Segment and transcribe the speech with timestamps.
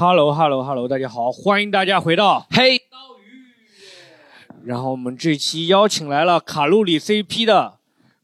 [0.00, 2.80] Hello Hello Hello，大家好，欢迎大家回到嘿，
[4.64, 7.74] 然后我们这期邀请来了卡路里 CP 的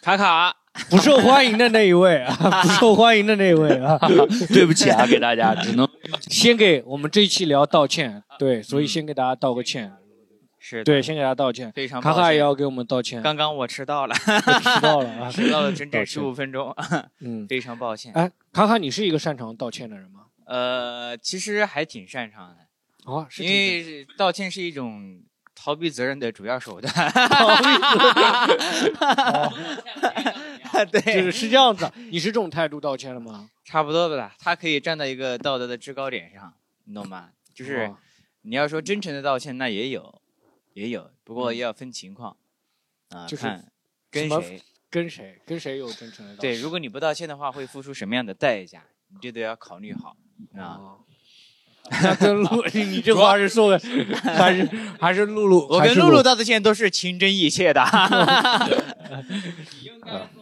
[0.01, 0.57] 卡卡，
[0.89, 2.35] 不受欢迎的那一位啊，
[2.65, 3.99] 不受欢迎的那一位啊，
[4.49, 5.87] 对不起啊，给大家只能。
[6.31, 9.93] 先给我们这一期聊道歉，对，所以先给大家道个歉，
[10.59, 12.17] 是对，先给大家道歉，非常抱歉。
[12.17, 16.75] 卡卡也要给我们道歉，刚刚我迟到了，迟到了啊， 迟到了整整十五分钟，
[17.21, 18.15] 嗯，非常抱歉。
[18.15, 20.23] 哎，卡卡，你是一个擅长道歉的人吗？
[20.47, 22.67] 呃，其实还挺擅长的，
[23.05, 25.23] 哦，是因为道歉是一种
[25.55, 26.93] 逃避责任的主要手段。
[30.73, 33.51] 哦对，就是是这样子，你是这种态度道歉了吗？
[33.65, 34.35] 差不多吧。
[34.39, 37.31] 他可以站在一个道德的制高点上，你懂吗？
[37.55, 37.99] 就是哦
[38.43, 40.23] 你要说真诚的道歉，那也有，
[40.75, 42.37] 也有，不过要分情况
[43.09, 43.73] 啊，就是看
[44.11, 44.63] 跟谁。
[44.89, 46.53] 跟谁跟谁有真诚的道歉？
[46.53, 48.85] 对，如果你不道歉的话，会付出什么样的代价？
[49.09, 50.17] 你这都要考虑好
[50.57, 50.79] 啊。
[50.79, 50.99] 哦，
[52.03, 53.79] 那跟露， 你这话是说的，
[54.23, 54.69] 还是
[55.01, 55.67] 还是露露？
[55.69, 57.85] 我跟露露道的歉都是情真意切的。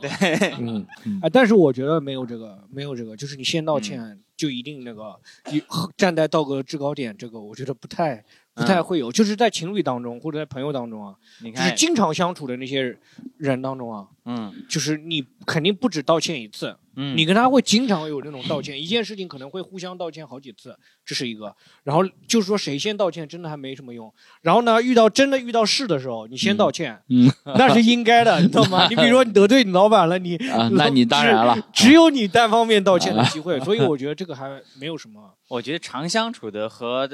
[0.00, 0.86] 对，嗯，
[1.22, 5.18] 啊，但是我觉得没有这个，没有这个，就是你先道歉就一定那个，
[5.50, 5.62] 一
[5.96, 8.24] 站在道德制高点，这个我觉得不太
[8.54, 12.96] 不太会有，就是在情侣当中或者在朋友当中啊，你就是，经常相处的那些
[13.36, 21.54] 人当中啊，嗯就是你肯定不止道歉一次，嗯，你跟他会经常有那种道歉，一件事情可能会互相道歉好几次，这是一个。
[21.82, 24.12] 然后就是说谁先道歉真的还没什么用。
[24.42, 28.86] 然后呢，遇到真的遇到事的时候，你先道歉，嗯， 那是应该的，你知道吗？
[28.88, 35.34] 你比如说你得罪你老板了，你啊，那你当然了，只有你单方面道歉的机会，所以我觉得这个还没有什么。
[35.48, 37.08] 我觉得常相处的和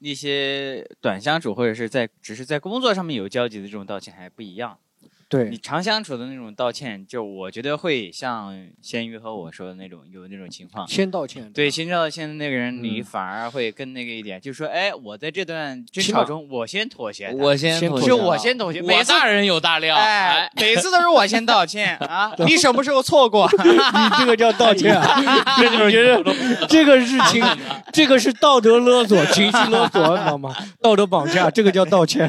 [0.00, 4.78] 那些短相处或者是在只是在工作上面有交集的这种道歉还不一样。
[5.48, 10.86] 你常，相处的那种道歉，就我觉得会像咸鱼和我说的那种有那种情况。
[10.88, 11.50] 先道歉。
[11.52, 22.32] 对，先道歉的那个人，你嗯反而会更那个一点，就说，哎，我在这段争吵中，我先妥协，我先妥协就我先妥协，每次我大人有大量，哎哎，，每次都是我先道歉 啊！
[22.38, 23.48] 你什么时候错过？
[23.62, 23.70] 你
[24.18, 25.22] 这个叫道歉啊？
[25.60, 27.44] 这就是觉得这个是情，
[27.92, 30.52] 这个是道德勒索、情绪勒索，你知道吗？
[30.82, 32.26] 道德绑架，这个叫道歉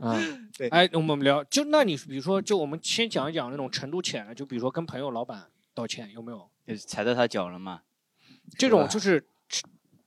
[0.00, 0.16] 啊。
[0.56, 7.82] 啊，对哎，我们聊，就那你比如说，就我们先讲一讲那种程度浅的，就比如说跟朋友、老板道歉，有没有就是踩到他脚了嘛？
[8.58, 9.20] 这种就是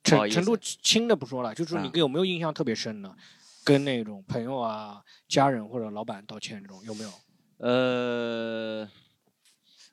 [0.02, 3.16] 不好意思程程度轻的不说了，就是你嗯有没有印象特别深的，
[3.64, 7.12] 跟那种朋友啊、家人或者老板道歉这种有没有？
[7.58, 8.90] 呃，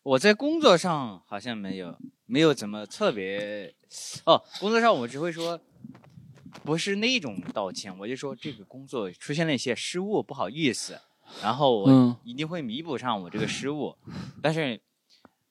[0.03, 3.75] 我在工作上好像没有，没有怎么特别。
[4.25, 5.61] 哦，工作上我只会说，
[6.65, 10.99] 不是那种道歉，我就说这个工作出现了一些失误，不好意思，
[11.43, 13.95] 然后我嗯一定会弥补上我这个失误。
[14.43, 14.81] 但是，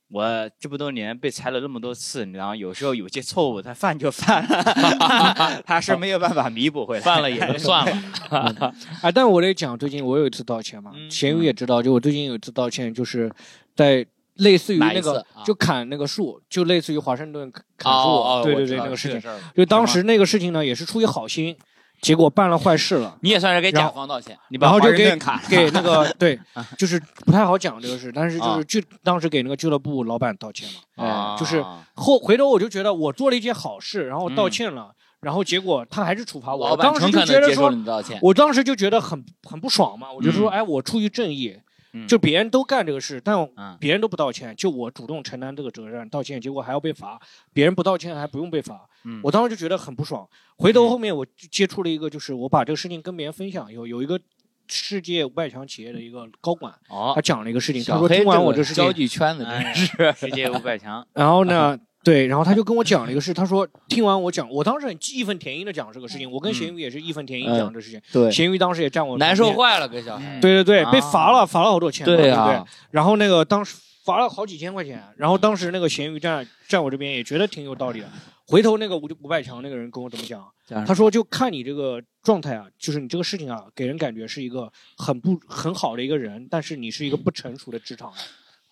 [0.10, 7.02] 我这么多年被裁了那么多次，然后有时候有些错误他犯就犯了， 他是没有办法弥补回来。
[7.02, 7.86] 犯了也就算
[8.30, 13.32] 了，啊， 但我得讲，最近我有一次道歉嘛，嗯咸鱼也知道，就我最近有一次道歉，就是
[13.76, 14.06] 在
[14.36, 15.44] 类似于那个啊。
[15.46, 21.56] 就砍那个树，就类似于华盛顿砍砍树，哦哦，对对对，那个事情，就当时那个事情呢，也是出于好心，
[22.02, 23.18] 结果办了坏事了。
[23.22, 26.40] 你也算是给甲方道歉，你把华然后就给盛顿砍给那个 对，
[26.78, 28.58] 就是不太好讲这个事，但是就啊。
[28.58, 31.06] 是就当时给那个俱乐部老板道歉嘛。
[31.06, 31.64] 啊，就是
[31.94, 34.92] 后回头我就觉得我做了一件好事，然后道歉了，
[35.22, 36.72] 然后结果他还是处罚我。
[36.72, 40.52] 我当时就觉得说了你道歉，我当时就觉得很很不爽嘛，我就说，嗯。
[40.52, 41.62] 哎，我出于正义，嗯
[42.08, 43.78] 就别人都干这个事，但嗯。
[43.80, 47.20] 别人都不道歉，就我主动承担这个责任，道歉，结果还要被罚，
[47.54, 49.20] 别人不道歉还不用被罚，嗯。
[49.24, 50.28] 我当时就觉得很不爽。
[50.58, 54.20] 回头后面我就接触了一个，就是我把这个事情跟别人分享，有有一个
[54.68, 57.12] 世界五百强企业的一个高管，哦。
[57.16, 72.32] 他，讲了一个事情，他说听完我这事情交，际圈子真哎是，世界五百强， 然后呢，对，然后他就跟我讲了一个事，他说听完我讲，我当时很义愤填膺的讲这个事情，我跟嗯咸鱼也是义愤填膺嗯讲这个事情，对，咸鱼当时也站我难受坏了，给小孩，对对对，被啊罚了，罚了好多钱嘛，对不对？
[72.32, 73.76] 啊，然后那个当时
[74.06, 78.08] 罚了好几千块钱，然后当时那个咸鱼站站我这边也觉得挺有道理的。
[78.48, 80.86] 回头那个五五百强那个人跟我怎么讲？
[80.86, 88.24] 他说就看你这个状态啊，就是你这个事情啊，给人感觉是一个很不很好的一个人，但是你是一个不成熟的职场人。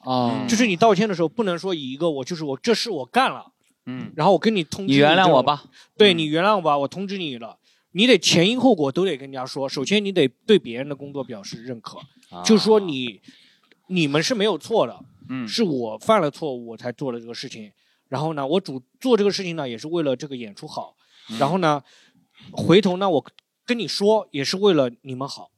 [0.05, 3.51] 哦，就是你道歉的时候，不能说以一个我就是我这事我干了，
[3.85, 7.57] 嗯，然后我跟你通知你原谅我，吧，嗯对你原谅我吧，我通知你了。
[7.95, 9.69] 你得前因后果都得跟人家说。
[9.69, 11.99] 首先，你得对别人的工作表示认可，
[12.43, 13.21] 就是说你
[13.87, 17.71] 你们是没有错的，嗯是我犯了错误我才做了这个事情。
[18.09, 20.95] 然后呢，我主做这个事情呢，也是为了这个演出好。
[21.29, 21.81] 嗯然后呢，
[22.51, 23.23] 回头呢，我
[23.65, 25.51] 跟你说也是为了你们好。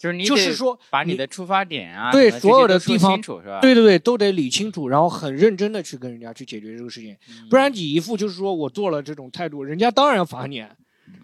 [0.00, 3.60] 就是你得就是说把你的出发点啊，对所有的地方清楚是吧？
[3.60, 10.64] 对对对，都得理清楚，然后很认真的去跟人家去解决这个事情，嗯不然你一副就是说我做了这种态度，人家当然要罚你。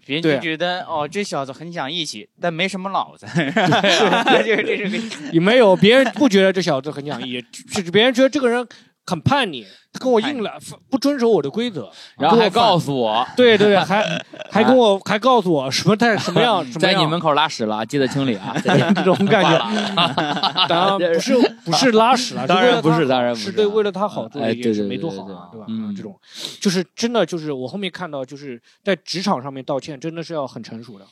[0.05, 8.65] 别人就觉得哦，这小子很讲义气，但没什么脑子 就是这是个也没有，别人不觉得这小子很讲义，是别人觉得这个人
[9.09, 10.53] 很叛逆，他跟我硬来，
[10.91, 11.89] 不遵守我的规则，
[12.19, 13.25] 然后还告诉诉我。
[13.35, 14.03] 对对对，还
[14.51, 16.93] 还跟我还告诉我什么在 什么样 什么样。
[16.93, 18.53] 在你门口拉屎了，记得清理啊。
[18.63, 23.45] 这种感觉，觉当然不是不是拉屎了，当然不是当然不是。
[23.45, 25.65] 是对为了他好做的哎一件事，对对没做对对好啊，对吧？
[25.69, 25.95] 嗯。
[25.95, 26.13] 这种。
[26.59, 31.05] 就是真的就是我后面看到就是在职场上面道歉，真的是要很成熟的。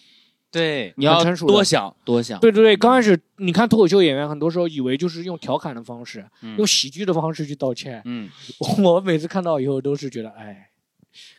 [0.59, 2.39] 对，你要多想多想。
[2.39, 8.01] 对对对，刚开始你看脱口秀演员，很多时候以为就是用调侃的方式，嗯用喜剧的方式去道歉。
[8.05, 8.29] 嗯，
[8.81, 10.69] 我每次看到以后都是觉得，哎，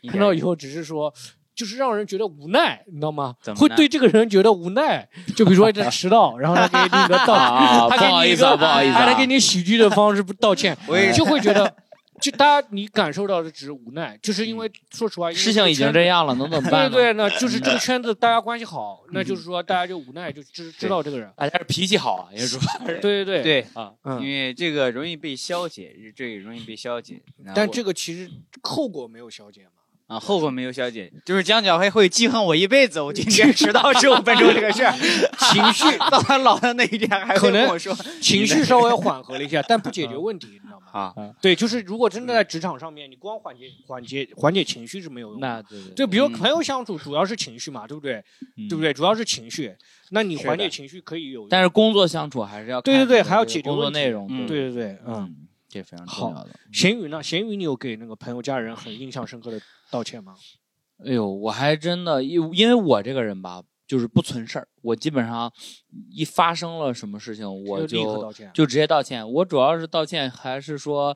[0.09, 1.13] 看到以后只是说。
[1.57, 5.09] 就是让人觉得无奈，你知道吗会对这个人觉得无奈。
[5.35, 10.77] 就比如说他迟到，然后他给你一个道 不好意思啊，给你一个，不好意思他给你喜剧的方式不道歉，
[11.15, 11.75] 就会觉得，
[12.21, 16.89] 就大家你感受到的只是无奈，就是因为说实话，事情已经这样了，能怎么办？
[16.91, 21.29] 对对，那就是这个圈子大家关系好，那就是说大家就无奈，就知知道这个人。
[21.35, 24.27] 大家是脾气好啊，也是 对对对，对，啊，嗯因。
[24.27, 27.21] 为这个容易被消解，这个容易被消解。
[27.55, 28.29] 但这个其实
[28.61, 29.69] 后果没有消解嘛。
[30.07, 33.01] 啊，后果没有消解，就是江小黑会记恨我一辈子。
[33.01, 34.93] 我今天 迟到十五分钟这个事儿，
[35.51, 40.61] 情绪到他老的那一天还会可能跟我说情绪稍微缓和了一下，但不解决问题，
[40.91, 45.47] 啊，对，就是如果真的在职场上面，你光缓解缓解缓解情绪是没有用的。
[45.47, 48.23] 那对对就比如嗯朋友相处，主要是情绪嘛，对不对？
[48.55, 48.93] 嗯对不对？
[48.93, 49.75] 主要是情绪，
[50.11, 51.47] 那你缓解情绪可以有。
[51.49, 55.15] 但是工作相处还是要对对对还要解决工作内容，嗯对对对，嗯。
[55.15, 55.35] 嗯，
[55.69, 56.49] 这非常好重要的。
[56.71, 57.21] 咸鱼呢？
[57.21, 59.59] 咸鱼，你有给那个朋友、家人很印象深刻的
[59.91, 60.35] 道歉吗？
[61.05, 65.51] 哎呦，我还真的，因因为我这个人吧，就是不存事儿，我基本上
[66.11, 69.31] 一发生了什么事情，我就就直接道歉。
[69.31, 71.15] 我主要是道歉，还是说，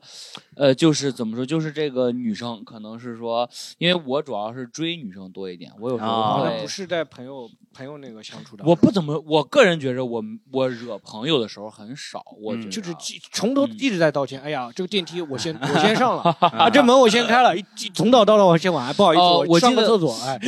[0.56, 10.22] 呃，就是怎么说，就是这个女生可能是说，因为我主要是追女生多一点，我有时候不是在朋友朋友那个相处的，我不怎么，我个人觉着我
[10.52, 14.40] 我惹朋友的时候很少，我觉嗯就是记从头嗯一直在道歉。
[14.40, 17.64] 哎呀，这个电梯我先 我先上了 啊，这门我先开了，一
[17.94, 20.38] 从早到晚我先晚，哎不好意思，哦我上个厕所，哎，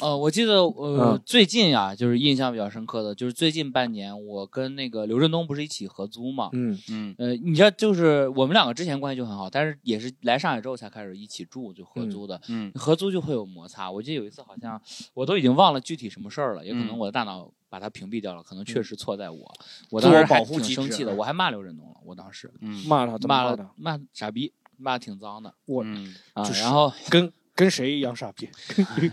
[0.00, 6.50] 呃，我记得呃、嗯最近呀，就是印象比较深刻的，就是最近半年，我跟那个刘振东不是一起合租嘛。
[6.52, 12.40] 嗯嗯呃，你知道，就是我们两个之前关系就很好，但是也是来上海之后才开始一起住，就合租的。
[12.48, 13.90] 嗯合租就会有摩擦。
[13.90, 14.80] 我记得有一次好像
[15.14, 19.52] 我都已经忘了具体什么事儿了，也可能嗯我的大脑把它屏蔽掉了，可能确实错在我。
[19.90, 21.94] 我当时还挺生气的，啊我还骂刘振东了。
[22.04, 23.70] 我当时嗯骂他骂了？
[23.76, 26.44] 骂傻逼，骂得挺脏的我嗯啊。
[26.44, 28.48] 就是然后跟跟谁一样傻逼？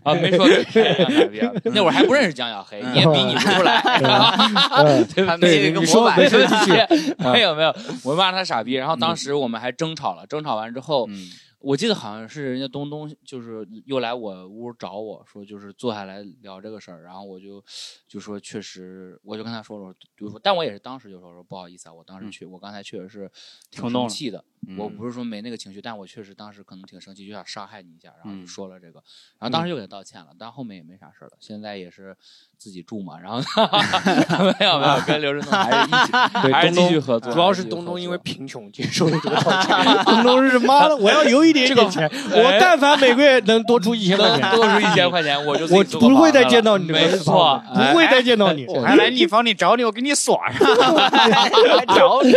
[0.03, 3.79] 啊，没说跟谁一样傻逼啊， 那会儿还不认识江小黑，你也比你不出来。
[4.75, 6.71] 嗯对还没有一个你说模板没说继续
[7.31, 7.73] 没有没有，
[8.03, 11.29] 我骂他傻逼，然后当时我们还争吵了，争吵完之后，嗯
[11.61, 17.63] 我记得好像是人家东东就是又来我屋找我说，就是坐下来聊这个事儿，然后我就
[18.07, 23.31] 就说确实，我就跟他说了，就说，但我也是当时就说说不好意思啊，我当时嗯、我刚才确实是
[23.69, 24.91] 挺生气的，嗯我。
[24.91, 28.47] 不是说没那个情绪，但我确实当时可能挺生气，就想伤害你一下，然后就嗯。
[28.47, 29.01] 说了这个，
[29.39, 32.15] 然后当时又给他道歉了，但后面也没啥事儿了，现在也是
[32.57, 33.39] 自己住嘛，然后
[34.59, 36.11] 没有没有跟刘振东还是一起
[36.43, 48.65] 对还是东东继续合作，主要是东东因为贫穷接受了这个道歉， 东东是妈的， 我要有一点点钱，我哎但凡每个月能多出一千块钱，多出一千块钱，我就我不会再见到你这个没错，不会再见到你。
[48.67, 52.33] 我还来你房里找你，我给你锁上，来 找你。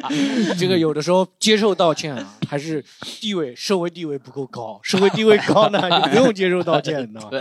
[0.58, 2.84] 这个有的时候接受道歉啊，还是
[3.20, 7.40] 地位社会地位不够高，社会地位高呢，就不用接受道歉，你知道吗？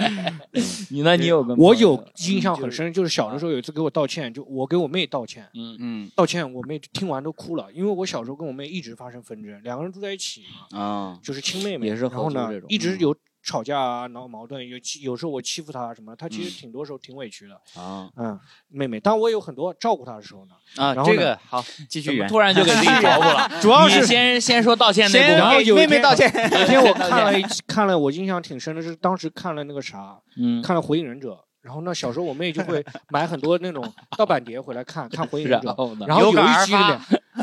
[0.90, 1.16] 你呢？
[1.16, 18.38] 你有个我有印象很深，就是小的时候有一次给我道歉，就我给我妹道歉，嗯嗯道歉我妹听完都哭了，因为我小时候跟我妹一直发生纷争，两个人住在一起嘛，啊就是亲妹妹，也是然后呢一直有吵架啊，闹矛盾，有有时候我欺负她什么，她其实嗯挺多时候挺委屈的，啊嗯，
[18.70, 20.96] 妹妹，当我有很多照顾她的时候呢，啊！
[21.06, 22.28] 这个好，继续圆。
[22.28, 23.48] 突然就给自己 找补了？
[23.62, 26.28] 主要是你先先说道歉那部先分，然后有一天给妹妹道歉。
[26.52, 31.34] 有一天我 看了一看了，我印象挺深的是当时看了那个啥，嗯，看了《火影忍者》，
[31.66, 36.06] 然后呢，小时候我妹就会 买很多那种盗版碟回来看看《火影忍者然》，后呢？
[36.08, 37.00] 然后有一集里面，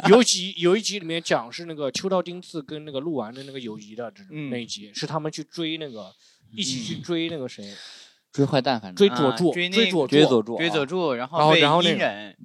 [0.08, 6.06] 有一集有一集里面讲是那个秋道丁次跟那个鹿丸的那个友谊的这种嗯那一集，是他们去追那个
[6.54, 7.64] 一起去追那个谁，
[8.32, 12.36] 追坏蛋，反正啊追佐助，追佐助，追佐助，追佐助，然然后被后然后那个阴忍，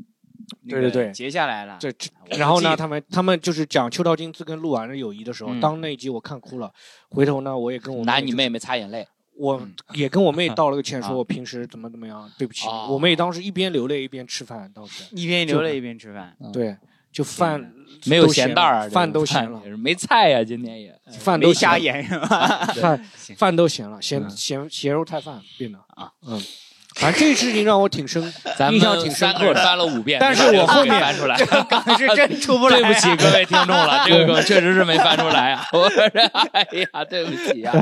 [0.67, 1.77] 对对对截下来了。
[1.79, 6.73] 这这我不然后呢，他们他们就是讲秋道金次跟鹿丸的友谊的时候，嗯当那一集我看哭了，
[7.11, 12.67] 回头呢，我也跟我拿你妹妹擦眼泪，我嗯也跟我妹道了个歉， 啊说我平时怎么怎么样，对不起。
[12.67, 16.75] 哦我妹当时一边流泪一边吃饭，当时一边流泪一边吃饭，嗯对，
[17.11, 17.73] 就饭
[18.05, 22.65] 没有都咸咸蛋儿饭都咸咸了，也是没菜呀，今天也饭都没瞎是吧？
[22.81, 23.03] 饭
[23.37, 26.41] 饭都咸了，咸嗯咸咸肉太饭变的啊，嗯，
[26.99, 28.21] 反正这个事情让我挺深，
[28.57, 29.63] 咱印象挺深刻的。
[29.63, 32.77] 翻了五遍，但是我后面翻出来，梗是真出不来。
[32.79, 35.65] 对不起各位听众了， 这个梗确实是没翻出来啊！
[35.73, 36.03] 我说，
[36.53, 37.73] 哎呀，对不起啊，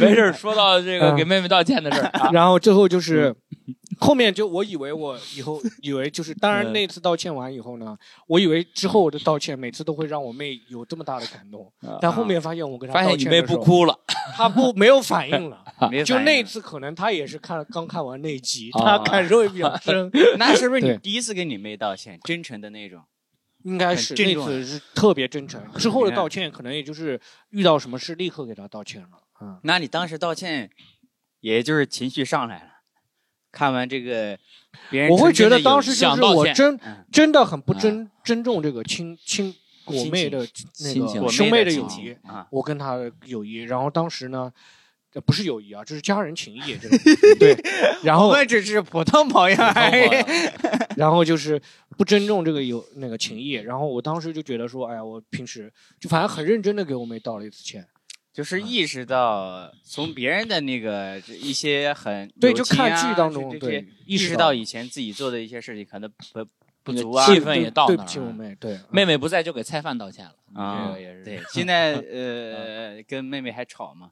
[0.00, 3.34] 没事，说到这个嗯给妹妹道歉的事儿啊，然后最后就是，
[3.98, 13.98] 后面就我以为我以后以为就是，当然嗯那次道歉完以后呢，我以为之后我的道歉每次都会让我妹有这么大的感动，但后面发现我跟她道发现你妹不哭了，
[14.36, 15.64] 她不没有反应了。
[16.04, 23.02] 就那次可能她也是看刚看完那集，啊她感受也比较深，那是不是你第一次跟你妹道歉，真诚的那种？
[23.64, 25.62] 应该是那次是特别真诚。
[25.78, 27.18] 之后的道歉可能也就是
[27.48, 29.08] 遇到什么事立刻给她道歉了，
[29.40, 29.58] 嗯。
[29.62, 30.68] 那你当时道歉，
[31.40, 32.73] 也就是情绪上来了。
[33.54, 34.36] 看完这个，
[34.90, 40.46] 别人我会觉得当时就是我真嗯真的很不尊尊重这个亲亲我妹的
[40.80, 43.62] 那个我兄妹的友谊，啊，我跟她的友谊。
[43.62, 44.52] 然后当时呢，
[45.12, 46.98] 呃不是友谊啊，这是家人情谊， 这个
[47.38, 47.56] 对。
[48.02, 50.08] 然后我们只是普通朋友而已。
[50.96, 51.60] 然后就是
[51.96, 53.52] 不尊重这个友那个情谊。
[53.52, 57.86] 然后我当时就觉得说，哎呀，我平时就反正很认真的给我妹道了一次歉。
[58.34, 66.44] 就是意识到从别人的那个一些很对，就看剧当中，这对些，意识识到以前自己做的一些事情可能不
[66.82, 74.10] 不足啊，气氛也到那儿了起我妹，对，妹妹不在就给菜饭道歉了，啊这个也是对，现在 呃跟妹妹还吵吗？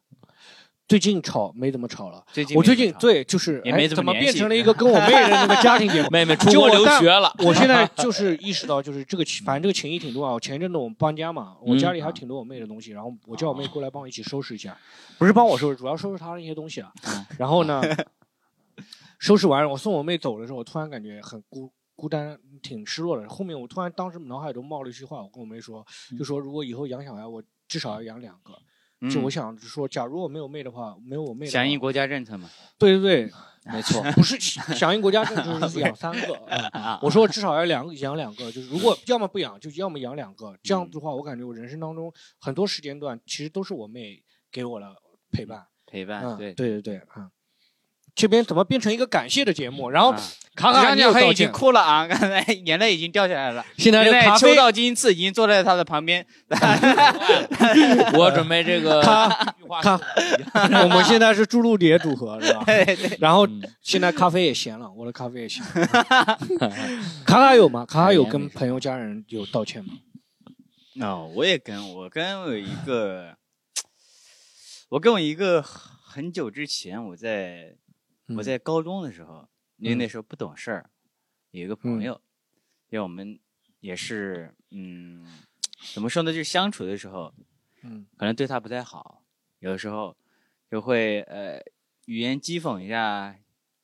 [0.89, 2.23] 最近吵没怎么吵了。
[2.33, 6.09] 最近我最近对，就是也哎怎么怎么联系变成了一个跟我妹的那个家庭节目？
[6.13, 10.39] 妹妹出国留学了，我现在就是意识到，就是这个情， 反正这个情谊挺重要。
[10.39, 14.77] 前一阵子我们搬家嘛，我家里还有挺多我妹的东西，然后我叫我妹过来帮我一起收拾一下，
[15.19, 16.93] 不是帮我收拾，主要收拾她的一些东西啊。
[17.39, 17.81] 然后呢，
[19.19, 23.27] 收拾完我送我妹走的时候，我突然感觉很孤孤单，挺失落的。
[23.29, 25.87] 后面我突然当时脑海中冒了一句话，我跟我妹说，
[26.19, 28.53] 就说如果以后养小孩，我至少要养两个。
[29.11, 32.49] 就我嗯想说，假如我没有妹的话，没有我妹的话，响应国家政策嘛？
[32.79, 33.33] 对对对，
[33.73, 36.99] 没错，不是响应国家政策，就是 养三个。
[37.01, 40.57] 我说至少要两养两个，就是如果要么不养，就要么养两个。
[40.63, 44.95] 这样子的话，我感觉我人生当中很多时间段其实都是我妹给我的
[45.31, 45.67] 陪伴。
[45.87, 46.53] 陪伴嗯，对。
[46.55, 47.31] 对对对，嗯。
[48.15, 49.91] 这边怎么变成一个感谢的节目？
[49.91, 50.23] 然后啊
[50.55, 52.07] 卡卡张你已经，哭了啊！
[52.07, 53.65] 刚才眼泪已经掉下来了。
[53.79, 56.25] 现在现在秋道金次已经坐在他的旁边，
[58.13, 59.27] 我准备这个咔
[59.57, 59.99] 一句话咔
[60.83, 62.63] 我们现在是朱露蝶组合，是吧？
[62.69, 66.39] 对对，然后嗯现在咖啡也咸了，我的咖啡也咸了。
[67.25, 67.87] 卡卡有吗？
[67.87, 69.95] 卡卡有跟朋友家人有道歉吗？
[71.01, 73.35] 哦，我也跟我跟我一个，
[74.91, 77.75] 我跟我一个很久之前，我在
[78.37, 79.47] 我嗯在高中的时候，
[79.79, 80.91] 因为嗯那时候不懂事儿，
[81.51, 82.21] 有一个朋友，
[82.91, 83.39] 因为我们
[83.81, 85.27] 也是，嗯，
[85.95, 87.33] 怎么说呢，就是相处的时候，
[87.83, 89.23] 嗯可能对他不太好，
[89.61, 90.17] 有的时候
[90.71, 91.61] 就会呃
[92.07, 93.37] 语言讥讽一下，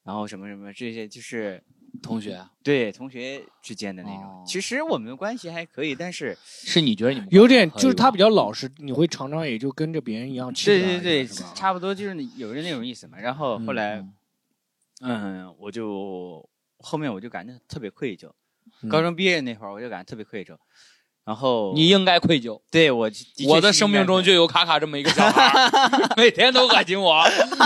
[0.04, 1.62] 然后什么什么这些，就是
[2.02, 4.22] 同学对同学之间的那种。
[4.24, 11.00] 哦其实我们关系还可以，但是 是你觉得你们有点就是他比较老实，你会常常也就跟着别人一样去对。
[11.00, 13.18] 对对，差不多就是有人那种意思嘛。
[13.18, 14.14] 然后后来，嗯
[15.00, 18.32] 嗯，我就后面我就感觉特别愧疚。
[18.82, 20.58] 嗯高中毕业那会儿，我就感觉特别愧疚。
[21.28, 22.58] 然后你应该愧疚。
[22.70, 23.10] 对我
[23.46, 25.70] 我的生命中就有卡卡这么一个小孩儿，
[26.16, 27.22] 每天都恶心我，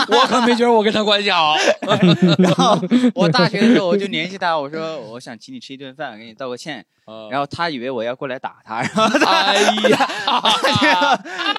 [0.08, 1.54] 我可没觉得我跟他关系好。
[2.42, 2.76] 然后
[3.14, 6.84] 我大学的时候我就联系他，我说我想请你吃一顿饭，给你道个歉。
[7.30, 9.96] 然后，他以为我要过来打他，然后他哎呀，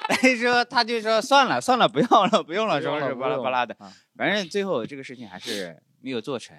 [0.08, 3.74] 他就说他就说算了算了，不要了不用了，不用了什么什么巴拉巴拉的。
[4.14, 6.54] 反正最后这个事情还是没有做成。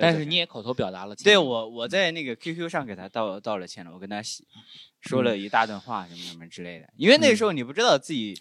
[0.00, 4.46] 但是你也口头表达了歉，对我，我在那个 QQ 上给他道道了歉了，我跟他洗
[5.00, 6.88] 说了一大段话，什么什么之类的。
[6.96, 8.34] 因为那时候你不知道自己，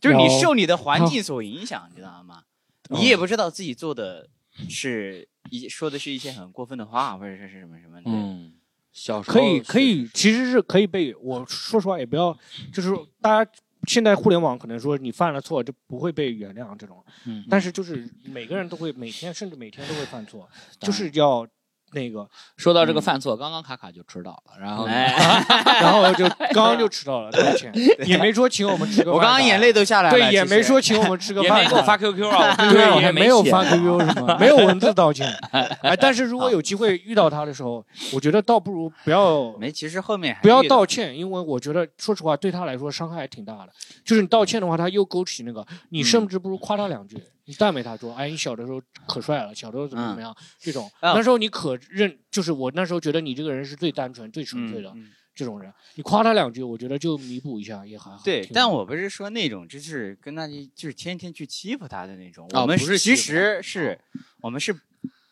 [0.00, 2.42] 就是你受你的环境 所影响，你知道吗？
[2.90, 4.28] 你也不知道自己做的
[4.68, 8.10] 是一说的是一些很过分的话，或者是什么什么的。
[8.10, 8.54] 嗯，
[8.92, 12.36] 小时候可以可以，其实是可以被我说实话，也不要，
[12.72, 12.90] 就是
[13.20, 13.50] 大家
[13.88, 21.48] 现在互联网可能说你犯了错就不会被原谅这种，嗯，但是就是每个人都会每天甚至每天都会犯错，就是要
[21.92, 24.86] 那个，说到这个犯错，刚刚卡卡就迟到了，然后
[25.80, 27.72] 然后就 刚刚就迟到了，道歉，
[28.04, 30.16] 也没说请我们吃个饭，我刚刚眼泪都下来了。
[30.16, 35.28] 对，也没说请我们吃个饭，也没给我发 QQ 啊，对，也 没有发 QQ 什么，没有文字道歉。
[35.50, 43.68] 哎，但是如果有机会遇到他的时候，我觉得倒不如不要没，其实后面不要道歉，因为我觉得说实话，对他来说伤害还挺大的。
[44.04, 47.16] 就是你道歉的话，他又勾起那个，你甚至不如夸他两句，
[47.48, 54.94] 你赞美他说，哎，你小的时候可帅了，小的时候怎么怎么样，这种，啊那时候你可认，就是我那时候觉得你这个人是最单纯、最纯粹的
[55.34, 58.20] 这种人，你夸他两句，我觉得就弥补一下也还好。
[58.22, 62.46] 对，但我不是说那种，就是跟他就是天天去欺负他的那种。
[62.48, 63.98] 啊我们是其实是，
[64.42, 64.78] 我们是，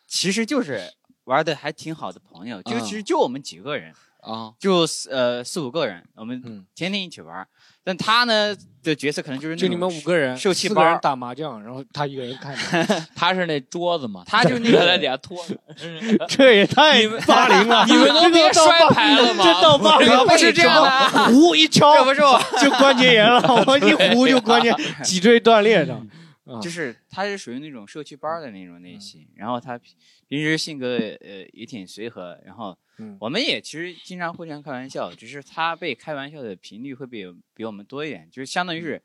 [0.07, 0.91] 其实就是
[1.25, 7.47] 玩的还挺好的朋友，就啊其实就我们几个人，啊，就四呃四五个人，我们嗯天天一起玩儿。
[7.87, 8.53] 但他呢
[8.83, 15.57] 的角色可能就是就你们五个人，受气包四个人打麻将，然后他一个人看着， 他是那桌子嘛，他就那个在个底下拖着。
[16.27, 19.41] 这也太霸凌了， 你们都别摔牌了吗？
[19.41, 21.27] 这到霸凌这不是这样的。
[21.27, 25.93] 胡一敲这不是我，就关节炎了，我一胡就关节脊椎断裂的。
[25.93, 26.59] 啊。
[26.61, 29.93] 就是他是属于那种社区班儿的那种嗯类型，然后他平
[30.27, 39.01] 平时性格呃也挺随和，然后嗯我们也其实经常互相开玩笑，只是他被开玩笑的频率会比比我们多一点，就是相当于是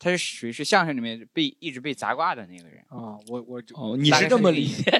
[0.00, 2.78] 他是属于是相声里面被一直被砸挂的那个人。
[2.88, 4.90] 啊，我我就哦，你是这么理解？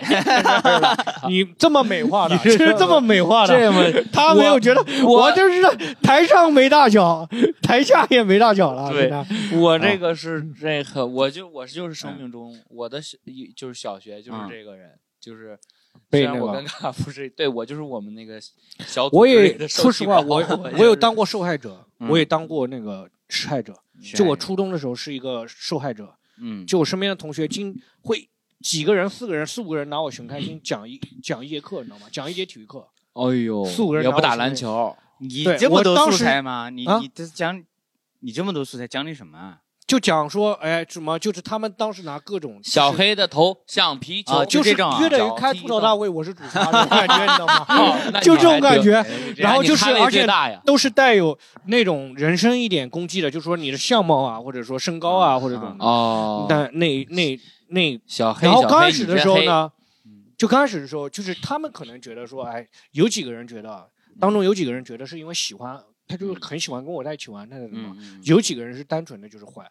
[1.28, 7.28] 你这么美化的，你是是这么美化的，这么他没有觉得我就是台上没大小，
[7.62, 8.90] 台下也没大小了。
[8.92, 9.10] 对
[9.58, 15.58] 我这个是这个，我就我就是生命中我的小一就是小学就是嗯这个人，就是
[16.10, 18.40] 虽然我跟卡夫是对我就是我们那个
[18.86, 20.42] 小组我也说实话，我
[20.78, 23.74] 我有当过受害者，嗯我也当过那个施害者。
[24.14, 28.28] 就我初中的时候是一个受害者，嗯，就我身边的同学经会
[28.60, 32.06] 几个人、四个人、四五个人拿我熊开心讲一讲一节课，你知道吗？
[32.12, 36.70] 讲一节体育课，哎呦，四五个人也不打篮球，你对这么多素材吗？
[36.70, 37.60] 你啊你这讲
[38.20, 39.62] 你这么多素材讲你什么啊？
[39.88, 41.18] 就讲说，哎，什么？
[41.18, 48.20] 就是他们当时拿各种小，黑的头橡皮球，啊就是约等于开吐槽大会，我是主持人，感觉，你知道吗？
[48.20, 49.06] 就这种感觉哎
[49.38, 50.26] 然后就是而且
[50.66, 55.82] 都是带有那种人身一点攻击的，就说你的相貌啊，或者说身高啊，或者这种的。
[55.82, 59.72] 哦，那那那那，小黑，然后刚开始的时候呢
[60.04, 63.88] 嗯，就刚开始的时候，就是他们可能觉得说，哎，有几个人觉得，
[64.20, 67.96] 当中有几个人觉得是因为喜欢，他就是很喜欢跟我在一起玩，那种嘛。
[67.98, 69.62] 嗯有几个人是单纯的就是坏，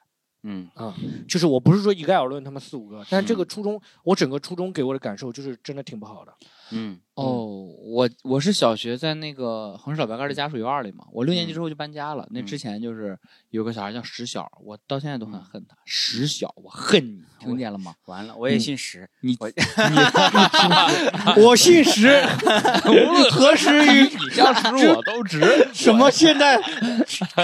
[0.50, 0.96] 嗯啊
[1.28, 6.34] 就是我不是说一概而论他们四五个，但这个初中，我整个初中给我的感受就是真的挺不好的。
[6.72, 12.28] 嗯哦，我我是小学在那个衡水老白干的家属院里嘛，我六年级嗯之后就搬家了。
[12.32, 13.18] 那之前就是
[13.50, 15.76] 有个小孩叫石小，我到现在都很嗯恨他。
[15.86, 17.96] 石小，我恨你，听见了吗？
[18.06, 19.50] 完了，我也姓石，你我
[21.42, 22.08] 我姓石，
[22.86, 25.68] 无论何时 与你相识我都值。
[25.74, 26.62] 什么现在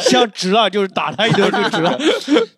[0.02, 1.98] 相值了，就是打他一顿就值了。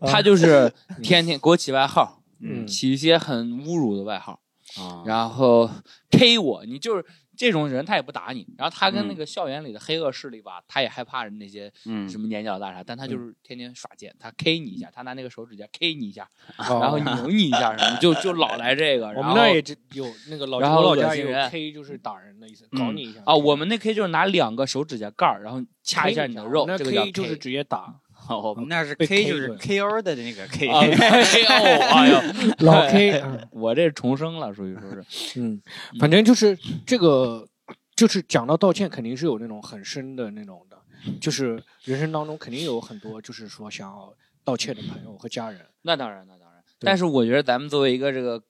[0.02, 4.40] 他就是天天给我起外号，嗯起一些很侮辱的外号，
[4.80, 5.70] 啊，然后
[6.12, 7.06] K 我，你就是
[7.38, 8.48] 这种人，他也不打你。
[8.58, 9.08] 然后他跟嗯。
[9.08, 12.08] 那个校园里的黑恶势力吧，他也害怕那些嗯。
[12.10, 19.08] 什么年角大啥，但他就是天天耍贱，他 K 你一下，他拿那个手指甲 K 你一下，然 然后拧你一下什么，就 就老来这个。
[19.08, 22.80] 我然后们那也就有那个老然后我老家也有 K，就是打人的意思，嗯。
[22.80, 23.22] 搞你一下。
[23.26, 27.96] 啊，我们那 K 就是拿两个手指甲盖儿，然后掐一下你的肉，那这个叫 K 就是直接打。
[28.28, 32.22] 哦我们那是 K 就是 KO 的那个 K，啊， K O，哎呦，
[32.66, 35.62] 老 K，嗯我这重生了，属于说是， 嗯，
[36.00, 37.48] 反正就是这个，
[37.96, 40.78] 就是讲到道歉，肯定是有那种很深的那种的，
[41.22, 45.62] 就是人生当中肯定有很多就是说想要道歉的朋友和家人。
[45.84, 46.64] 那当然，那当然。
[46.80, 48.42] 但是我觉得咱们作为一个这个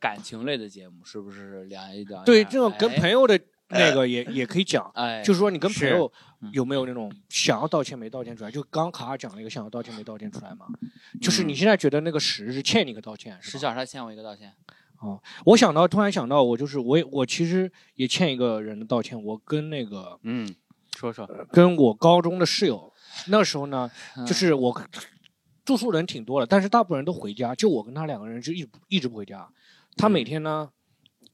[0.00, 6.10] 感情类的节目，是不是两一两对，这种跟哎朋友的那个也也可以讲， 哎，就是说你跟朋友
[6.42, 8.50] 嗯有没有那种想要道歉没道歉出来？
[8.50, 10.66] 就刚卡尔讲了一个想要道歉没道歉出来嘛，
[11.20, 13.52] 就是嗯你现在觉得那个十是欠你一个道歉，是吧？
[13.52, 14.52] 石小他欠我一个道歉，
[15.00, 19.20] 哦我想到，突然想到，我就是我也我其实也欠一个人的道歉。
[19.22, 20.54] 我跟那个嗯，
[20.96, 22.92] 说说，跟我高中的室友，
[23.28, 24.82] 那时候呢，嗯就是我
[25.64, 29.48] 住宿人挺多的，但是大部分人都回家，就我跟他两个人就一直一直不回家。
[29.96, 30.68] 他每天呢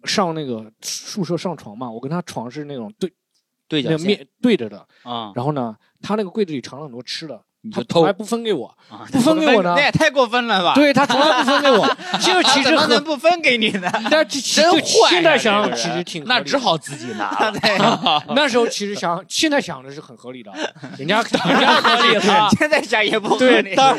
[0.05, 3.13] 上那个宿舍上床嘛，我跟他床是那种对
[3.69, 5.33] 对角面对着的，啊。
[5.35, 10.75] 然后呢，他那个柜子里藏了很多吃的，你就偷还不分给我，啊，不分给我呢那也太过分了吧？
[10.75, 11.87] 对他从来不分给我，
[12.19, 13.91] 这他怎么其实很能不分给你呢？
[14.11, 18.23] 但其实真就坏呀现在想其实挺那只好自己拿了。
[18.35, 20.51] 那时候其实想，现在想的是很合理的，
[20.97, 23.75] 人家人家合理了现在想也不合对，理。
[23.75, 23.97] 当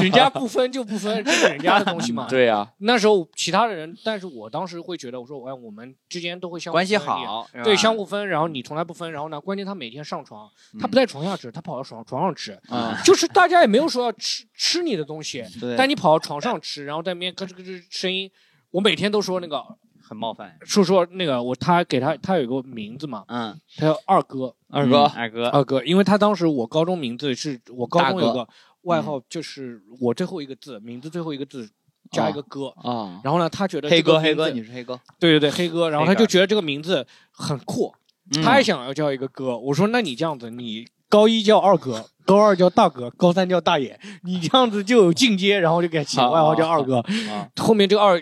[0.00, 10.48] 人家不分就不分，这是人家的东西嘛。，对呀，那时候其他的人，但是我当时会觉得，我说，哎，我们之间都会相互关系好，对，相互分，然后你从来不分，然后呢，关键他每天上床，
[10.80, 12.58] 他嗯不在床下吃，他跑到床床上吃，
[12.92, 18.30] 啊，就是大家也没有说要吃吃你的东西，对但你跑到床上吃，然后在那边咯吱咯吱声音，
[18.70, 19.62] 我每天都说那个
[20.02, 20.56] 很冒犯。
[20.64, 28.46] 说说那个我他给他他有个名字嘛，嗯，他叫二哥，二哥嗯，二哥，二哥，因为他当时我高中名字是我高中有个
[28.82, 31.70] 外号，就是我最后一个字，名字最后一个字
[32.10, 37.94] 加一个哥，啊，然后呢，他觉得黑哥，黑哥，你是黑哥，对对对，黑哥，然后他就觉得这个名字很酷，
[38.34, 39.56] 嗯他也想要叫一个哥。
[39.56, 47.00] 我说，那你这样子，你高一叫二哥，高二叫大哥，高三叫大爷，你这样子就有进阶，然后就给他起外号叫二哥。
[47.30, 48.18] 啊，后面这个二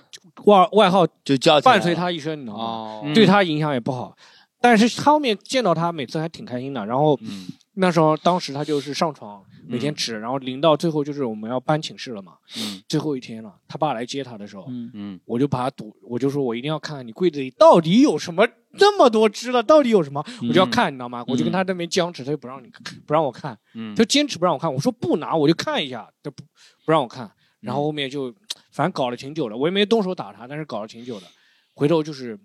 [0.46, 3.14] 外外号就叫伴随他一生，你知道吗？
[3.14, 4.16] 对他影响也不好。
[4.60, 6.84] 但是他后面见到他，每次还挺开心的。
[6.84, 21.24] 然后嗯那时候，当时他就是上床每天吃，然后临到最后就是我们要搬寝室了嘛，嗯最后一天了，他爸来接他的时候，嗯嗯我就把他堵，我就说我一定要看看你柜子里到底有什么这么多只了，到底有什么，我就要看，你知道吗？
[21.28, 22.70] 我就跟他那边僵持，他就不让你
[23.06, 24.72] 不让我看，嗯他就坚持不让我看。
[24.72, 26.42] 我说不拿，我就看一下，他不
[26.84, 27.30] 不让我看。
[27.60, 28.34] 然后后面就
[28.72, 31.26] 反正搞了挺久了，我也没动手打他，但是搞了挺久的。
[31.74, 32.38] 回头就是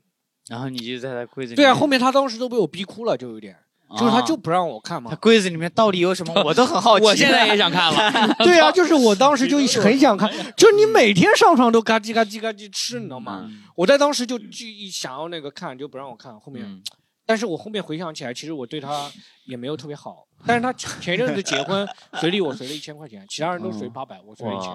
[0.48, 1.56] 然后你就在他柜子里。
[1.56, 3.58] 对啊，后面他当时都被我逼哭了，就有点，
[3.92, 5.16] 就是他啊就不让我看嘛他。
[5.18, 7.06] 柜子里面到底有什么， 我都很好奇。
[7.06, 13.44] 我现在也想看了， 对啊， 就是我当时就很想看，就你每天上床都嘎叽嘎叽嘎叽吃，你知道吗？
[13.48, 16.40] 嗯我在当时就就一想要那个看，就不让我看。
[16.40, 16.82] 后面，嗯
[17.28, 19.12] 但是我后面回想起来，其实我对他
[19.48, 20.26] 也没有特别好。
[20.46, 21.88] 但是他前一阵子结婚，
[22.20, 24.70] 随礼我随了一千块钱，其他人都随嗯八百，我随了一千。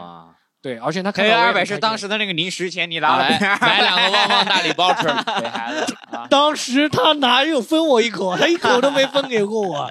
[0.60, 3.38] 哇，对，而且他看到二百是当时的那个零食钱，你拿来？
[3.60, 9.90] 买两个旺旺大礼包吃给孩子啊， 当时他哪有分我一口，他一口都没分给过我。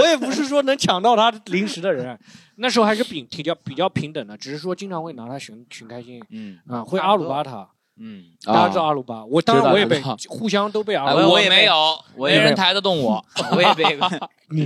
[0.00, 2.18] 我也不是说能抢到他零食的人，
[2.56, 7.68] 那时候还是比比较比较平等的，只是说经常会拿他寻寻开心嗯啊，会阿鲁巴他。
[7.98, 11.74] 嗯，大家知道阿鲁巴，我当然我也被互相都被阿哎鲁巴，我也没有，
[12.16, 13.98] 我也没人抬得动我， 我也 被
[14.50, 14.64] 你。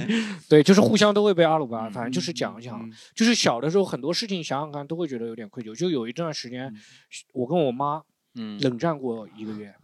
[0.48, 5.74] 对，就是互相都会被阿鲁巴，嗯反正就是讲一讲，嗯就是小的时候很多事情想想看都会觉得有点愧疚。
[5.74, 6.72] 就有一段时间，
[7.32, 8.02] 我跟我妈
[8.34, 9.74] 嗯，冷战过一个月，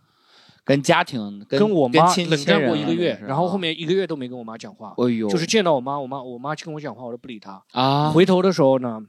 [0.64, 7.62] 跟家庭跟跟我妈冷战过一个月，然后啊后面一个月都没跟我妈讲话，哎呦，就是见到我妈，我妈我妈去跟我讲话我都不理她。
[7.70, 9.00] 啊，回头的时候呢，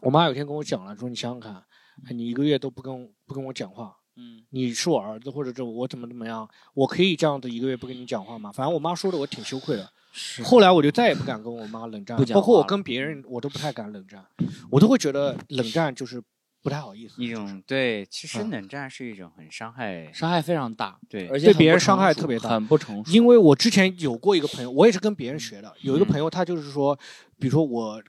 [0.00, 1.62] 我妈有天跟我讲了，说你想想看，
[2.08, 8.52] 哎你一个月都不跟不跟我讲话，嗯你是我儿子，或者这我怎么怎么样，我可以这样子一个月不跟你讲话吗？
[8.52, 9.90] 反正我妈说的我挺羞愧的。
[10.12, 14.22] 是后来我就再也不敢跟我妈冷战包括我跟别人我都不太敢冷战，
[14.70, 16.22] 我都会觉得冷战就是
[16.62, 17.14] 不太好意思。
[17.24, 23.10] 一种对，其实嗯冷战是一种很伤害，伤害非常大，对而且对别人伤害特别大很不成熟。
[23.10, 26.94] 因为我之前有过一个朋友，我也是跟别人学的，有一个嗯朋友他就是说，
[27.38, 28.02] 比如说我，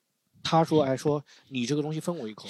[0.43, 2.49] 他说哎说你这个东西分我一口，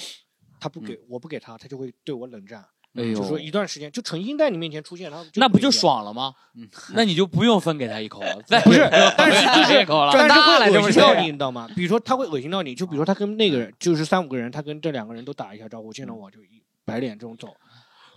[0.64, 5.70] 他不给我不给他，他就会对我冷战，哎呦就说一段时间就诚心在你面前出现，他那不就？
[5.70, 6.34] 爽了吗？
[6.56, 8.36] 嗯，那你就不用分给他一口了。
[8.64, 11.68] 不是，但是就是一口了，但是大了这不是会恶心到你，你知道吗？
[11.76, 17.54] 比如说他会恶心到你，就比如说他跟那个人就是三五个人，他跟这两个人都打一下招呼，见到我就一白脸这种走，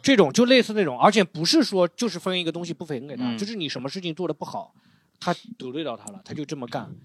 [0.02, 4.72] 这种就类似那种，而且不是说就是分一个东西不分给他，嗯就是你什么事情做的不好，
[5.18, 6.85] 他得罪到他了，他就这么干。
[6.85, 6.96] 嗯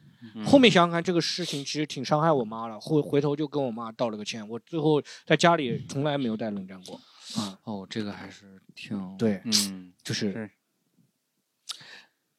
[0.46, 7.00] 后面想想看，这个事情其实挺伤害我妈了，回回头就跟我妈道了个歉，我最后在家里从来没有再冷战过。
[7.38, 10.52] 啊，哦，这个还是挺对，嗯，就是是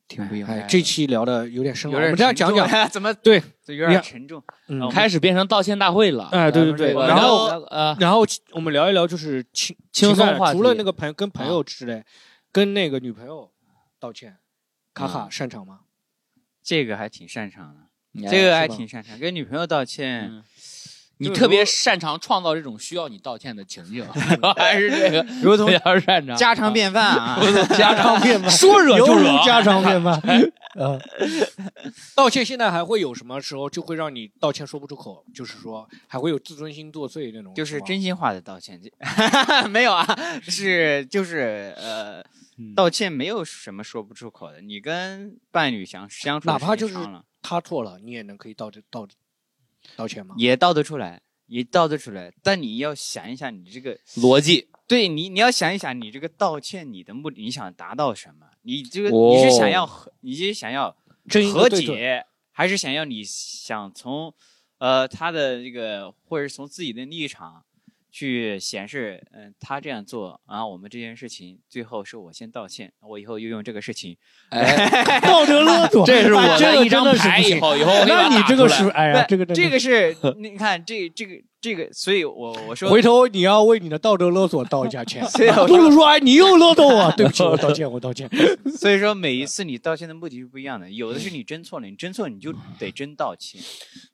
[0.06, 4.42] 挺不应该这期聊的有点深了，我们这样讲讲，怎么对，有点沉重？
[4.68, 6.28] 嗯，开始变成道歉大会了。
[6.32, 12.04] 哎对对对然后呃，然后我们聊一聊，就是轻轻松话题除了那个朋友跟朋友之类，
[12.52, 13.50] 跟那个女朋友
[13.98, 14.36] 道歉，
[14.92, 15.80] 卡卡嗯擅长吗？
[16.62, 19.18] 这个还挺擅长的，哎这个还挺擅长。
[19.18, 20.44] 跟女朋友道歉，嗯
[21.22, 24.04] 你特别擅长创造这种需要你道歉的情境，
[24.56, 27.38] 还是这个如同比较擅长家常便饭啊。
[27.76, 30.20] 家常便饭， 说惹就惹 家常便饭。
[30.74, 30.98] 呃，
[32.16, 35.24] 道歉现在还会有什么时候就会让你道歉说不出口？
[35.34, 40.06] 就是说还会有自尊心作祟那种，就是真心话的道歉，这没有啊，
[40.42, 42.20] 是就是呃，
[42.58, 44.62] 嗯道歉没有什么说不出口的。
[44.62, 46.96] 你跟伴侣相相处哪怕就是
[47.42, 49.06] 他错了，你也能可以道这道
[49.96, 50.34] 道歉吗？
[50.38, 52.32] 也道得出来，也道得出来。
[52.42, 54.68] 但你要想一想，你这个逻辑。
[54.88, 58.46] 对你，你要想一想，你这个道歉，你的目的，你想达到什么？
[58.62, 60.94] 你这个、哦你是想要和，你是想要
[61.52, 64.34] 和解，还是想要你想从
[64.78, 67.64] 呃他的这个，或者是从自己的立场
[68.12, 74.16] 去显示，嗯、他这样做，然后我们这件事情最后是我先道歉，我以后又用这个事情，
[74.50, 85.24] 哎，道德勒索，这是我的一张个真的是牌，以后 以后我那你这个是，哎呀，这个这个是你看这这个这个，所以我我说回头你要为你的道德勒索道一下歉。
[85.28, 88.28] 所以我 露露说：“哎，你又勒索我，对不起，我道歉，我道歉。
[88.76, 93.58] 所以说每一次你道歉的目的是不一样的，有的是你真错了，你真错你就得真道歉。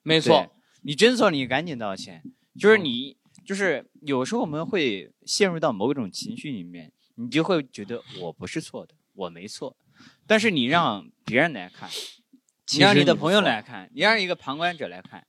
[0.03, 0.47] 没错，
[0.83, 2.21] 你真错，你赶紧道歉。
[2.59, 3.15] 就是你，
[3.49, 9.75] 就是有时候我们会陷入到某种情绪里面，你就会觉得我不是错的，我没错。
[10.27, 11.89] 但是你让别人来看，
[12.73, 15.25] 你让你的朋友来看，你让一个旁观者来看，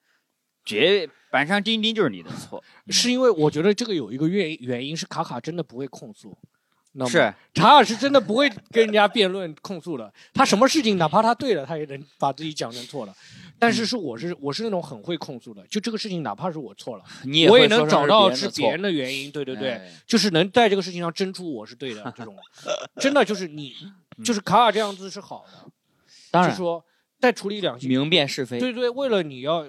[0.67, 2.63] 绝板上钉钉就是你的错。
[2.89, 6.37] 是因为我觉得这个有一个原原因是卡卡真的不会控诉，
[7.09, 7.33] 是。
[7.55, 13.15] 查尔是真的不会跟人家辩论控诉的， 他什么事情哪怕他对了，他也能把自己讲成错了。
[13.59, 19.93] 但是是我是我是那种很会控诉的，就这个事情哪怕是我错了，你我也能找到是别人的原因，对对对，哎。
[20.07, 22.35] 就是能在这个事情上争出我是对的 这种，
[22.97, 23.75] 真的就是你
[24.25, 25.73] 就是卡尔这样子是好的，嗯
[26.31, 26.51] 当然。
[26.51, 26.85] 是说
[27.19, 28.59] 再处理两性，明辨是非。
[28.59, 29.69] 对对，为了你要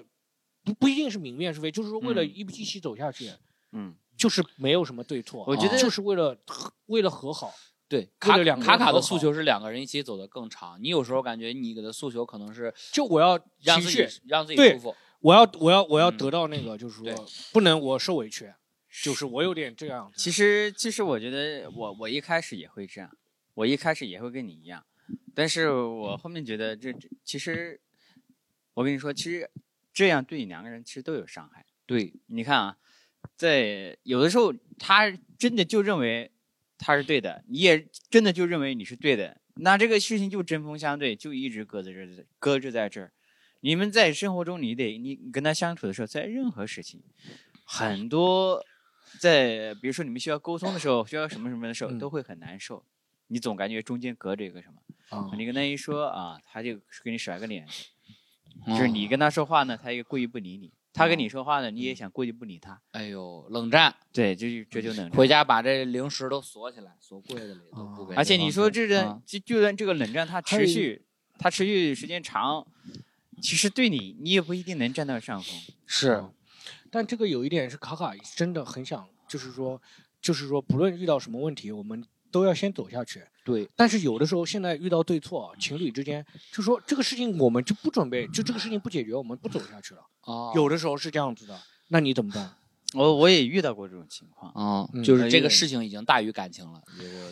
[0.64, 2.32] 不不一定是明辨是非，就是说为了嗯。
[2.34, 3.30] 一起走下去，
[3.74, 6.38] 嗯，就是没有什么对错，我觉得就是为了
[6.86, 7.52] 为了和好，
[7.88, 10.78] 对，卡卡卡的诉求是两个人一起走得更长。
[10.80, 14.96] 你有时候感觉你给的诉求可能是就我要让自己让自己舒服。
[15.22, 18.54] 我要我要我要嗯得到那个，就是说不能我受委屈，
[19.04, 20.12] 就是我有点这样。
[20.16, 23.10] 其实其实我觉得我我一开始也会这样，
[23.56, 24.86] 我一开始也会跟你一样，
[25.34, 27.82] 但是我后面觉得这这其实，
[28.76, 29.50] 我跟你说，其实
[29.92, 31.66] 这样对你两个人其实都有伤害。
[31.86, 32.78] 对，你看啊，
[33.36, 36.32] 在有的时候他真的就认为
[36.78, 43.12] 他是对的，你也真的就认为你是对的，那这个事情就针锋相对，就一直搁在这儿，搁置在这儿。
[43.64, 47.04] 你们在生活中，你得你你跟他相处的时候，在任何事情，
[47.64, 48.66] 很多
[49.20, 52.84] 在比如说你们需要沟通的时候，需要什么什么的时候，嗯都会很难受。
[53.28, 54.82] 你总感觉中间隔着一个什么，
[55.16, 57.68] 啊你跟他一说啊，他就给你甩个脸，
[58.66, 62.82] 嗯就是你跟他说话呢，他也故意不理你；他跟你说话呢，你也想过去不理他。
[62.92, 68.16] 哎呦，冷战，对，这就这就能回家把这零食都锁起来，锁柜子里都不给。
[68.16, 71.06] 而且你说这个啊就就算这个冷战它持续，
[71.38, 72.68] 它持续时间长，
[73.42, 75.56] 其实对你你也不一定能占到上风。
[75.86, 76.24] 是
[76.90, 79.82] 但这个有一点是卡卡真的很想，就是说，
[80.22, 83.24] 就是说，不论遇到什么问题，我们都要先走下去。
[83.46, 90.02] 对，但是有的时候，现在遇到对错，情侣之间就说这个事情我们就不准备，就这个事情不解决，我们不走下去了。
[90.22, 92.56] 啊，有的时候是这样子的，那你怎么办？
[92.94, 96.80] 我我也遇到过这种情况，啊，嗯就是这个事情已经大于感情了。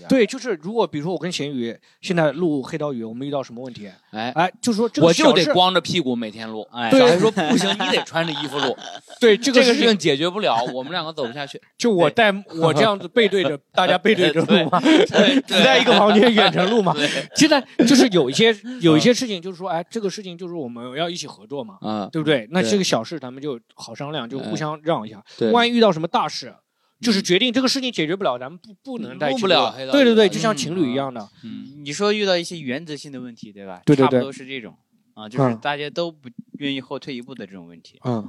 [0.08, 6.68] 对，就是如果比如说我跟咸鱼现在录黑刀鱼，我们遇到什么问题，哎，哎，就说这个我就得光着屁股每天录。
[6.72, 8.76] 哎小黑说不行，你得穿着衣服录。
[9.20, 11.62] 对这个事情解决不了，我们两个走不下去。
[11.78, 16.96] 就我带我这样子背对着 大家背对着录嘛，只在一个房间远程录嘛。
[17.36, 22.48] 现在就是有一些有一些事情，就是说，哎，这个事情就是我们要一起合作嘛，嗯，对不对？
[22.52, 25.24] 那对这个小事咱们就好商量，就互相让一下。
[25.38, 26.56] 对万一遇到什么大事，
[27.02, 31.30] 就是决定这个事情解决不了，咱们不不能在一起录不了对对对，就像情侣一样的。
[31.44, 33.82] 嗯，你说遇到一些原则性的问题，对吧？
[33.86, 34.12] 对对对。
[34.12, 34.78] 差不多是这种
[35.14, 35.60] 啊，就是嗯。
[35.60, 38.00] 大家都不愿意后退一步的这种问题。
[38.04, 38.28] 嗯。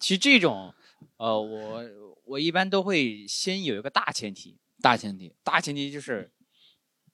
[0.00, 0.74] 其实这种，
[1.16, 1.84] 呃，我
[2.24, 5.32] 我一般都会先有一个大前提，大前提。
[5.44, 6.32] 大前提就是，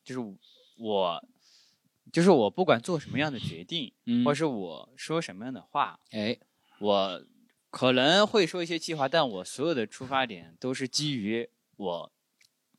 [0.02, 0.36] 就是
[0.78, 1.22] 我，
[2.10, 4.24] 就是我不管做什么样的决定，嗯。
[4.24, 6.38] 或是我说什么样的话，哎，
[6.80, 7.22] 我
[7.70, 12.12] 可能会说一些计划，但我所有的出发点都是基于我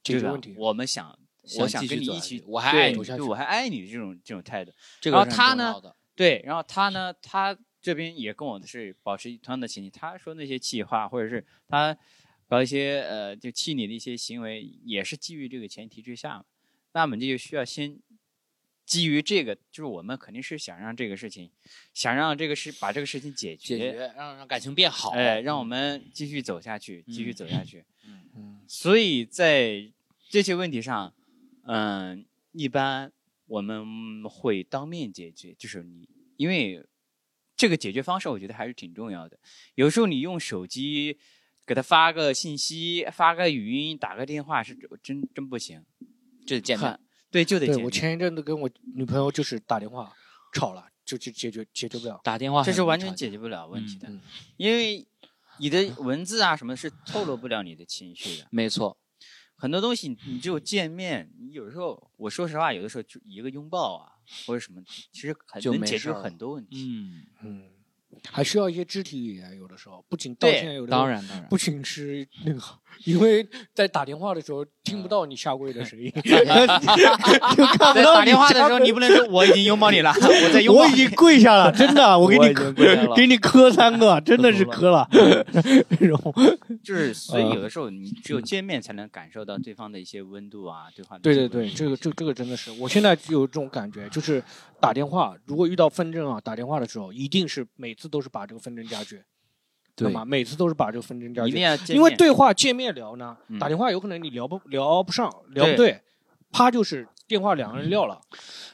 [0.04, 1.18] 这个问题我们想，
[1.60, 4.74] 我想跟你一起，我还对爱你走下去对我还爱你这种这种态度。
[5.00, 5.82] 这个然后他呢
[6.16, 11.98] 对，然后他呢，他这边也跟我是保持同样的前提，他说那些气话，或者是他
[12.48, 16.46] 搞一些呃就气你的一些行为，也是基于这个前提之下嘛。
[16.94, 17.98] 那么这就需要先
[18.92, 21.50] 基于这个，就是我们肯定是想让这个事情，
[21.94, 25.12] 想让这个事把这个事情解决，解决，让让感情变好。
[25.12, 27.86] 哎，让我们继续走下去，继续嗯走下去。
[28.36, 29.90] 嗯所以在
[30.30, 31.14] 这些问题上，
[31.64, 33.10] 嗯、一般
[33.48, 36.86] 我们会当面解决，就是你因为
[37.56, 39.40] 这个解决方式，我觉得还是挺重要的。
[39.76, 41.18] 有时候你用手机
[41.66, 45.82] 给他发个信息、发个语音、打个电话是真真不行，
[46.46, 47.00] 就得见面很。
[47.32, 47.89] 对，就得对我。
[47.89, 50.13] 前一阵子跟我女朋友就是打电话
[50.54, 52.20] 吵了，就就解决解决不了。
[52.24, 54.10] 打电话这是完全解决不了问题的，
[54.58, 55.08] 因为
[55.60, 58.48] 你的文字啊什么是透露不了你的情绪的。
[58.52, 58.98] 没错，
[59.56, 64.12] 很多东西你只有见面，你有时候我说实话，有的时候就一个拥抱啊，
[64.46, 66.89] 或者什么，其实很就能解决很多问题。
[66.89, 67.70] 嗯，嗯，
[68.30, 72.60] 还需要一些肢体语言，有的时候不仅道歉，有的时候当然当然不仅是那个，
[73.06, 80.92] 因为在打电话的时候听不到你下跪的声音，就看不在到打电话的时候，你不能说我已经拥抱你了， 我在拥抱你。
[80.92, 83.16] 我已经跪下了， 真的，我给你我已经跪下了。
[83.16, 85.08] 给你磕三个，真的是磕了。
[86.00, 86.20] 这种，
[86.84, 94.44] 就是，所以呃有的时候你只有见面才能感受到对方的一些温度啊，对话对对对，这个这这个真的是，我现在就有这种感觉，就是
[94.80, 99.22] 打电话，如果遇到纷争啊，打电话的时候，一定是每次都是把这个纷争加剧，
[100.06, 100.26] 对吗？
[100.26, 106.02] 每次都是把这个纷争加剧一定，要见面，因为对话见面聊呢，嗯打电话有可能你聊不聊不上，聊不对，
[106.52, 108.20] 啪就是电话两个人撂了。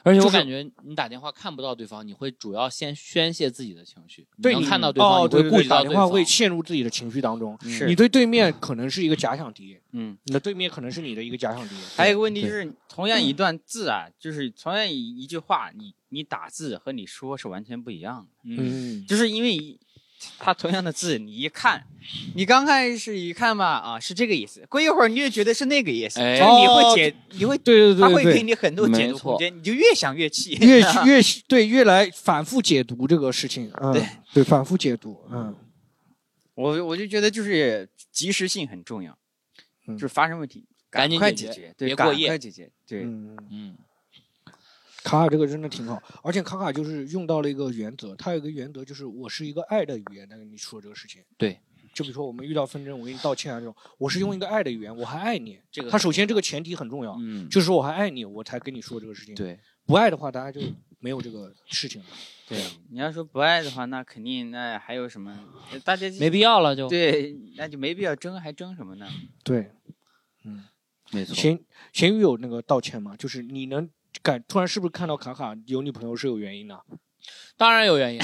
[0.04, 4.26] 而且我是感觉你打电话看不到对方，你会主要先宣泄自己的情绪。
[4.40, 5.84] 对，你看到对方，哦，你对对对，会顾及到对方。
[5.84, 7.58] 打电话会陷入自己的情绪当中。
[7.62, 11.74] 是你对对面可能是一个假想敌，嗯，你的对面可能是你的一个假想敌。
[11.94, 19.78] 还有一个问题就是，同样一段字啊，就是同样一一句话，你你打字和你说是完全不一样的，嗯，嗯，就是因为一
[20.38, 21.84] 它同样的字，你一看，
[22.34, 26.38] 你刚开始一看吧，啊是这个意思，过一会儿你就觉得是那个意思，哎。
[26.38, 30.56] 就是你哦会解，你会对对对，他会给你很多解读空间，你就越想越气。
[30.60, 33.70] 越越对越来反复解读这个事情。
[33.80, 34.02] 嗯对。
[34.34, 35.20] 对，反复解读。
[35.30, 35.54] 嗯，
[36.54, 39.16] 我我就觉得就是及时性很重要，
[39.86, 39.96] 嗯。
[39.96, 42.28] 就是发生问题赶紧快解决别过夜。
[42.28, 43.76] 快解决，对，嗯，嗯，
[45.04, 51.22] 卡卡这个真的挺好，而且卡卡就是用到了一个原则，他有一个原则就是我是一个爱的语言在跟你说这个事情。
[51.36, 51.60] 对，
[51.94, 55.58] 就比如说我们遇到纷争，我给你道歉啊这种，我是用一个爱的语言，我还爱你。
[55.70, 60.60] 这个他首先这个前提很重要，嗯，就是我还爱你，我才跟你说这个事情。，对，不爱的话，大家就
[60.98, 62.08] 没有这个事情了。
[62.48, 65.38] 对，你要说不爱的话，那肯定那还有什么？
[65.84, 66.88] 大家没必要了就。
[66.88, 69.06] 对，那就没必要争，还争什么呢？
[69.44, 69.70] 对，
[70.44, 70.64] 嗯
[71.12, 71.34] 没错。
[71.34, 71.58] 咸
[71.92, 73.14] 咸鱼有那个道歉吗？
[73.16, 73.88] 就是你能
[74.22, 76.76] 感突然是不是看到卡卡有女朋友是有原因的？
[77.56, 78.20] 当然有原因，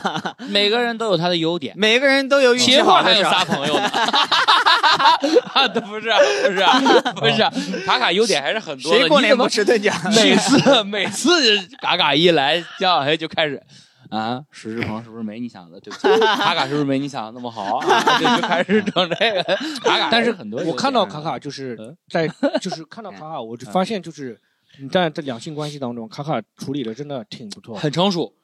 [0.48, 1.74] 每个人都有他的优点。
[1.76, 3.84] 每个人都有运气切好的时候换还有仨朋友呢，
[5.52, 6.10] 啊，不是
[6.42, 6.64] 不是
[7.14, 8.98] 不是， 卡卡优点还是很多的。
[8.98, 9.92] 谁过年不你怎么吃顿饺？
[10.14, 13.62] 每次每次嘎嘎一来，姜小黑就开始
[14.10, 15.78] 啊，石志鹏是不是没你想的？
[15.80, 18.18] 对不起，卡卡是不是没你想的那么好啊？
[18.18, 19.42] 就就开始整这个
[19.84, 22.26] 卡卡，但是很多我看到卡卡就是嗯在，
[22.58, 24.38] 就是看到卡卡，我就发现就是你
[24.90, 28.34] 在这两性关系当中，卡卡处理的真的挺不错，很成熟，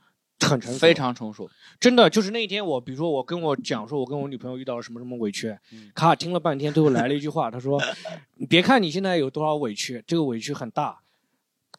[0.40, 1.49] 很成熟，非常成熟。
[1.79, 7.81] 真的就是那一天我，比如说我跟我讲说，我跟我女朋友遇到了什么什么委屈，嗯卡卡听了半天，最后来了一句话，他说：
[8.37, 11.01] “你别看你现在有多少委屈，这个委屈很大，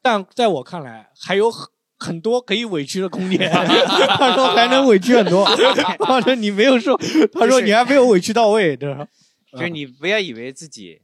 [0.01, 3.39] 但在我看来还有很很多可以委屈的空间。
[3.51, 5.45] ”他说还能委屈很多，
[5.99, 6.97] 他说你没有说，
[7.33, 9.07] 他说你还没有委屈到位，对吧？
[9.51, 11.01] 就是你不要以为自己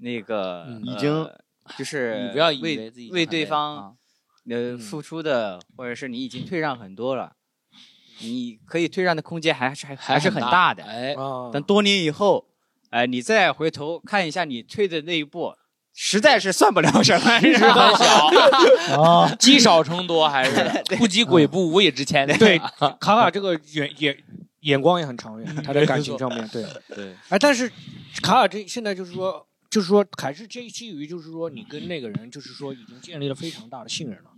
[0.00, 1.26] 那个嗯呃已经
[1.78, 3.92] 就 是你不要以为为自己为对方啊
[4.48, 7.32] 呃嗯付出的，或者是你已经退让很多了，
[8.20, 10.84] 你可以退让的空间还是还还是很大的。
[10.84, 12.46] 哎，啊，等多年以后，
[12.90, 15.54] 哎，你再回头看一下你退的那一步，
[15.92, 17.92] 实在是算不了什么，是很吧？
[17.96, 22.26] 小， 啊，积少成多，还是不积跬步，无以至千。
[22.38, 22.58] 对，
[23.00, 24.16] 卡卡这个眼眼
[24.60, 26.64] 眼光也很长远，他在感情上面对。
[26.94, 27.68] 对，哎，但是
[28.22, 34.30] 卡卡这现在就是说，就是说还是基基于就是说你跟那个人就是说已经建立了非常大的信任了，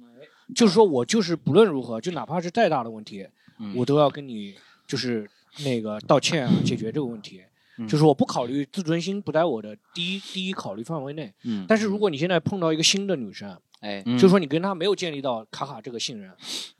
[0.55, 3.27] 就是说我就是不论如何，就哪怕是再大的问题，
[3.59, 3.75] 嗯。
[3.77, 4.55] 我都要跟你
[4.87, 5.29] 就是
[5.65, 7.43] 那个道歉啊，解决这个问题。
[7.79, 7.87] 嗯。
[7.87, 16.33] 就是我不考虑自尊心不在我的第一第一考虑范围内，嗯，但是如果你现在碰到一个新的女生，哎，嗯就是说你跟她没有建立到卡卡这个信任，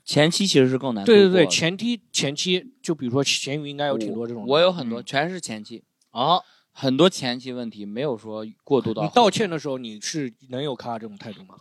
[0.03, 1.05] 前期其实是更难。
[1.05, 5.05] 对对对，，前期前期就比如说咸鱼应该有挺多这种的，我有很多，嗯。
[5.05, 5.81] 全是前期，
[6.11, 6.43] 哦，
[6.79, 11.55] 很多前期问题没有说过渡到你道歉的时候你是能有卡卡这种态度吗？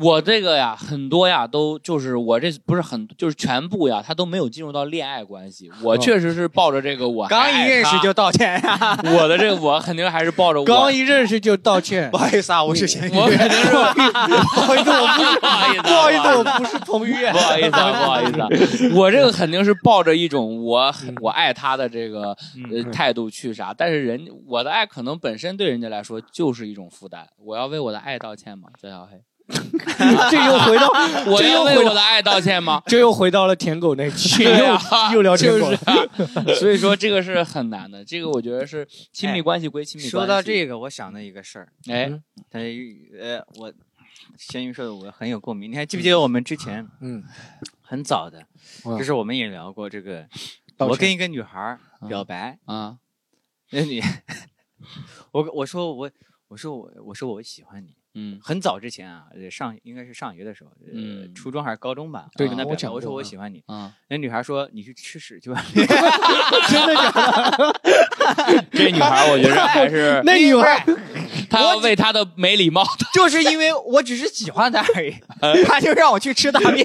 [0.00, 5.70] 我这个呀，很多呀，都就是我这不是很，就是全部呀，他都没有进入到恋爱关系。
[5.80, 8.98] 我哦确实是抱着这个我还刚一认识就道歉呀！
[9.16, 13.16] 我的这个我肯定还是抱着我，刚一认识就道歉 不，好意思啊，我是咸鱼。
[13.16, 15.46] 我肯定是不好意思，我不
[16.98, 18.40] 彭于晏，不好意思啊，不好意思。
[18.40, 18.48] 啊，
[18.94, 21.14] 我这个肯定是抱着一种我嗯。
[21.20, 22.36] 我爱他的这个
[22.70, 28.68] 呃态度去啥，但是人我的爱可能本身对人家来说就是一种负担，我要为我的爱道歉吗？
[28.80, 29.20] 江小黑，
[30.30, 30.88] 这又回到，
[31.26, 32.82] 我这要为又回到，我的爱道歉吗？
[32.86, 34.78] 这又回到了舔狗那期，又
[35.14, 35.70] 又聊舔狗。
[35.70, 35.94] 就是，啊，
[36.58, 40.10] 所以说这个是很难的，这个我觉得是亲密关系归亲密关系。
[40.10, 42.22] 说到这个，我想到一个事儿，哎，嗯。
[42.50, 42.58] 他
[43.20, 43.72] 呃，我
[44.38, 45.70] 咸鱼说的我很有共鸣。
[45.70, 47.22] 你还记不记得我们之前嗯，
[47.82, 48.46] 很早的，
[48.84, 50.26] 就是我们也聊过这个，
[50.78, 52.98] 我跟一个女孩表白，啊，
[53.70, 54.00] 那你，
[55.32, 56.10] 我我说我
[56.48, 58.38] 我说我我说我喜欢你，嗯。
[58.42, 61.34] 很早之前啊，呃上应该是上学的时候，呃嗯。
[61.34, 67.10] 初中还是高中吧，对跟她表白，我说我喜欢你，啊，那女孩说你去吃屎去吧 真的假
[67.56, 68.66] 的？
[68.70, 70.84] 这女孩我觉得还是那女孩
[71.50, 72.84] 她要为她的没礼貌，
[73.14, 75.14] 就是因为我只是喜欢他而已，
[75.66, 76.84] 他就让我去吃大便，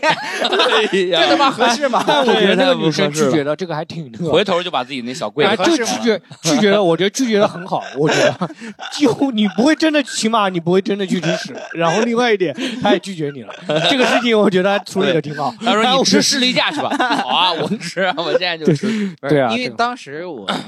[0.91, 2.03] 这这他妈合适吗？
[2.07, 4.31] 但我觉得那个女生拒绝了这个还挺那个。
[4.31, 8.49] 回头就把自己那小柜哎，子就拒绝拒绝了，我觉得拒绝的很好，我觉得。
[8.97, 11.55] 就你不会真的，起码你不会真的去吃屎。
[11.73, 13.53] 然后另外一点，他也拒绝你了，
[13.89, 15.53] 这个事情我觉得他处理的挺好。
[15.63, 16.89] 他说你吃士力架去吧，
[17.23, 19.13] 好啊，我吃，我现在就吃。
[19.29, 20.63] 对啊因为当时我们可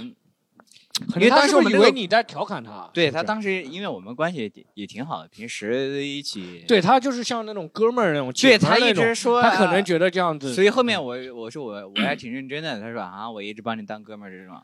[1.16, 2.89] 因为当时我们以为你在调侃他？
[2.93, 6.64] 对他当时因为我们关系也挺也挺好的，平时一起。
[6.68, 14.64] 对他就是像那种哥们儿那种，对他一直说，他可能啊觉得这样子，所以后面我我说我我还挺认真的，他说啊，我一直把你当哥们儿这种啊。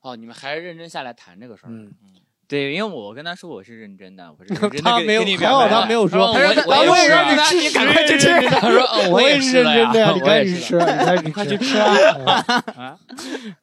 [0.00, 1.68] 哦，你们还是认真下来谈这个事儿。
[1.70, 1.92] 嗯
[2.48, 11.94] 对，因为我跟他说我是认真的，我是认真 的他没有还好他没有说，他说我也让你吃，那你赶快去吃他说嗯我也是认真的，你我也赶紧吃，你赶紧 快去吃吃啊！
[12.26, 12.64] 啊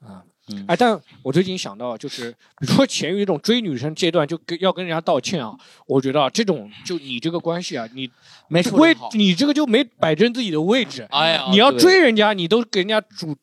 [0.06, 0.66] 啊嗯！
[0.68, 8.10] 哎，但我最近想到，就是比如说前于一种追女生阶段，就跟要跟人家道歉啊，我觉得啊，这种就你这个关系啊，你
[8.48, 8.96] 没处位。
[9.14, 13.36] 你这个就没摆正自己的位置，哎呀，你要追人家，你都给人家主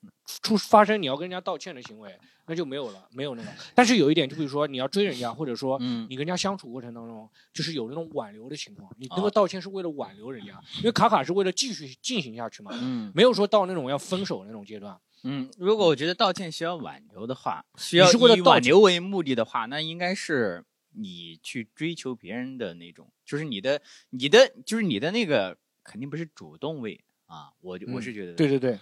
[0.42, 2.10] 出发生你要跟人家道歉的行为，
[2.46, 3.48] 那就没有了，没有那个。
[3.74, 14.96] 但是有一点，就比如说你要追人家，或者说嗯你跟人家相处过程当中，就是有那种挽留的情况，你那啊个道歉是为了挽留人家，因为卡卡是为了继续进行下去嘛，嗯没有说到那种要分手那种阶段。
[15.24, 28.78] 嗯，如果我觉得道歉需要挽留的话，需要以挽留为目的的话，那应该是你去追求别人的那种，就是你的你的就是你的那个肯定不是主动位啊，我我嗯是觉得对对对，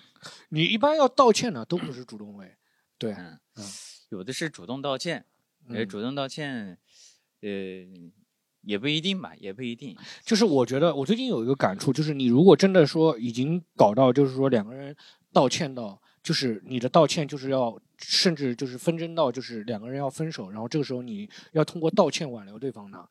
[0.48, 2.56] 你一般要道歉呢，都不是主动位。
[2.98, 3.64] 对，嗯嗯
[4.10, 5.24] 有的是主动道歉，
[5.68, 6.76] 呃，嗯主动道歉，
[7.40, 7.48] 呃，
[8.62, 9.96] 也不一定吧，也不一定。
[10.24, 14.96] 就是我觉得我最近有一个感触，就是你如果真的说已经搞到，就是说两个人
[15.32, 23.08] 道歉到，就是你的道歉就是要，甚至就是纷争到，就是两个人要分手，然后这个时候你要通过道歉挽留对方呢，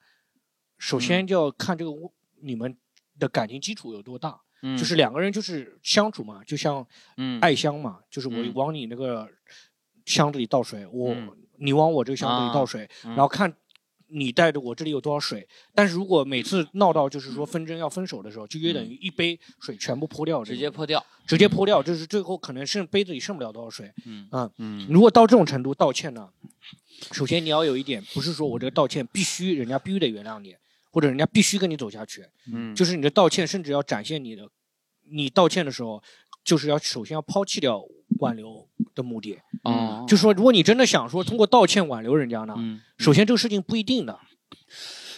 [0.78, 1.01] 首嗯。
[1.01, 1.91] 先就要看这个
[2.39, 2.78] 你们
[3.20, 4.78] 的感情基础有多大，嗯。
[4.78, 6.86] 就是两个人就是相处嘛，就像
[7.18, 7.39] 嗯。
[7.41, 8.51] 爱香嘛，就是我嗯。
[8.55, 9.30] 往你那个
[10.05, 11.36] 箱子里倒水，我、嗯。
[11.57, 13.53] 你往我这个箱子里倒水，嗯然后看
[14.12, 15.47] 你带着我这里有多少水。
[15.74, 21.03] 但是如果每次闹到就是说纷争要分手的时候，就约等于一杯水全部泼掉，直接泼掉。
[21.28, 23.89] 直接泼掉，就是最后可能剩杯子里剩不了多少水。
[24.05, 26.28] 嗯啊嗯如果到这种程度道歉呢，
[27.12, 30.53] 首先你要有一点，不是说我这个道歉必须人家必须得原谅你，
[30.89, 34.45] 或者人家必须跟你走下去，嗯就是你的道歉，甚至要展现你的，
[35.09, 36.03] 你道歉的时候，
[36.43, 37.82] 就是要首先要抛弃掉
[38.22, 38.65] 挽留
[38.95, 39.38] 的目的。
[39.63, 44.17] 哦，就说如果你真的想说通过道歉挽留人家呢，嗯，首先这个事情不一定的，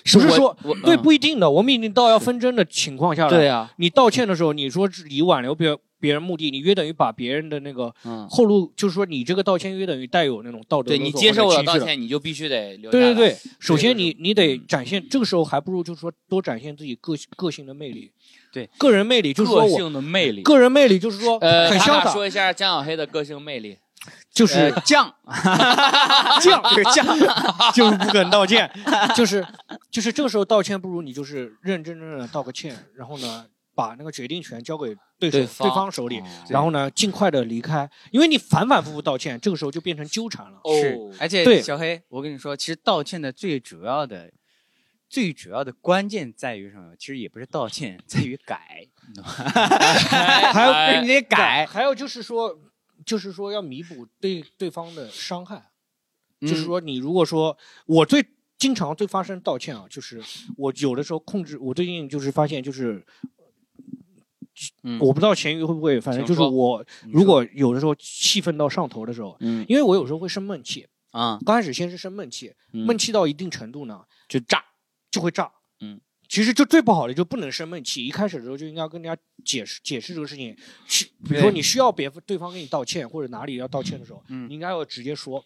[0.03, 3.29] 是不是说对嗯不一定的，我们已经到要纷争的情况下了。
[3.29, 11.71] 对呀，你道歉的时候，你说是以挽留别别人目的，你约等于把别人的那个嗯，后路，就是说你这个道歉约等于带有那种道德对你接受或者情绪的。
[11.71, 13.13] 我的道歉，你就必须得留下来。
[13.13, 18.11] 对对对，首先你你得展现，这个时候还不如就是说多展现自己个个性的魅力。
[18.53, 20.43] 对，个人魅力就是说我个性的魅力。
[20.43, 23.79] 个人魅力就是说呃，很潇洒，说一下江小黑的个性魅力。
[24.33, 25.09] 就是呃犟，
[26.41, 26.41] 犟，
[26.75, 28.69] 这个犟，就是不肯道歉，
[29.15, 29.45] 就是
[29.89, 40.59] 就是这个时候道歉，不如你就是认认真真的道个歉，然后呢，把那个决定权交给对手对方对方手里，哦然后呢，尽快的离开，因为你反反复复道歉，这个时候就变成纠缠了。
[40.65, 44.29] 是哦，而且对小黑，我跟你说，其实道歉的最主要的、
[45.13, 46.95] 最主要的关键在于什么？
[46.97, 49.29] 其实也不是道歉，在于改，你懂吗？
[49.29, 52.59] 还有哎你得改，还有就是说，
[53.05, 55.69] 就是说要弥补对对方的伤害，
[56.41, 57.55] 就是嗯说你如果说
[57.85, 58.25] 我最
[58.57, 60.19] 经常最发生道歉啊，就是
[60.57, 63.05] 我有的时候控制，我最近就是发现就是。
[64.83, 74.63] 嗯我不知道咸鱼会不会，反正就是我如果有的时候气愤到上头的时候，嗯因为我有时候会生闷气，啊，刚开始先是生闷气，嗯闷气到一定程度呢，就炸。
[75.13, 75.51] 就会炸。
[75.81, 80.57] 嗯，其实就最不好的就不能生闷气，一开始的时候就应该跟人家解释解释这个事情，
[80.87, 85.45] 需比如说你需要别对方给你道歉或者哪里要道歉的时候，嗯你应该要直接说，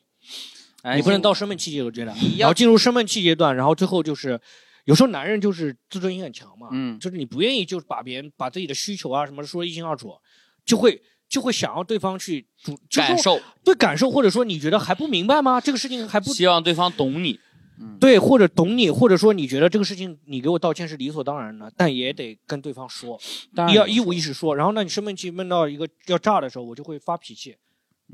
[0.84, 4.40] 哎你不能到生闷气阶段，你然后进入生闷气阶段，然后最后就是。
[4.88, 10.16] 有时候男人就是自尊心很强嘛，嗯就是你不愿意就把别人把自己的需求啊什么说一清二楚，
[10.64, 15.60] 就会就会想要对方去主感受，对感受，或者说你觉得还不明白吗？
[15.60, 17.38] 这个事情还不希望对方懂你。
[18.00, 23.20] 对，或者懂你，或者说你觉得这个事情你给我道歉是理所当然的，但也得跟对方说，
[23.56, 24.56] 当你要一五一十说。
[24.56, 27.56] 然后呢，你生闷气闷到一个要炸的时候，我就会发脾气，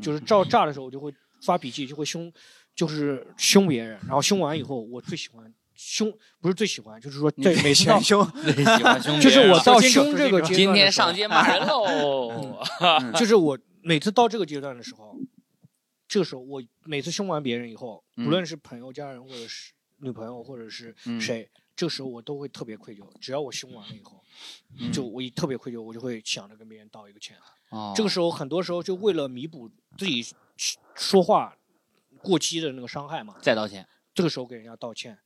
[0.01, 1.13] 就是照炸的时候我就会
[1.45, 2.31] 发脾气，就会凶，
[2.75, 3.97] 就是凶别人。
[4.01, 6.11] 然后凶完以后，我最喜欢凶，
[6.41, 12.59] 不是最喜欢，就是说对每次到凶，喜欢凶 就是我到凶这个阶段今天上街骂人喽。
[13.15, 15.15] 就是我每次到这个阶段的时候，
[16.13, 23.03] 这个时候我每次凶完别人以后，嗯不论是朋友、家人，或者是女朋友，或者是嗯谁，这个时候我都会特别愧疚。
[23.19, 24.23] 只要我凶完了以后，
[24.77, 27.35] 嗯就我一特别愧疚，我就会想着跟别人道一个歉。
[27.69, 30.23] 哦这个时候很多时候就为了弥补自己
[30.93, 31.57] 说话
[32.19, 33.83] 过激的那个伤害嘛，再道歉。
[34.13, 35.17] 这个时候给人家道歉，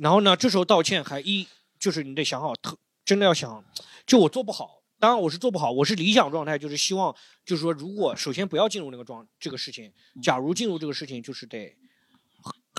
[0.00, 3.64] 然后呢，这时候道歉还一就是你得想好，特真的要想，
[4.06, 9.92] 就我做不好，当然我是做不好，我是理想状态，就是希望就是说，如果首先不要进入那个状这个事情，
[10.22, 11.76] 假如进入这个事情，就是得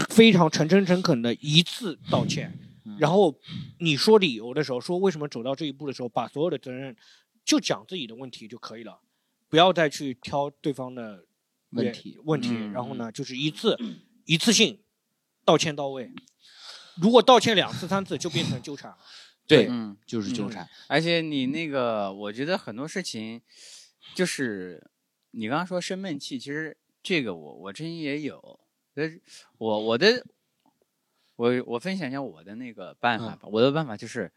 [0.09, 3.39] 非常诚诚诚恳的一次道歉，嗯然后
[3.79, 6.95] 你说理由的时候，说为什么走到这一步的时候，把所有的责任
[7.45, 8.99] 就讲自己的问题就可以了，
[9.47, 11.25] 不要再去挑对方的
[11.71, 13.77] 问题问题，嗯然后呢，就是一次
[14.25, 14.79] 一次性
[15.45, 16.11] 道歉到位。
[16.99, 18.97] 如果道歉两次、三次，就变成纠缠了。
[19.47, 20.67] 对，嗯，就是纠缠。
[20.87, 23.41] 而且你那个，我觉得很多事情，
[24.13, 24.85] 就是
[25.31, 28.59] 你刚刚说生闷气，其实这个我我之前也有，
[28.93, 29.21] 但是
[29.57, 30.25] 我我的
[31.37, 33.47] 我我分享一下我的那个办法吧。
[33.49, 34.31] 我的办法就是，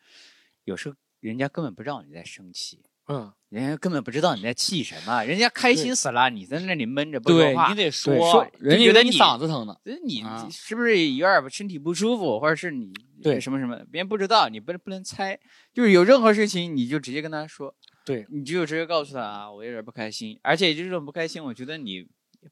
[0.64, 9.76] 有时候人家根本不知道你在生气，嗯，人家根本不知道你在气什么，人家开心死了，你在那里闷着不说话你，得说，说人家觉得你嗓子疼呢。
[9.84, 15.36] 呃你啊是不是有点身体不舒服，或者是你对什么什么，别人不知道，你不能不能猜，
[15.74, 17.74] 就是有任何事情你就直接跟他说，
[18.04, 22.06] 对，你就直接告诉他啊，我有点不开心，而且这种不开心，我觉得你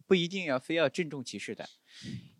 [0.08, 1.64] 不一定要非要郑重其事的，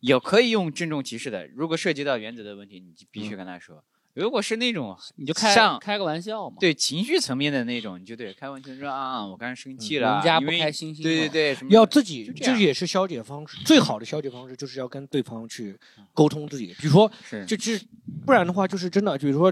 [0.00, 3.84] 也可以用郑重其事的，如果涉及到原则的问题，你就必须跟他说。
[4.22, 6.56] 如果是那种你就开像开个玩笑嘛。
[6.60, 13.56] 对情绪层面的那种，你就得开玩笑说啊，我刚才生气了，人家不开心心对对对，什么要自己，就这也是消解方式。
[13.64, 15.78] 最好的消解方式就是要跟对方去
[16.12, 17.84] 沟通自己，比如说，是就就是
[18.26, 19.50] 不然的话，就是真的，比如说，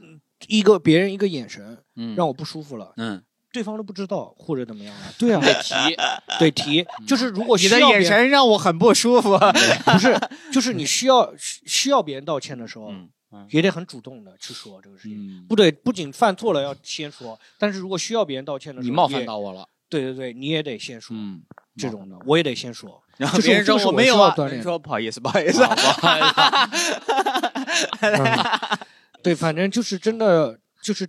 [0.00, 5.02] 嗯一个别人一个眼神嗯，让我不舒服了，嗯，对方都不知道或者怎么样了。
[5.18, 5.74] 对啊，得提。
[6.38, 9.38] 对提，就是如果你的眼神让我很不舒服。
[9.86, 10.14] 不是，
[10.52, 12.92] 就是你需要需需要别人道歉的时候，
[13.50, 15.16] 也得很主动的去说这个事情。
[15.18, 19.68] 嗯，不对，不仅犯错了要先说，但是如果需要别人道歉的时候，你冒犯到我了。
[19.88, 21.42] 对对对，你也得先说、嗯，
[21.76, 23.00] 这种的，我也得先说。
[23.16, 24.16] 然后就是别人说我我没有
[24.60, 25.62] 说不好意思，不好意思，
[28.00, 28.78] 嗯
[29.22, 31.08] 对，反正就是真的就是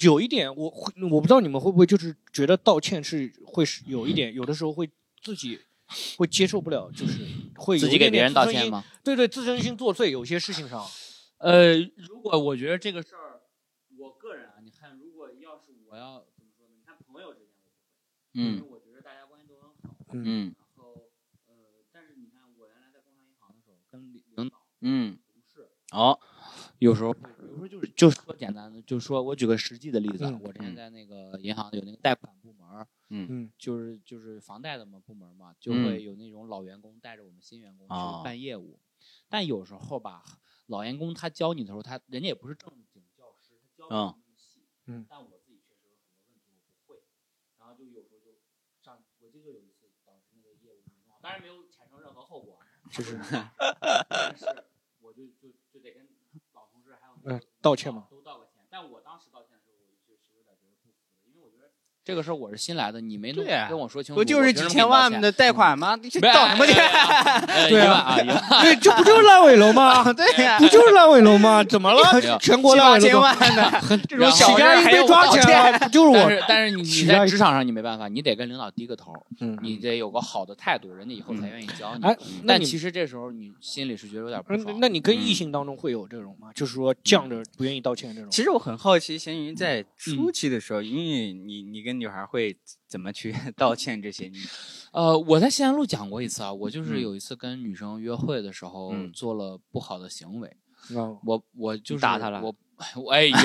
[0.00, 4.88] 有一点，我会我不知道你们会不会就是觉得道歉是会是有一点，有的时候会
[5.20, 5.58] 自己
[6.16, 7.18] 会接受不了，就是
[7.56, 8.46] 会自己给别人道？
[8.46, 8.84] 歉吗？
[9.02, 10.86] 对对，自尊心作祟，有些事情上，
[11.44, 13.42] 呃，如果我觉得这个事儿，
[13.98, 16.74] 我个人啊，你看，如果要是我要怎么说呢？
[16.78, 17.92] 你看朋友之间我不会，
[18.32, 18.66] 因为嗯。
[18.70, 19.96] 我觉得大家关系都很好。
[20.12, 20.24] 嗯。
[20.24, 20.54] 嗯。
[20.58, 21.10] 然后，
[21.46, 21.54] 呃，
[21.92, 26.18] 但是你看，我原来在工商银行的时候，跟领领导、嗯，同事，哦，
[26.78, 30.74] 有时候会，有时候就是就说简单的，就说我举个实际的例子啊，嗯我之前嗯。
[30.74, 35.84] 在那个银行有那个贷款部门儿，嗯就是就是房贷的嘛部门嘛，就嗯。
[35.84, 38.18] 会有那种老员工带着我们新员工哦。
[38.18, 38.80] 去办业务，
[39.28, 40.22] 但有时候吧，
[40.66, 43.96] 老员工他教你的时候，他人家也不是正经教师，他教你嗯。
[43.96, 45.06] 那么细，嗯。
[45.08, 47.02] 但我自己确实有很多问题我不会，
[47.58, 48.38] 然后就有时候就
[48.80, 52.58] 上，我记得有一次导致那个业务没弄好，当然没有产生任何后果，
[52.90, 53.18] 就是，
[54.08, 54.46] 但是
[55.00, 56.08] 我就就就得跟
[56.52, 58.06] 老同事还有那嗯个道歉嘛。
[58.10, 61.72] 都道个歉，但我当时道歉的时候，我就确实有点觉得不服，因为我觉得
[62.04, 65.96] 这个事儿我是新来的，你没弄对啊跟我说清楚，不就是几千万的贷款吗？
[66.02, 66.76] 你这不是道什么歉？
[66.84, 68.14] 呃对啊
[68.62, 70.04] 对，这不就是烂尾楼吗？
[70.12, 71.64] 对呀不就是烂尾楼吗？
[71.64, 72.38] 怎么了？
[72.38, 76.14] 全国烂尾楼千万的 这种小事家印被抓还要道起来了，不就是我？
[76.16, 82.04] 但是但是你你在职场上你没办法，你得跟领导低个头，嗯你得有个好的态度，人家以后才愿意教你。
[82.04, 84.76] 哎，那你但其实这时候你心里是觉得有点不嗯爽。
[84.78, 86.48] 那你跟嗯异性当中会有这种吗？
[86.54, 88.30] 就是说犟着不愿意道歉这种？
[88.30, 94.28] 其实我很好奇，咸鱼在初期的时候，因为你你跟女孩会怎么去 道歉这些？
[94.28, 94.36] 你
[94.92, 100.48] 呃，我在西安路讲过一次啊，我就是嗯有一次跟女生约会的时候嗯做了不好的行为，
[100.96, 102.40] 啊，我我就是打她了
[103.12, 103.36] 哎呦，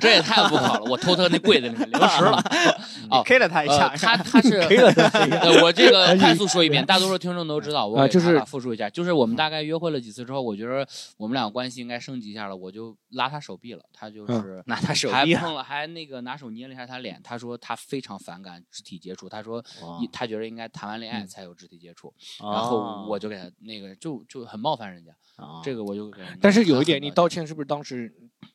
[0.00, 0.90] 这也太不好了！
[0.90, 2.42] 我偷他那柜子里面零食了。
[3.10, 10.86] 哦 K 了他一呃， 下，他他是，呃，我这个快速说一遍，大多数听众都知道，我就是复述一下，就是我们大概约会了几次之后，我觉得
[11.18, 19.62] 我们俩关系应该升级一下了，我就拉他手臂了，他就是拿他手臂，还碰了，还那个拿手捏了一下他脸，他说他非常反感肢体接触，他说
[20.00, 25.12] 一他觉得应该谈完恋爱才有肢体接触，然后我就给他那个就就很冒犯人家，
[25.62, 26.12] 这个个我就。
[26.40, 28.12] 但是有一点，很你道歉是不是当时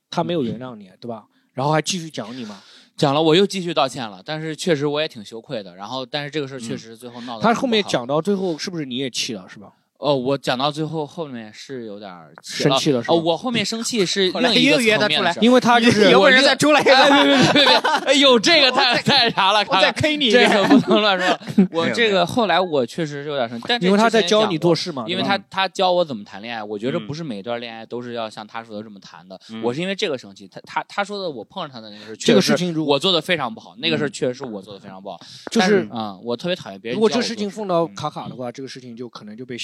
[0.10, 1.26] 他没有原谅你，对吧？
[1.54, 2.62] 然后还继续讲你嘛？
[2.96, 5.76] 讲了，我又继续道歉了，但是确实我也挺羞愧的。
[5.76, 9.74] 然后，但是这个事儿确嗯实最后闹的他后面讲到最后，是不是你也气了，是吧？
[10.00, 15.40] 哦，我讲到最后后面是有点儿生气了是吧哦，我后面生气是 另一个又约他出来层面的事。
[15.42, 17.76] 因为他就是有个人在出来 别别别别别！
[18.06, 20.52] 哎呦，这个太太啥了，我再看看 K 你这遍。
[20.52, 21.40] 个不能乱说。
[21.72, 29.40] 我这个后来我确实是有点生气，因为他在教你做事嘛，因为他他教我怎么谈恋爱，我觉得嗯不是每段恋爱都是要像他说的这么谈的。
[29.50, 35.20] 嗯我是因为这个生气，他他他说的我碰上他的那个事，这个确实事情我做的非常不好，那个事确实是我做的非常不好。
[35.52, 39.58] 就是啊，我特别讨厌别人如果这事情放到嗯卡卡的话，这个事情就可能就被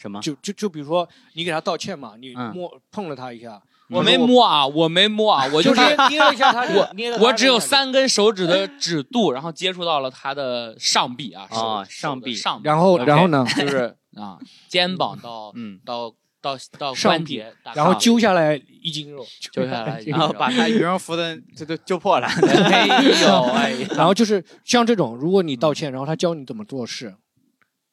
[0.00, 0.20] 什么？
[0.20, 13.44] 就就就比如说你给他道歉嘛，你嗯摸碰了他一下，我没摸啊，我没摸啊，我就就是捏捏了一下他， 我捏了他我只有三根手指的指肚，然后接触到了他的上臂啊，手啊上臂的上臂，然后 OK，然后呢？
[13.56, 14.38] 就是啊，
[14.68, 22.26] 肩膀到嗯，到到到上臂关节，大然后揪下来 一斤肉，揪下来一斤然后把他羽绒服的这都揪破了。
[22.40, 27.14] 没有哎呀，然后就是像这种，如果你道歉，然后他教你怎么做事，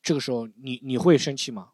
[0.01, 1.67] 这个时候你你会生气吗？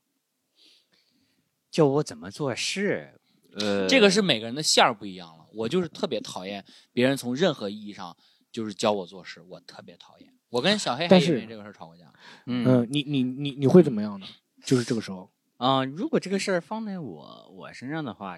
[1.74, 3.20] 教我怎么做事，
[3.56, 5.48] 呃，这个是每个人的线儿不一样了。
[5.56, 8.16] 我就是特别讨厌别人从任何意义上
[8.52, 10.32] 就是教我做事，我特别讨厌。
[10.50, 12.14] 我跟小黑还因为这个事儿吵过架。
[12.46, 14.28] 嗯嗯，你你你你会怎么样呢？
[14.64, 18.38] 就是这个时候，啊、如果这个事儿放在我我身上的话，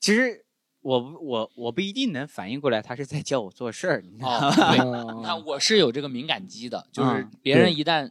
[0.00, 0.44] 其实
[0.80, 4.48] 我不我我不一定能反应过来，他是在教我做事儿，你知道吗？
[4.48, 8.10] 哦，对，嗯你看我是有这个敏感肌的，就是嗯别人一旦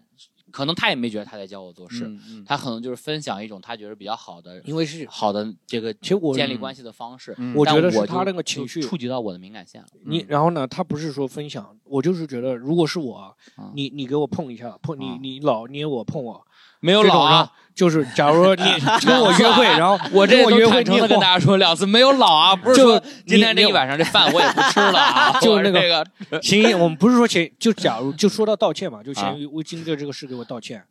[0.51, 2.11] 可能他也没觉得他在教我做事，
[2.45, 7.33] 他可能就是分享一种他觉得比较好的、因为是好的这个其实我建立关系的方式。
[7.37, 9.87] 嗯我觉得是他那个情绪触及到我的敏感线了。
[10.05, 13.33] 你，然后呢，他不是说分享，我就是觉得，如果是我啊，
[13.73, 16.45] 你你给我碰一下，碰你啊你老捏我碰我，
[16.81, 18.63] 没有老啊就是假如说你
[19.07, 30.83] 跟我约会，然后 我这跟我约会都坦诚的你晃跟大家说两次没有老啊，不是就说今天这一晚上这饭我也不吃了啊， 就我那个这个行，我们不是说前，就假如就说到道歉嘛，就啊咸鱼为经历这个事给我道歉，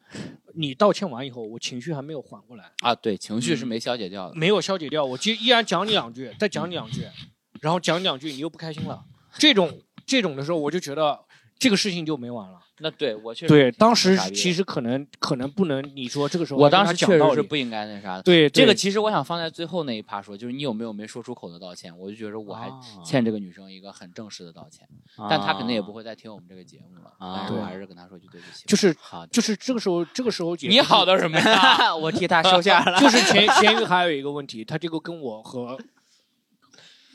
[0.55, 4.35] 你道歉完以后，我情绪还没有缓过来，啊，对，情绪是没消解掉的。
[4.35, 7.07] 没有消解掉，我就依然讲你两句，再讲你两句，
[7.61, 9.03] 然后讲你两句，你又不开心了，
[9.37, 11.21] 这种这种的时候，我就觉得
[11.59, 12.59] 这个事情就没完了。
[12.83, 18.23] 那对我确实对，当时其实可能可能不能，你说这个时候我当时确实是不应该那啥的。
[18.23, 21.97] 对对这个其实我想放在最后那一趴说，就是你有没有没说出口的道歉？
[21.99, 24.89] 我就觉得我还啊欠这个女生一个很正式的道歉，
[25.29, 27.13] 但她肯定也不会再听我们这个节目了。
[27.19, 28.65] 啊但是我还是跟她说句对不起。
[28.67, 31.95] 就是好，就是这个时候这个时候也你好的，什么呀？
[31.95, 32.99] 我替她收下了。
[33.01, 35.79] 就是咸咸鱼还有一个问题，他这个跟我和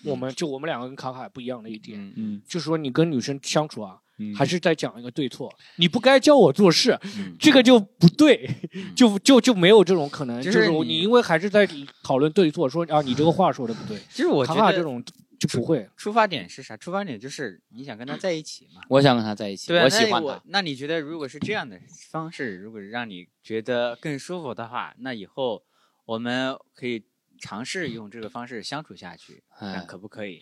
[0.04, 4.05] 我们就我们两个跟卡卡不一样的一点，嗯嗯就是说你跟女生相处啊，嗯
[4.36, 8.50] 还是在讲一个对错，你不该教我做事，嗯 这个就不对，
[8.96, 11.68] 就就就没有这种可能，就就是是你你因为还是在
[12.04, 15.04] 讨论对错，说啊你这个话说的不对，其实我觉得这种
[15.38, 16.78] 就不会，出发点是啥？
[16.78, 18.82] 出发点就是你想跟他在一起嘛。
[18.88, 20.28] 我想跟他在一起，对啊，我喜欢他。
[20.28, 21.78] 那那你觉得，如果是这样的
[22.10, 25.64] 方式，如果让你觉得更舒服的话，那以后
[26.06, 27.04] 我们可以
[27.38, 29.44] 尝试用这个方式相处下去，
[29.86, 30.40] 可不可以？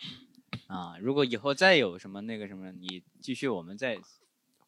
[0.66, 3.98] 啊，如果以后再有什么那个什么，你继续我们再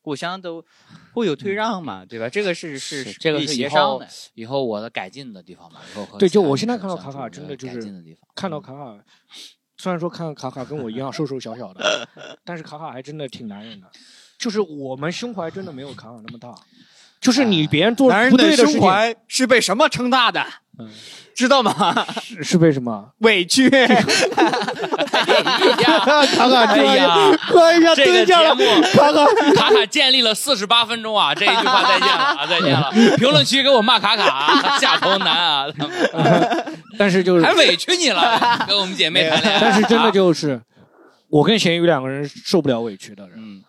[0.02, 0.64] 互相都
[1.14, 2.28] 互有退让嘛，对吧？
[2.28, 4.06] 这个是是是这个是协商的。
[4.34, 5.82] 以后我的改进的地方吧。
[5.92, 9.04] 以后和对就我现在看到卡卡真的就是改进的地方，看到嗯卡卡，
[9.78, 12.08] 虽然说看卡卡跟我一样瘦瘦小小的，
[12.44, 13.90] 但是卡卡还真的挺男人的，
[14.38, 16.54] 就是我们胸怀真的没有卡卡那么大，
[17.26, 20.46] 就是你别人做男人不对的事情，胸怀是被什么撑大的？
[20.78, 20.88] 嗯
[21.34, 22.06] 知道吗？
[22.22, 23.10] 是是为什么？
[23.18, 23.68] 委屈。
[23.68, 23.98] 卡
[26.48, 29.26] 卡哎呀，快一下这个蹲下了，节目卡卡。
[29.54, 31.34] 卡卡建立了四十八分钟啊！
[31.36, 32.90] 这一句话再见了啊，再见了。
[33.18, 35.66] 评论区给我骂卡卡啊，下头男啊，
[36.98, 39.60] 但是就是还委屈你了，跟我们姐妹谈恋爱。
[39.60, 40.58] 但是真的就是，
[41.28, 43.62] 我跟咸鱼两个人受不了委屈的人，嗯，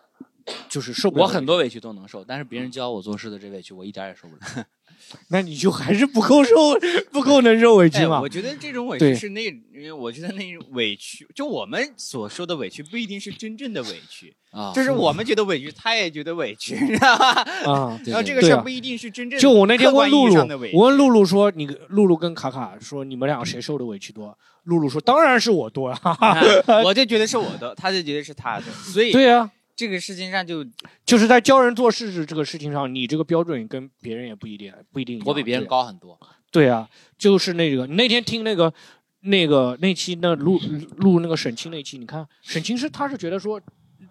[0.70, 1.24] 就是受不了。
[1.24, 4.66] 我很，多委屈都能受，但是别人教我做事的这委屈，我一点儿也受不了。
[5.30, 6.52] 那你就还是不够受，
[7.12, 8.28] 不够能受委屈哎，嘛我？
[8.28, 17.42] 觉得这种委屈是那，因为我觉得那种委屈，就我们所说的委屈不一定是真正的委屈， 啊，就是我们觉得委屈，他也觉得委屈，你知道吧？
[17.66, 24.38] 啊，对然后这个事儿不一定是真正就我那天客观问露露意义上的委，屈我问露露说，你露露跟卡卡说，你们俩谁受的委屈多？
[24.64, 26.00] 露露说，当然是我多啊。
[26.04, 26.42] 啊
[26.84, 30.66] 我就觉得是我的，他就觉得是他的，所以对呀、这个事情上就
[31.06, 35.28] 就是在教人做事这个事情上，你这个标准跟别人也不一定不一定一样。
[35.28, 35.66] 我比别人。
[35.68, 36.20] 高很多。
[36.52, 38.74] 对啊，就是那个你那天听那个
[39.22, 40.60] 那个那期那录
[40.96, 43.62] 录那个沈清那期，你看沈清是他是觉得说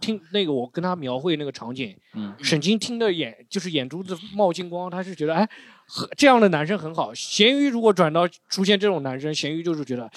[0.01, 5.51] 听那个我跟他描绘那个场景，嗯，沈清听的眼就是眼珠子冒金光，他是觉得哎，很
[6.17, 7.15] 这样的男生很好。
[7.15, 10.11] 咸鱼如果转到出现这种男生，咸鱼就是觉得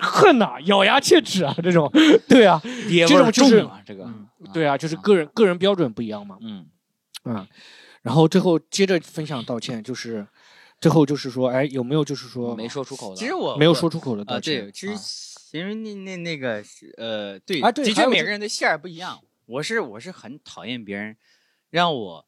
[0.00, 1.90] 恨呐、咬牙切齿啊，这种，
[2.28, 2.60] 对啊，
[3.06, 4.08] 这种就是啊，这个，
[4.52, 6.66] 对啊，就是个人个人标准不一样嘛，嗯，
[7.22, 7.46] 啊，
[8.02, 10.26] 然后最后接着分享道歉，就是
[10.80, 13.16] 最后就是说，哎，有没有就是说没说出口的。
[13.16, 14.62] 其实我没有说出口的啊，道歉？
[14.64, 15.00] 对，其实啊
[15.52, 19.20] 因为那那那个是呃，对的啊对的确每个人的馅儿不一样。
[19.46, 21.16] 我是我是很讨厌别人
[21.70, 22.26] 让我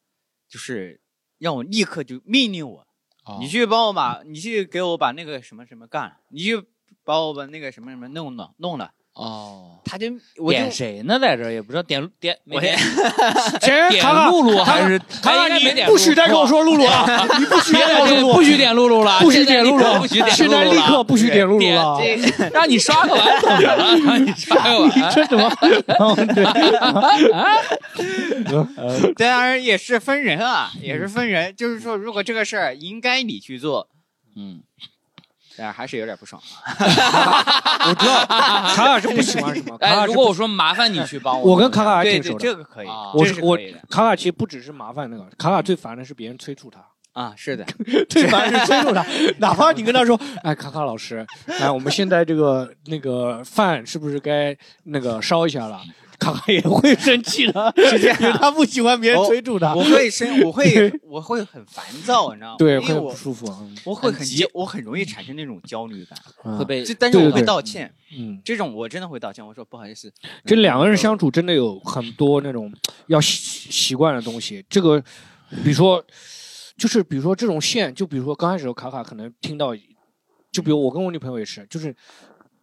[0.49, 1.01] 就是
[1.39, 2.87] 让我立刻就命令我，
[3.25, 3.39] 哦。
[3.41, 6.63] 你去帮我把，你去给我把那个什么什么干，你去
[7.05, 11.19] 把我把那个什么什么弄弄弄了，哦，他就我就点谁呢？
[11.19, 12.87] 在这也不知道点点没我点谁？
[13.91, 17.27] 点卡卡露露还是卡卡，哎应该没点 你不许再跟我说露露啊！
[17.39, 21.99] 你不许别点露露，不许点露露了，不许点露露，不许点现在立刻不许点露露了。
[22.53, 23.97] 让你刷个碗怎么了？
[24.05, 25.15] 让你刷个你碗。
[25.15, 25.51] 这怎么？
[29.15, 31.57] 对，当然也是分人啊，也是分人。
[31.57, 33.89] 就是说，如果这个事儿应该你去做，
[34.37, 34.61] 嗯，
[35.57, 36.41] 但是还是有点不爽。
[36.69, 39.79] 我知道 卡卡是不喜欢什么。
[40.07, 42.43] 如果我说麻烦你去帮我，我跟卡卡还对对，挺熟的。
[42.43, 43.57] 这个可以啊，我是我
[43.89, 46.81] 卡卡其实不只是麻烦那个，卡卡最烦的是别人催促他。
[47.13, 47.65] 啊，是的，
[48.11, 49.03] 最烦是催促他，
[49.41, 54.55] 哪怕你跟他说，哎，卡卡老师，哎，我们现在这个那个饭是不是该
[54.85, 55.81] 那个烧一下了？
[56.33, 62.57] 卡卡也会生气的，是这样，因为他不喜欢别人催促他，我会生，我会 我会很烦躁，你知道吗？
[62.59, 63.59] 对，会不因为我舒服啊。
[63.85, 66.19] 我会很很急，我很容易产生那种焦虑感。
[66.45, 69.47] 嗯会被但是我会道歉，嗯，这种我真的会道歉。
[69.47, 70.13] 我说不好意思，
[70.45, 72.73] 这两个人相处真的有很多那种
[73.09, 74.65] 要习习惯的东西。
[74.69, 75.01] 这个，
[75.63, 76.05] 比如说，
[76.77, 79.75] 就是比如说这种线，就比如说刚开始卡卡可能听到，
[80.51, 81.95] 就比如我跟我女朋友也是，就是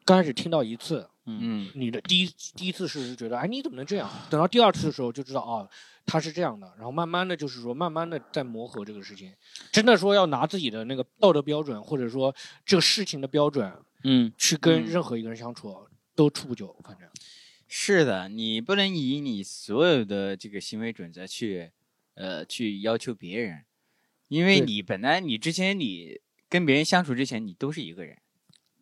[0.05, 4.09] 刚开始听到一次，嗯，你的第一第一次是觉得，哎，你怎么能这样？
[4.29, 5.69] 等到第二次的时候就知道，哦，
[6.05, 6.73] 他是这样的。
[6.75, 9.33] 然后慢慢的就是说，慢慢的在磨合这个事情。
[9.71, 13.71] 真的说要拿自己的那个道德标准，或者说这个事情的标准，
[14.03, 16.75] 嗯去跟嗯任何一个人相处，都处不久。
[16.83, 17.07] 反正，
[17.69, 21.71] 是的，你不能以你所有的这个行为准则去，
[22.15, 23.63] 呃，去要求别人，
[24.27, 26.19] 因为你本来你之前你
[26.49, 28.17] 跟别人相处之前，你都是一个人，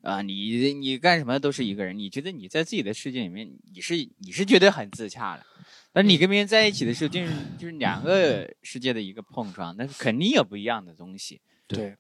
[0.02, 5.46] 啊，你你干什么都是一个人，你觉得你在自己的世界里面，你是你是觉得很自洽的，
[5.94, 11.40] 但你跟别人在一起的时候，就是就是两个世界的一个碰撞，那肯定有不一样的东西。
[11.68, 11.96] 对，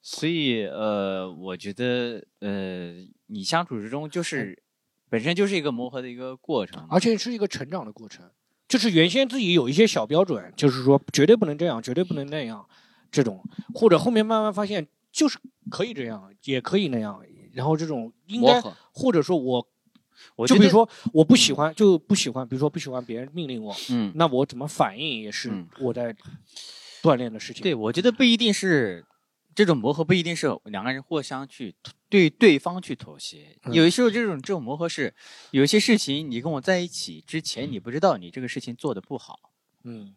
[0.00, 4.62] 所以呃，我觉得呃，你相处之中就是
[5.08, 8.30] 本身就是一个磨合的一个过程，而且是一个成长的过程。
[8.68, 12.64] 就是原先自己有一些小标准，就是说绝对不能这样，绝对不能那样，
[13.10, 13.44] 这种，
[13.74, 17.20] 或者后面慢慢发现就是可以这样，也可以那样，
[17.52, 18.60] 然后这种应该，
[18.92, 19.66] 或者说我
[20.36, 26.14] 我就比如说我不喜欢，就不喜欢，比如说不喜欢别人命令我，嗯，那我怎么反应也是嗯我在
[27.02, 27.62] 锻炼的事情。
[27.62, 29.04] 对，我觉得不一定是
[29.54, 31.74] 这种磨合，不一定是两个人互相去
[32.08, 33.56] 对对方去妥协。
[33.64, 35.14] 嗯有的时候这种这种磨合是，
[35.50, 39.38] 有一些事情你跟我在一起之前，你不知道你这个事情做的不好，
[39.84, 40.14] 嗯，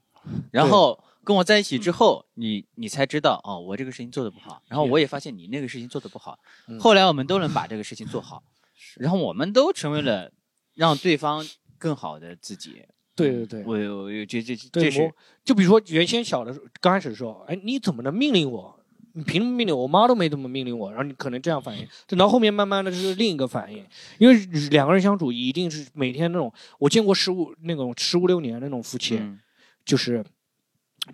[0.52, 8.44] 然后跟我在一起之后，你你才知道哦，我这个事情做的不好，然后我也发现你那个事情做的不好，嗯后来我们都能把这个事情做好，
[9.00, 10.32] 然后我们都成为了
[10.76, 11.48] 让对方
[11.78, 12.84] 更好的自己。
[13.16, 13.64] 对对对。
[13.64, 15.14] 我我我觉这这是
[15.46, 18.80] 就比如说原先小的时候，刚开始的时候，哎，你怎么能命令我？
[19.16, 19.84] 你凭什么命令我？
[19.84, 23.86] 我妈都没怎么命令我，然后你可能这样反应，等到后面慢慢的就是另一个反应，
[24.18, 24.36] 因为
[24.72, 29.40] 两个人相处一定是每天那种，我见过十五那种十五六年那种夫妻，嗯
[29.86, 30.26] 就是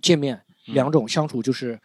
[0.00, 0.74] 见面嗯。
[0.74, 1.80] 两种相处，就是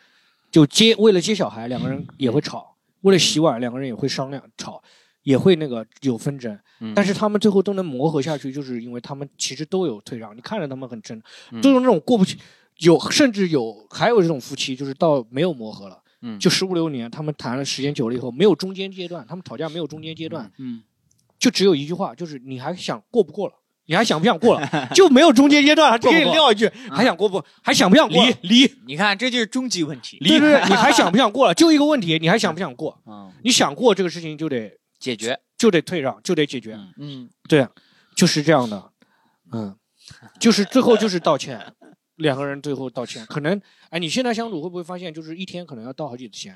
[0.52, 4.82] 就接为了接小孩，两个人也会吵；为了洗碗，两个人也会商量吵，
[5.24, 6.58] 也会那个有纷争。
[6.80, 6.94] 嗯。
[6.96, 10.36] 但是他们最后都能磨合下去，就是因为他们其实都有退让。
[10.36, 11.62] 你看着他们很真，嗯。
[11.62, 12.38] 就是那种过不去。
[12.80, 16.38] 有甚至有还有这种夫妻，就是到没有磨合了，嗯。
[16.38, 20.84] 就十五六年，他们谈了时间久了以后，没有中间阶段，他们吵架没有中间阶段，嗯，
[21.40, 23.54] 就只有一句话，就是你还想过不过了，
[23.88, 28.24] 你还想不想过了，就没有中间阶段， 还给你撂一句，还想过不，还想不想过？
[28.42, 30.18] 离离，你看这就是终极问题。
[30.20, 31.54] 对对对， 你还想不想过了？
[31.54, 33.00] 就一个问题，你还想不想过？
[33.06, 36.74] 嗯，你想过这个事情就得解决，就得退让，就得解决。
[36.74, 37.68] 嗯嗯，对，
[38.16, 38.92] 就是这样的，
[39.52, 39.76] 嗯，
[40.40, 41.62] 就是最后就是道歉，
[42.16, 43.26] 两个人最后道歉。
[43.28, 46.56] 可能哎，你现在相处会不会发现，就是一天可能要道好几次歉？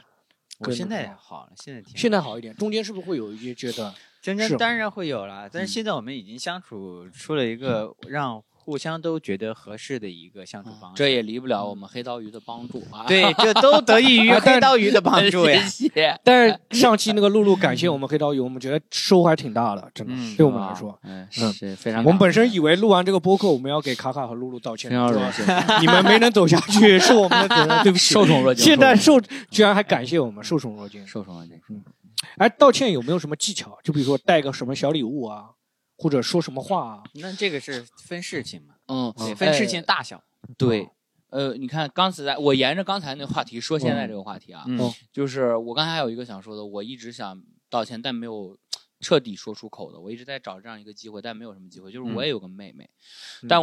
[0.59, 2.41] 我现在好了，现在挺现在好一。
[2.41, 3.93] 点，中间是不是会有一些阶段？
[4.21, 5.71] 真是真当然会有了，但是嗯。
[5.73, 10.95] 现在我们已经相处出了一个让互相都觉得合适的一个相处方式。
[10.95, 13.05] 这也离不了我们黑刀鱼的帮助啊。
[13.07, 15.59] 对，这 都得益于黑刀鱼的帮助呀。
[15.63, 16.15] 谢谢。
[16.23, 20.95] 但是上期那个露露感谢我们黑刀鱼，我们觉得收获还挺大的，真的，嗯对我们来说。
[21.01, 22.03] 嗯，嗯是非常。
[22.03, 28.13] 我们本身以为录完这个播客，我们要给卡卡和露露道歉非，常是荣吧幸，你们没能走下去是我们的责任， 对不起。
[28.13, 28.63] 受宠若惊。
[28.63, 31.05] 现在受受居然还感谢我们，受宠若惊。
[31.07, 31.59] 受宠若惊。
[31.69, 31.81] 嗯
[32.37, 33.79] 哎，道歉有没有什么技巧？
[33.81, 35.45] 就比如说带个什么小礼物啊，
[35.99, 37.03] 或者说什么话啊？
[37.15, 38.75] 那这个是分事情嘛？
[38.87, 40.23] 嗯，分事情大小。
[40.57, 40.89] 对，
[41.29, 44.65] 呃，你看刚才我沿着刚才那个话题说现在这个话题啊，
[45.11, 48.57] 就是我刚才还有一个想说的，我一直想道歉，但没有
[49.01, 51.91] 彻底说出口的，我一直在找这样一个机会，但没有什么机会。
[51.91, 52.89] 就是我嗯也有个妹妹，
[53.43, 53.61] 嗯但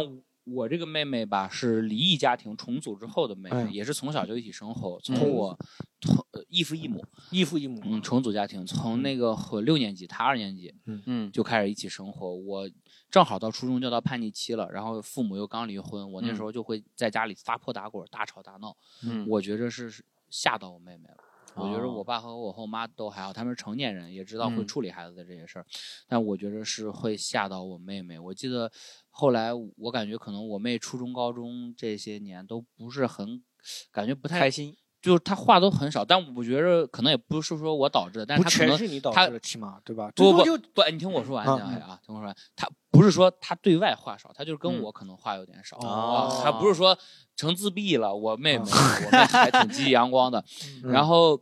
[0.49, 5.59] 我这个妹妹吧是离异家庭重组之后的妹妹，嗯也是从小就一起生活，嗯从我
[5.99, 12.33] 同呃异父异母，异父异母，嗯，重组家庭，从那个我六年级，她二年级嗯就开始一起生活。
[12.33, 12.69] 我
[13.09, 18.75] 正好到初中就到叛逆期了，然后父母又刚离婚，我那时候就会在家里撒泼打滚、大吵大闹。
[19.03, 21.17] 嗯我觉着是吓到我妹妹了。
[21.57, 25.65] 我觉得哦我爸和我后妈都还好，他们是成年人，也知道会嗯处理孩子的这些事儿，
[26.07, 28.17] 但我觉得是会吓到我妹妹。
[28.19, 28.71] 我记得
[29.09, 33.43] 后来我感觉可能我妹初中、高中这些年都不是很，
[33.91, 40.11] 感觉不太开心，就是她话都很少，但我觉着可能也不是说我导致的，但是不她可能全是你导致的，起码对吧？
[40.15, 40.43] 不不
[40.73, 42.35] 不，你听我说完，啊讲啊，听我说完。
[42.55, 45.77] 他不是说他对外话少，他就是跟嗯我可能话有点少。
[45.77, 46.97] 哦啊他不是说
[47.35, 48.15] 成自闭了。
[48.15, 50.43] 我妹妹，我妹还挺积极阳光的。
[50.83, 51.39] 嗯然后，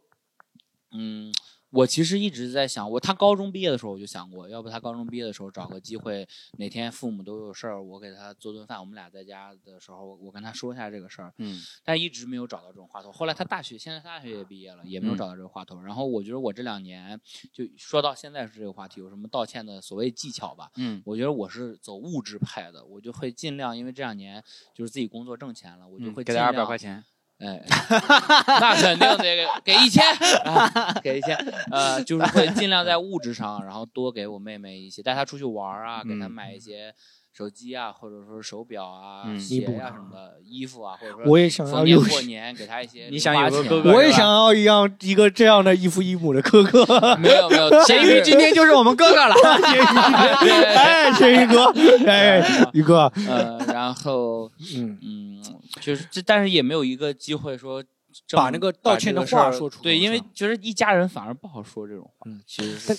[0.98, 1.34] 嗯，
[1.72, 6.28] 我其实一直在想，我他高中毕业的时候我就想过，要不他高中毕业的时候找个机会，
[6.58, 11.34] 哪天父母都有事儿，我给他做顿饭，我们俩在家的时候，我我跟他说一下这个事儿。
[11.38, 13.12] 嗯但一直没有找到这种话头。
[13.12, 15.82] 后来他大学，现在大学也毕业了，也没有嗯找到这个话头。
[15.82, 17.20] 然后我觉得我这两年
[17.52, 20.72] 就说到现在是这个话题，有什么道歉的所谓技巧吧？
[20.78, 24.42] 嗯我觉得我是走物质派的，我就会尽量，因为这两年
[24.74, 26.78] 就是自己工作挣钱了，我就嗯会给他二百块。
[26.78, 27.04] 钱，
[27.40, 27.62] 哎，
[28.60, 30.04] 那肯定得给给一千、
[30.46, 30.72] 啊，
[31.04, 31.36] 给一千。
[31.72, 36.94] 呃，就是会尽量在物质上，然后多给我妹妹一些，带她出去玩儿啊，给她嗯买一些
[37.38, 46.86] 手机啊，或者说手表啊、嗯鞋弥补呀、什么的，衣服啊，或者说我也想要逢年有，过年给她一些你想有个哥哥我也想要一样一个这样的异父异母的哥哥。
[47.20, 49.36] 没有没有，咸鱼今天就是我们哥哥了。
[49.36, 51.66] 咸鱼哎，咸鱼哥，
[52.08, 55.44] 哎，鱼哥，呃，然后嗯，嗯，
[55.80, 57.84] 就是这，但是也没有一个机会说
[58.32, 62.96] 把那个道歉的话说出口对，因为是吧觉得一家人反而不好说这种话，嗯其实是。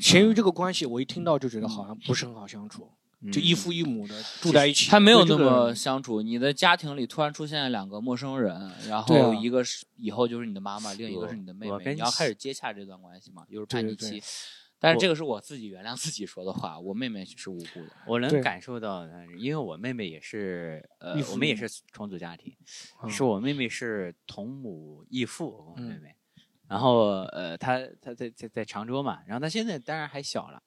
[0.00, 2.90] 咸鱼这个关系，我一听到就觉得好像不是很好相处，
[3.30, 14.22] 就一父一母的住在一起，他没有那么相处，你的家庭里突然出现了两个陌生人，然后一个是以后就是你的妈妈，另一个是你的妹妹，你要开始接洽这段关系嘛，又是叛逆期。
[14.82, 17.90] 但是这个是我自己原谅自己说的话，我妹妹是无辜的。
[18.06, 22.56] 我能感受到的，因为我妹妹也是，呃我们也是重组家庭，
[23.02, 26.16] 嗯是我妹妹是同母异父，我嗯妹妹，
[26.66, 30.62] 然后呃，她她在在在常州嘛，然后她现在当然还小了，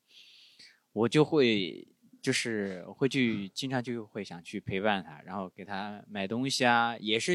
[0.92, 1.88] 我就会
[2.22, 7.34] 就是会去经常就会想去陪伴她，然后给她买东西啊，也是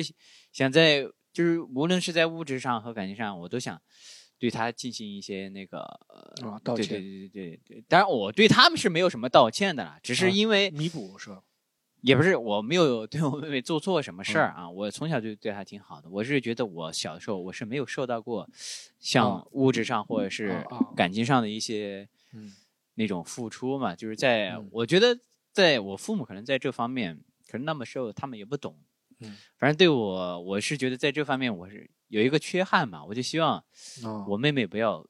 [0.53, 1.03] 想在
[1.33, 3.83] 就是无论是在物质上和感情上，我都想。
[4.39, 5.79] 对他进行一些那个
[6.09, 11.43] 呃道歉对对对对，当然我对他们是没有什么道歉的啦，只啊是因为弥补是吧？
[12.03, 14.41] 也不是我没有对我妹妹做错什么事嗯。
[14.41, 16.09] 儿啊，我从小就对她挺好的。
[16.09, 18.49] 我是觉得我小的时候我是没有受到过
[19.01, 20.65] 像啊物质上或者是
[20.95, 22.55] 感情上的一些嗯。
[22.95, 24.69] 那种付出嘛，就是在嗯。
[24.71, 25.19] 我觉得
[25.53, 27.19] 在我父母可能在这方面
[27.49, 28.79] 可能那么时候他们也不懂，
[29.19, 33.57] 嗯，反正对我我是觉得在这方面我是有一个缺憾嘛，我就希望
[34.05, 35.07] 啊，我妹妹不要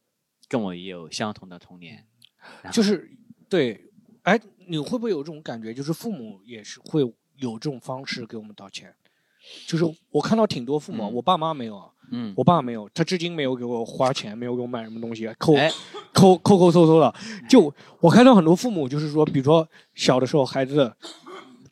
[0.48, 2.04] 跟我也有相同的童年，
[2.72, 3.10] 就是
[3.48, 3.90] 对，
[4.22, 5.72] 哎，你会不会有这种感觉？
[5.72, 7.00] 就是父母也是会
[7.36, 8.94] 有这种方式给我们道歉。
[9.66, 15.70] 就是我看到挺多父母，嗯我爸妈没有啊，嗯，我爸没有，他至今没有给我花钱，没有给我买什么东西，抠哎
[16.12, 17.14] 抠抠抠搜搜的。
[17.48, 20.92] 就我看到很多父母，就是说，比如说小的时候孩子。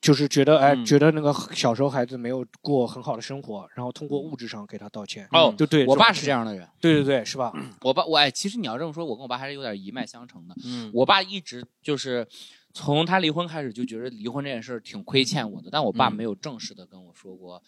[0.01, 5.29] 就是觉得，哎，嗯觉得那个小时候孩子没有过很好的生活，然后通过物质上给他道歉。
[5.33, 7.53] 哦就对，我爸是这这样的人，对对对，是吧？
[7.83, 10.55] 我爸我哎，其实你要这么说，我跟我爸还是有点一脉相承的。
[10.65, 12.27] 嗯我爸一直就是
[12.73, 17.63] 从他离婚开始就觉得离婚这件事儿挺亏欠我的，但我爸嗯没有正式的跟我说过，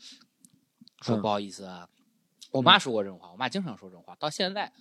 [1.03, 1.89] 说嗯不好意思啊。
[2.51, 4.72] 我妈说过这种话，我妈经常说这种话，到现在。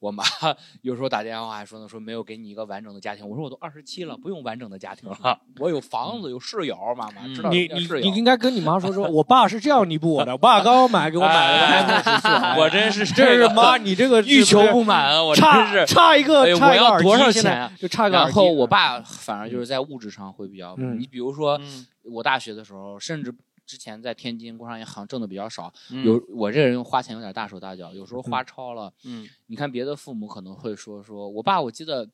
[0.00, 0.24] 我妈
[0.82, 3.28] 有时候打电话还说呢，说没有给你一个完整的家庭。
[3.28, 15.22] 我说我都二十七了，不用完整的家庭了，我有房子，有室友，妈妈嗯知道你你你应该跟你妈说说，我爸是这样弥补我的，我爸刚刚买给我买了个 iPhone 十四，哎我真是这是妈，你这个 欲求不满啊！
[15.22, 15.86] 我真差是。
[15.86, 18.34] 差一个差一个我要多少钱啊就差个耳机。
[18.38, 23.32] 然后我爸反而就是在物质上会比较，嗯你比如说嗯我大学的时候，甚至
[23.70, 28.92] 之前在天津工商银行挣的比较少，嗯有我这个人花钱有点大手大脚，有时候花超了。
[29.04, 32.10] 嗯你看别的父母可能会说说，我爸我记得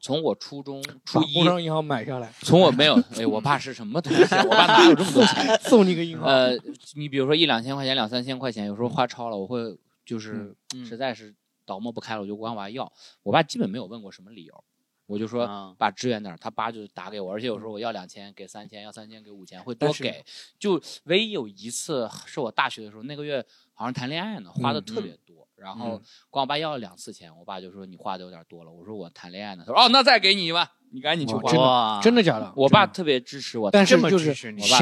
[0.00, 4.42] 从我初中把初一工，商银行买下来，从我 没有，哎，我爸是什么东西啊？
[4.42, 5.56] 我爸哪有这么多钱？
[5.62, 6.26] 送你个银行。
[6.26, 6.58] 呃，
[6.96, 11.32] 你比如说一两千块钱、两三千块钱，有时候花超了，我会就是嗯实在是
[11.64, 12.92] 倒磨不开了，我就管我爸要。
[13.22, 14.64] 我爸基本没有问过什么理由，
[15.06, 20.24] 我就说啊爸支援点儿，他爸就打给我，而且有时候我要两千给三千，要三千给五千，会多给。
[20.58, 23.44] 就唯一有一次是我大学的时候，那个月
[23.74, 32.14] 好像谈恋爱呢，花的嗯特别多，然后嗯管我爸要了两次钱，我爸就说你花的有点多了，我说我谈恋爱呢，他说哦那再给你一万，你赶紧去花哇真。
[32.14, 32.52] 的假的？
[32.56, 34.78] 我爸特别支持我，这么但是就是支持你我爸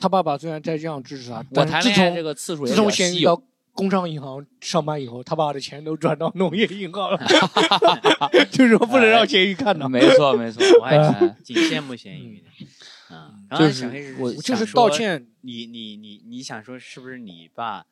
[0.00, 3.42] 他爸爸虽然在这样支持他，我谈恋爱这个次数也自从比较稀有咸鱼到
[3.74, 7.18] 工商银行上班以后，他把的钱都转到农业银行了，
[8.52, 9.88] 就是说不能让咸鱼看到。
[9.88, 12.66] 没错没错，我还哎挺羡慕咸鱼的。
[13.10, 17.84] 嗯，刚小黑是我就是道歉，你你你你想说是不是你爸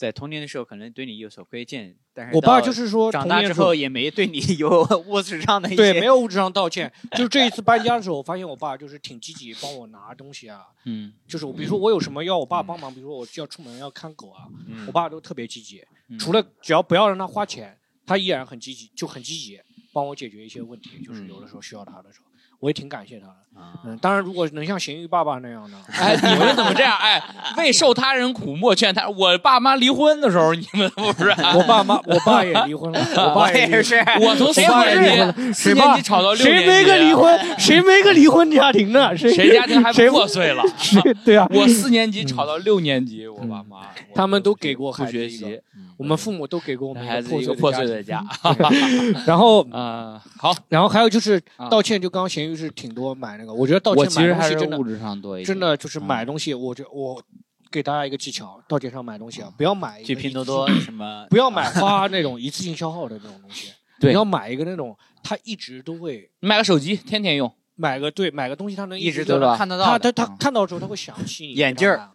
[0.00, 17.76] 在童年的时候可能对你有所亏欠，但是我爸就是说长大之后也没对你 有物质上的一些对没有物质上道歉， 就是这一次搬家的时候，我发现我爸就是挺积极帮我拿东西啊， 嗯，就是我比如说我有什么要我爸帮忙，比如说我要出门要看狗啊，嗯我爸都特别积极，嗯除了只要不要让他花钱，
[18.06, 19.60] 他依然很积极，就很积极
[19.92, 22.29] 帮我解决一些问题，就是有的时候需要他的时候，
[22.60, 23.32] 我也挺感谢他的。
[23.32, 26.96] 啊嗯，当然如果能像咸鱼爸爸那样的， 哎，你们怎么这样？
[26.96, 27.20] 哎，
[27.58, 29.06] 为受他人苦，莫劝他。
[29.08, 31.30] 我爸妈离婚的时候，你们不是？
[31.56, 37.40] 我爸妈我爸也离婚了，我爸也是，我从四年婚级四年级吵到六年级，谁没个离婚？
[37.58, 39.14] 谁没个离婚家庭呢？
[39.16, 40.62] 谁谁家庭还谁破碎了？
[40.78, 41.46] 谁对啊？
[41.52, 45.60] 我四年级吵到六年级，我爸妈他们都给过孩子一个习，
[45.96, 48.20] 我们父母都给过我们孩子一个破破碎的的家。
[48.20, 49.12] 庭。
[49.26, 57.22] 然后，啊，好，然后还有就是啊道歉，就刚刚咸鱼是挺多买那个，我觉得道歉买我其实还东西真的是物质上多一点，真的就是嗯买东西，我觉我
[57.70, 67.52] 给大家一个技巧，到街上买东西啊，不要买一个去拼多多什么不要买花那种一次性消耗的那种东西， 对你要买一个那种他一直都会你买个手机，天天用。
[67.76, 69.98] 买个对买个东西，他能一直直对吧都能看得到他。
[69.98, 72.10] 他他看到之后他会想起你眼镜儿，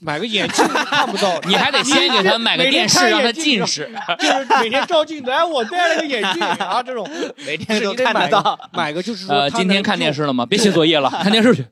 [0.00, 3.90] 买个眼镜看不到， 你还得先给他买个电视，让他近视。
[4.18, 7.08] 就是每天照镜子，哎，我戴了个眼镜啊， 这种
[7.46, 8.58] 每天都看得到。
[8.72, 10.46] 买个就是说呃，今天看电视了吗？
[10.46, 11.64] 别写作业了，看电视去。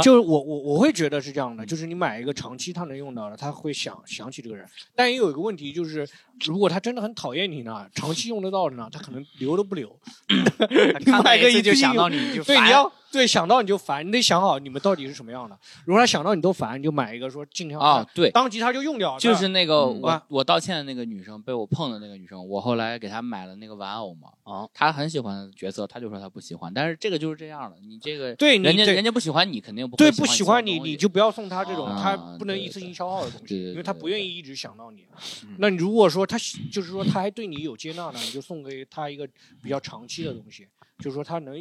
[0.00, 4.64] 就是我我我会觉得是这样的，就是你买一个长期他能用到的，他会想想起这个人。
[4.94, 6.08] 但也有一个问题，就是
[6.46, 9.98] 如果他真的很讨厌你呢，长期用得到的呢，他可能留都不留。
[11.04, 15.58] 看到买个一次就想到你就对，你要对想到你就烦，你得想好你们到底是什么样的。
[15.84, 24.28] 如果他想到你都烦，你就买一个说尽量啊，对，当即他就用掉，就是那个嗯我啊我道歉的那个女生，被我碰的那个女生，我后来给她买了那个玩偶嘛。
[24.44, 35.04] 啊，她很喜欢角色，她就说她不喜欢，但是这个就是这样的，你这个对人家人家不喜欢你，肯定不对会不喜欢你，你就不要送他这种啊他不能一次性消耗的东西，因为他不愿意一直想到你
[35.44, 35.56] 嗯。
[35.58, 36.38] 那你如果说他
[36.70, 39.28] 就是说他还对你有接纳呢，你就送给他一个
[39.60, 40.64] 比较长期的东西，
[40.98, 41.56] 就是说他能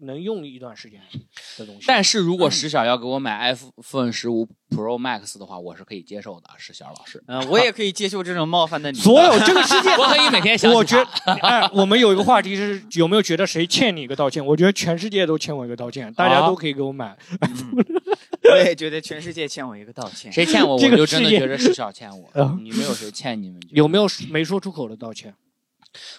[0.00, 1.00] 能用一段时间
[1.56, 1.84] 的东西。
[1.86, 7.22] 但是如果石小要给我买 iPhone 十五 Pro Max 的话，我是可以接受的，石小老师。
[7.28, 8.98] 嗯，我也可以接受这种冒犯的你。
[8.98, 14.44] 所有这个世界， 我可以每天想我觉得，哎，我们有一个话题是有没有觉得谁欠你一个道歉？
[14.44, 17.16] 我觉得全世界都欠我一个道歉，大家啊都可以给我买。
[18.52, 20.32] 我也觉得全世界欠我一个道歉。
[20.32, 22.56] 谁欠我，我这个就真的觉得是小欠我啊。
[22.60, 23.60] 你没有谁欠你们？
[23.70, 25.34] 有没有没说出口的道歉？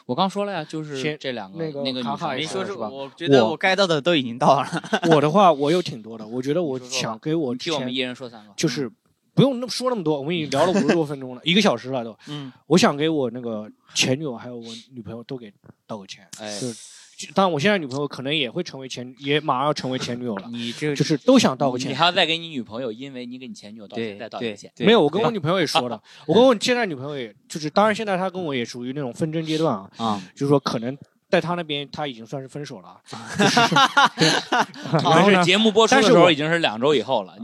[0.05, 2.89] 我刚说了呀，就是这两个那个那个女生卡卡没说出，是吧？
[2.89, 4.83] 我觉得我我该到的都已经到了。
[5.11, 6.25] 我的话，我有挺多的。
[6.25, 8.53] 我觉得我想给我替我们一人说三个。
[8.55, 8.89] 就是
[9.33, 12.17] 不用那么说那么多，我们已经聊了五十多分钟了，一个小时了都。
[12.29, 15.51] 嗯， 我想给我那个前女友还有我女朋友都给
[15.85, 16.25] 道个歉。
[16.39, 16.73] 哎，就就
[17.33, 21.95] 当然我现在女朋友可能也会成为前，也马上要成为前女友了，你这就是都想道个歉你。
[21.95, 24.71] 还要再给你女朋友，因为你给你前女友道歉，再道个歉。
[24.79, 30.97] 没有，我跟我女朋友也说了， 我跟我现在女朋友也就是，当然现在她跟我也属于那种纷争阶段啊，啊，就是说可能
[31.29, 32.99] 在她那边她已经算是分手了
[35.03, 37.35] 但是 节目播出的时候已经是两周以后了，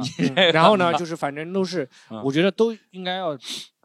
[0.54, 3.38] 然后呢，就是反正都是嗯，我觉得都应该要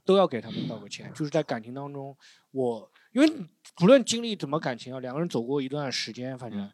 [0.05, 2.17] 都要给他们道个歉，就是在感情当中，
[2.53, 3.33] 我因为
[3.75, 6.71] 不论经历怎么感情啊，两个人走过一段时间，反正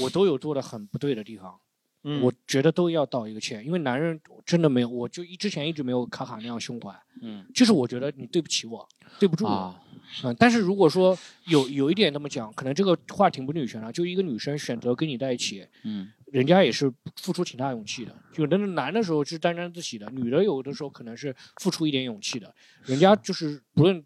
[0.00, 1.56] 我都有做的很不对的地方，
[2.02, 8.88] 嗯我觉得都要道一个歉，因为男人真的没有，我就一之前一直没有卡卡那样胸怀，嗯就是我觉得你对不起我，
[9.20, 9.50] 对不住我。
[9.50, 9.80] 啊，
[10.24, 11.16] 嗯，但是如果说
[11.46, 18.12] 有有一点那么讲，可能这个话挺不女权的，就一个女生选择跟你在一起，嗯人家也是付出挺大勇气的。
[18.34, 22.52] 有的男的时候是沾沾自喜的，女的有的时候可能是付出一点勇气的。
[22.82, 24.04] 人家就是不论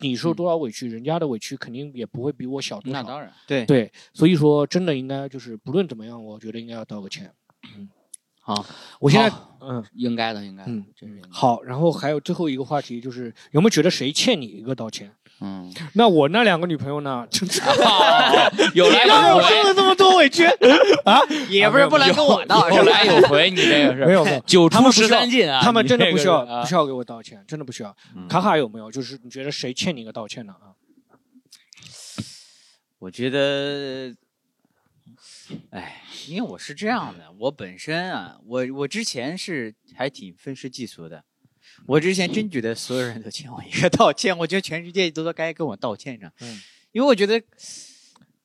[0.00, 3.02] 你受多少委屈，人家的委屈肯定也不会比我小多少。
[3.02, 7.32] 那当然，对对，所以说真的应该就是不论怎么样，我觉得应该要道个歉。
[7.76, 7.88] 嗯，
[8.40, 8.64] 好，
[8.98, 15.12] 我现在嗯应该的，应该的嗯，真是应该的，好，然后还有最后一个话题就是有没有觉得谁欠你一个道歉？
[15.42, 17.26] 嗯，那我那两个女朋友呢？
[17.30, 17.60] 就 是
[18.74, 20.44] 有来有回，受了这么多委屈
[21.04, 21.20] 啊！
[21.48, 22.90] 也不是不来跟我道，有是吧？
[22.92, 27.96] 来有回，你这个是没有没有，九 出十三进啊，他们真的不需要啊不需要给我道歉，真的不需要。
[28.14, 28.90] 嗯卡卡有没有？
[28.92, 30.52] 就是你觉得谁欠你一个道歉呢？
[30.52, 30.76] 啊？
[32.98, 34.14] 我觉得，
[35.70, 41.24] 哎，因为我是这样的，我本身啊，我我之前是还挺愤世嫉俗的，
[41.86, 46.60] 我之前真觉得所有人都欠我一个道歉，我觉得全世界都都该跟我道歉上，嗯，
[46.92, 47.42] 因为我觉得。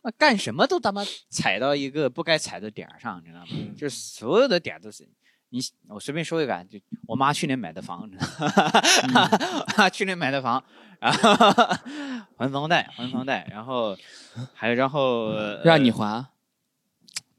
[0.05, 3.47] 啊，干什么都他妈踩到一个不该踩的点儿上，你知道吗？
[3.53, 5.03] 嗯就是所有的点儿都是，
[5.49, 9.89] 你我随便说一个啊，就我妈去年买的房，嗯。
[9.89, 10.63] 去年买的房，
[10.99, 11.35] 然后
[12.37, 13.97] 还房贷，还房贷，然后
[14.53, 16.27] 还有然后让你呃还？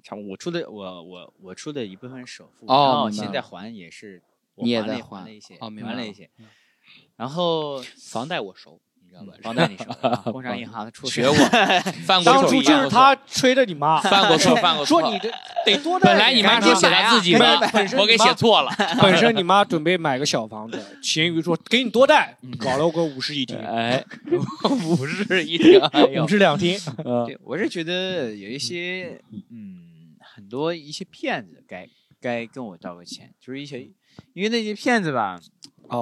[0.02, 6.30] 差不多我出的我我我出的一部分首付，哦然后现在还也是我你也在还还了一些，哦明白了还了一些，
[7.16, 9.32] 然后房贷我熟，你知道吧？
[9.42, 11.34] 房贷你收了啊， 工商银行出学过，
[12.06, 15.00] 犯过错当初就是他吹着你妈，犯过错，犯过错。
[15.00, 15.30] 说你这
[15.64, 18.70] 得本来你妈说说写他自己本的本身，我给写错了。
[19.00, 24.04] 本身你妈准备买个小房子，咸鱼说给你多贷，搞了个五室一厅，哎，
[24.86, 26.78] 五室一听，哎呦五，室两厅，
[27.26, 31.88] 对，我是觉得有一些，嗯，很多一些骗子该
[32.20, 33.88] 该跟我道个歉，就是一些，
[34.34, 35.38] 因为那些骗子吧，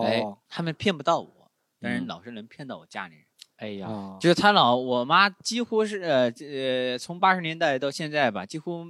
[0.03, 1.51] 哎哦，他们骗不到我，
[1.81, 3.25] 但是嗯老是能骗到我家里人。
[3.57, 8.85] 哎呀，啊，就是他老，我妈几乎是呃呃，从八十年代到现在吧，几乎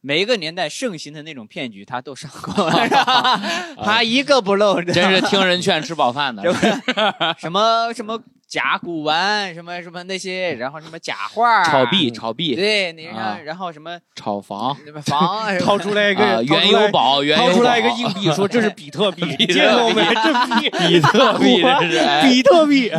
[0.00, 2.70] 每一个年代盛行的那种骗局，他都上过，
[3.84, 4.82] 他一个不漏。
[4.82, 6.42] 真是听人劝吃饱饭的。
[7.38, 8.20] 什么什么
[8.50, 13.36] 假古玩，什么什么那些，然后什么假画，炒币，炒币，对，你啊。
[13.36, 19.54] 然然后什么炒房，什么房，掏出来一个啊，原油宝， 原油宝，掏出来一个硬币，说这是比特币， 比特币。
[19.54, 20.02] 见过没？
[20.02, 21.98] 这币 比特币，这是。
[21.98, 22.90] 哎比特币，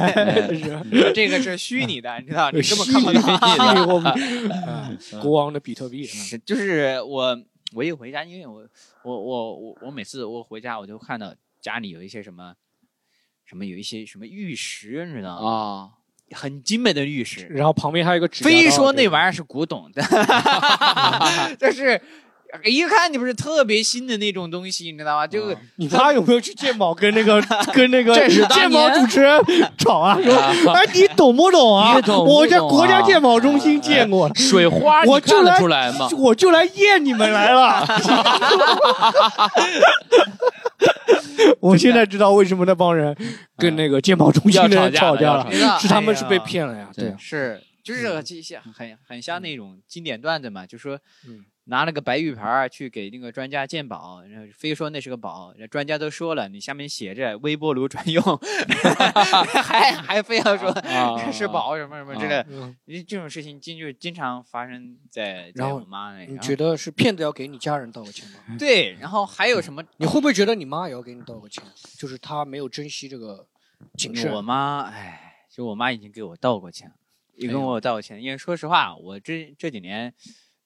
[1.14, 5.20] 这个是虚拟的，你知道，你根本看不到。
[5.22, 6.08] 国王的比特币，
[6.46, 7.38] 就是我
[7.74, 8.66] 我一回家，因为我
[9.04, 12.54] 我我我我每次我回家，我就看到家里有一些什么
[13.52, 15.52] 什么有一些什么玉石，你知道吗？
[15.52, 15.90] 啊，
[16.32, 20.02] 很精美的玉石，然后旁边还有一个指，非说那玩意儿是古董的，
[21.60, 22.02] 这是
[22.66, 25.28] 一看你不是特别新的那种东西，你知道吗？
[25.28, 27.42] 就你妈有没有去鉴宝跟那个
[27.74, 29.42] 跟那个鉴宝主持人
[29.78, 30.18] 吵啊？
[30.74, 31.96] 哎，你懂不懂啊？
[32.26, 35.60] 我在国家啊鉴宝中心见过，水花，我就来？
[36.18, 37.86] 我就来验你们来了。
[41.60, 43.16] 我现在知道为什么那帮人
[43.58, 46.90] 跟那个鉴宝中心的人吵架了要吵架了，是他们是被骗了呀。
[46.94, 58.22] 对对，是就是这些很很像那种经典段子嘛，就说嗯拿了个白玉牌去给那个专家鉴宝，然后非说那是个宝，人专家都说了，你下面写着微波炉专用，
[59.64, 62.46] 还还非要说啊这是宝什么什么之类的。
[62.50, 66.32] 嗯，你这种事情经就经常发生在在然后我妈那里。
[66.32, 68.40] 你觉得是骗子要给你家人道个歉吗？
[68.58, 69.84] 对，然后还有什么？
[69.98, 71.64] 你会不会觉得你妈也要给你道个歉？
[71.98, 73.48] 就是她没有珍惜这个
[73.96, 74.32] 谨慎。
[74.34, 76.92] 我妈，哎，就我妈已经给我道过歉，
[77.36, 78.22] 也跟我道过歉。
[78.22, 80.14] 因为说实话，我这这几年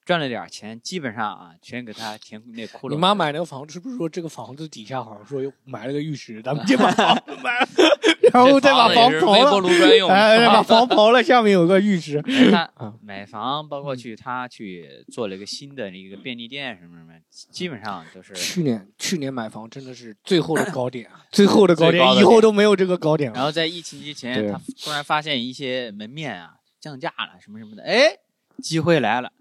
[0.06, 2.92] 赚了点儿钱，基本上啊，全给他填那 窟窿。
[2.92, 7.68] 你妈买那个房子，是不是说这个房子底下好像说又埋了个玉石，咱们先把房子买了，
[8.32, 12.22] 然后再把房刨了，炉专用，哎， 再把房刨了，下面有个玉石。
[12.52, 17.12] 她啊买房，包括去他去做了一个新的一个便利店什么什么，
[17.50, 23.36] 基本上都是去年去年买房真的是最后的高点啊，最后的高点，高的以后都没有这个高点了。
[23.36, 28.16] 然后在疫情之前，他突然发现一些门面啊降价了，什么什么的，哎，
[28.62, 29.32] 机会来了，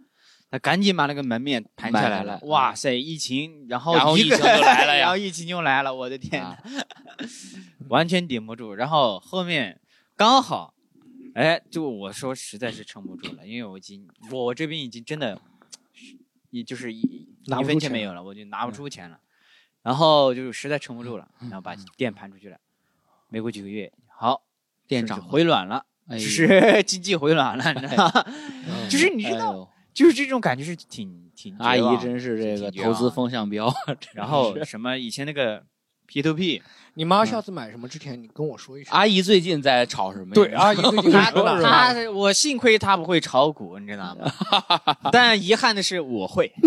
[0.56, 2.40] 他赶紧把那个门面盘下来了。
[2.44, 6.58] 哇塞，疫情，然后然后一个疫情就来了呀 然后疫情就来了，我的天哪，啊
[7.90, 8.74] 完全顶不住。
[8.74, 9.82] 然后后面
[10.16, 10.74] 刚好，
[11.34, 15.42] 哎，就我说实在是撑不住了，因为我已经我这边已经真的，
[16.52, 17.28] 也就是一
[17.66, 19.20] 分钱没有了，我就拿不出钱了。
[19.84, 22.58] 然后就是实在撑不住了，然后把店盘出去了。
[23.28, 24.42] 没过几个月，好，
[24.88, 28.26] 店长回暖了，就是 经济回暖了，你知道吗？
[28.90, 33.74] 就是你知道，就是这种感觉是挺挺阿姨真是这个投资风向标，
[34.14, 35.64] 然后什么以前那个
[36.06, 36.62] P to P，
[36.98, 38.94] 你妈下次买什么之前，你跟我说一声。
[38.94, 40.34] 阿姨最近在炒什么？
[40.34, 44.32] 对，阿姨最近他说了他我幸亏她不会炒股，你知道吗？
[45.12, 46.50] 但遗憾的是我会，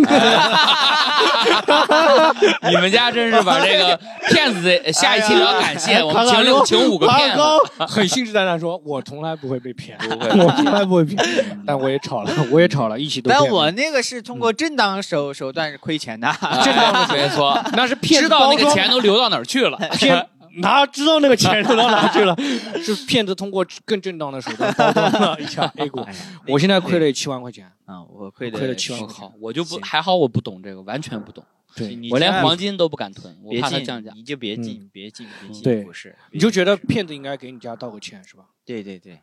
[2.68, 3.98] 你们家真是把这个
[4.28, 11.18] 骗子 下一期聊感谢，哎我们请六请五个骗子，高很信誓旦旦说：“我从来不会被骗，我从来不会骗。”
[11.66, 13.40] 但我也炒了，我也炒了，一起都骗。
[13.40, 16.30] 但我那个是通过正当手手段是亏钱的，
[16.62, 19.78] 正当没错，那是骗子知道那个钱都流到哪儿去了。
[19.92, 20.17] 骗，
[20.56, 22.36] 哪知道那个钱流到哪去了？
[22.82, 26.04] 是骗子通过更正当的手段 包装了一下 A 股。
[26.46, 31.44] 我现在亏了七万块钱，啊，我亏的亏了七万块钱，我就不还好，我不懂这个，完全不懂，
[31.74, 34.12] 对，我连黄金都不敢囤，我怕它降价。
[34.14, 35.82] 你就别进，别进，别进对。
[35.82, 38.44] 股市，你就觉得骗子应该给你家道个歉是吧？
[38.64, 39.20] 对对对，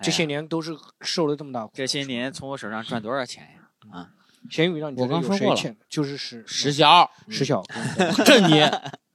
[0.00, 3.68] 这些年都是受了这么大苦，这些年从我手上赚多少钱呀？
[3.90, 4.10] 啊，
[4.50, 5.76] 咸鱼让你我刚说过了？
[5.88, 7.10] 就是石石小。
[7.28, 7.62] 石小。
[8.24, 8.60] 正你，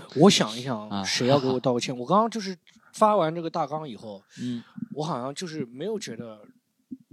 [0.16, 1.94] 我想一想，啊谁要给我道个歉？
[1.98, 2.56] 我刚刚就是
[2.92, 4.62] 发完这个大纲以后，嗯，
[4.94, 6.40] 我好像就是没有觉得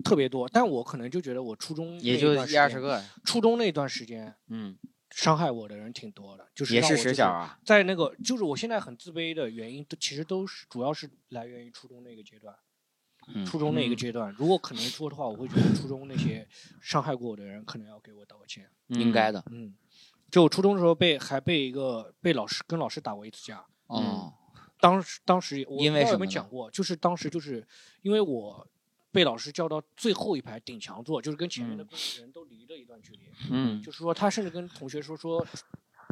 [0.04, 4.78] 特别多，但我可能就觉得我初中也就段时间一二十，个，初中那段时间嗯，
[5.10, 7.60] 伤害我的人挺多的，就是也是让我就实小啊。
[7.66, 12.56] 在那个就是我现在很自卑的原因，都其实都是主要是来源于初中那个阶段。
[13.28, 16.46] 嗯初中那个嗯阶段，如果可能说的话，我会觉得初中那些
[16.82, 18.68] 伤害过我的人，可能要给我道个歉。
[18.88, 19.44] 应该的。
[19.52, 19.76] 嗯，
[20.32, 23.64] 就我初中的时候被还被一个被老师跟老师打过一次架。
[23.88, 24.34] 哦，
[24.80, 27.68] 当时当时我因为什么讲过，就是当时就是
[28.02, 28.66] 因为我
[29.12, 31.90] 被老师叫到最后一排顶墙坐，就是跟前面的嗯
[32.22, 33.20] 人都离了一段距离。
[33.50, 35.46] 嗯就是说他甚至跟同学说说，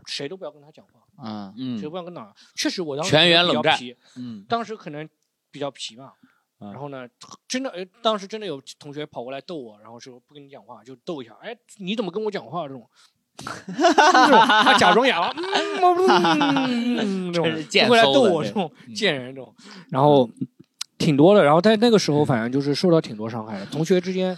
[0.05, 2.35] 谁都不要跟他讲话，嗯嗯不要跟他。
[2.55, 5.09] 确实我当时全员冷战皮嗯当时可能
[5.49, 6.13] 比较皮嘛。
[6.21, 7.07] 嗯然后呢，
[7.47, 12.85] 真的，哎，当时真的有同学跑过来逗我，然后说不跟你讲话，就逗一下，哎，你怎么跟我讲话，这种
[13.43, 18.93] 他假装哑巴， 嗯，嗯，这种真是贱就过来逗我这种嗯。
[18.93, 19.53] 贱人这种，
[19.89, 20.29] 然后
[20.97, 24.37] 挺多的，然后在那个时候，反正就是受到挺多伤害的，同学之间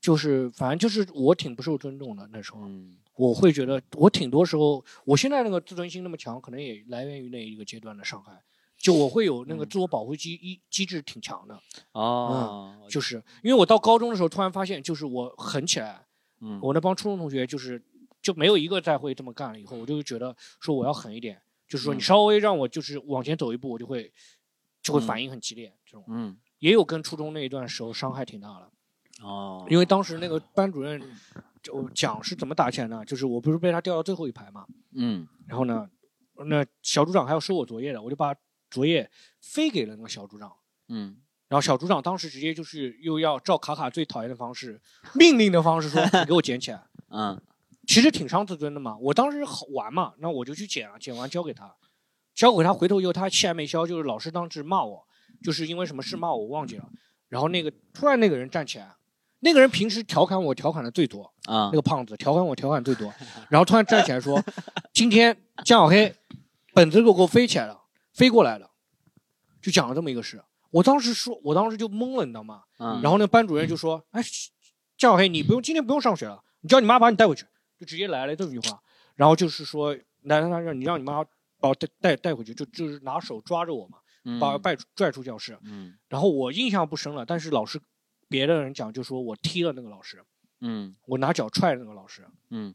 [0.00, 2.96] 就是反正就是我挺不受尊重的那时候，嗯。
[3.16, 8.32] 我会觉得我挺多时候，我现在那个自尊心那么强，可能也来源于那一个阶段的伤害。
[8.78, 9.68] 就我会有那个嗯。
[9.68, 11.58] 自我保护机机机制挺强的，
[11.90, 16.02] 哦，就是因为我到高中的时候突然发现，就是我狠起来，
[16.40, 16.60] 嗯。
[16.62, 17.82] 我那帮初中同学就是
[18.20, 19.60] 就没有一个再会这么干了。
[19.60, 24.12] 以后我就觉得说我要狠一点，就是说你嗯稍微让我就是往前走一步，我就会
[24.82, 25.72] 就会嗯反应很激烈。
[25.84, 28.70] 这种嗯也有跟初中那一段时候伤害挺大的。
[29.22, 31.02] 哦，因为当时那个班主任
[31.62, 33.04] 就讲是怎么打起来呢？
[33.04, 35.88] 就是我不是被他调到最后一排嘛，嗯然后呢，
[36.46, 38.34] 那小组长还要收我作业的，我就把
[38.70, 40.52] 作业飞给了那个小组长。
[40.88, 41.16] 嗯
[41.48, 44.80] 然后小组长当时直接就是又要照卡卡最讨厌的方式，
[45.14, 46.86] 命令的方式说：“你给我捡起来。
[47.08, 47.40] 嗯”
[47.88, 48.96] 其实挺伤自尊的嘛。
[48.98, 51.74] 我当时好玩嘛，那我就去捡了，捡完交给他，
[52.34, 55.04] 交给他回头以后他气还没消，就是老师当时骂我，
[55.42, 56.86] 就是因为什么事骂我，我忘记了。
[57.28, 58.94] 然后那个突然那个人站起来，
[59.40, 63.10] 那个人平时调侃我调侃的最多，啊那个胖子调侃我调侃最多，
[63.48, 64.38] 然后突然站起来说
[64.92, 65.34] ：“今天
[65.64, 66.14] 江小黑
[66.74, 67.80] 本子给我给我飞起来了，
[68.12, 68.70] 飞过来了。”
[69.62, 70.42] 就讲了这么一个事。
[70.70, 72.64] 我当时说，我当时就懵了，你知道吗？
[72.78, 74.22] 嗯，然后那个班主任就说：“哎，
[74.98, 77.46] 江小黑，你不用今天不用上学了，你叫你妈把你带回去。”
[77.78, 78.78] 就直接来了这么一句话。
[79.14, 81.24] 然后就是说，来来来，让你让你妈
[81.60, 83.98] 把我带带带回去，就就是拿手抓着我嘛，
[84.40, 85.58] 把我嗯带拽出教室。
[85.62, 87.80] 嗯然后我印象不深了，但是老师
[88.28, 90.22] 别的人讲就说我踢了那个老师，
[90.60, 92.24] 嗯我拿脚踹了那个老师。
[92.50, 92.72] 嗯，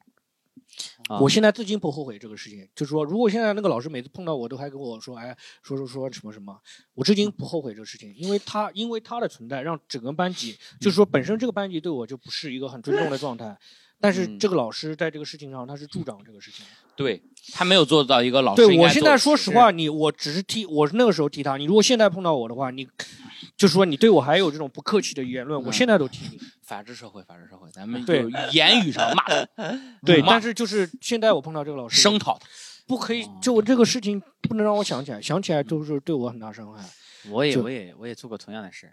[1.08, 6.60] 啊我现在至今不后悔这个事情，就是说，如果现在那个老师每次碰到我都还跟我说，哎，说说说什么什么，
[6.94, 13.58] 我至今不后悔这个事情，因为他因为他的存在，让整个班级，就是说本身这个班级对我就不是一个很尊重的状态，
[14.04, 16.66] 但是嗯这个老师在这个事情上他是助长这个事情。
[16.94, 17.24] 对
[17.54, 22.86] 他没有做到一个老师对我现在说实话，你我只是替，我是那个时候替他，你如果现在碰到我的话，你
[23.56, 26.38] 就说你对我还有这种不客气的言论，我嗯现在都替你。
[26.64, 29.48] 法治社会，法治社会，咱们对就言语上骂他，
[30.06, 32.46] 对，但是就是现在我碰到这个老师，声讨他。
[32.86, 36.84] 不可以哦，就这个事情不能让我想起来，想起来都是对我很大伤害。
[37.30, 38.92] 我也我也我也做过同样的事，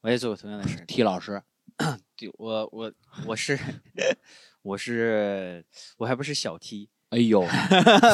[0.00, 0.82] 我也做过同样的事。
[0.88, 1.40] 替老师，
[2.16, 2.92] 对我我
[3.26, 3.58] 我是
[4.62, 5.64] 我是
[5.98, 7.44] 我还不是小 T，哎呦，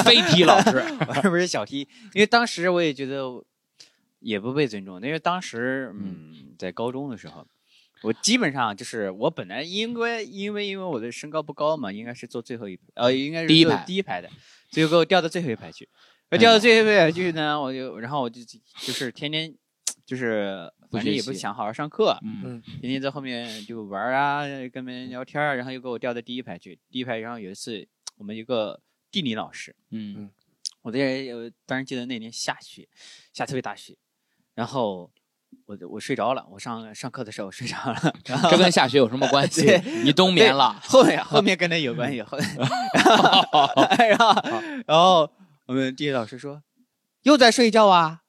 [0.04, 1.80] 飞踢老师，我还不是小 T，
[2.14, 3.22] 因为当时我也觉得
[4.20, 7.46] 也不被尊重，因为当时嗯在高中的时候，
[8.02, 14.30] 我基本上就是我本来应该因为因为我的身高不高嘛，应该是坐最后一排，呃，应该是坐第一排第一排的，
[14.70, 15.88] 最后给我调到最后一排去。
[16.30, 19.52] 我调到最后一排去呢，我就然后我就就是天天
[20.06, 24.42] 就是不反正也不想好好上课，嗯天天在后面就玩儿啊，
[24.72, 26.78] 跟别人聊天儿，然后又给我调到第一排去。
[26.90, 27.86] 第一排，然后有一次
[28.16, 28.80] 我们一个
[29.10, 30.30] 地理老师，嗯
[30.82, 30.98] 我在
[31.34, 32.88] 我当时记得那年下雪，
[33.32, 33.96] 下特别大雪，
[34.54, 35.10] 然后
[35.66, 39.78] 我我睡着了，我上上课的时候睡着了，然后这跟下雪有什么关系？
[40.02, 42.48] 你冬眠了，后面后面跟他有关系，后面
[44.08, 44.34] 然后
[44.86, 45.30] 然后
[45.66, 46.62] 我们地理老师说
[47.22, 48.22] 又在睡觉啊，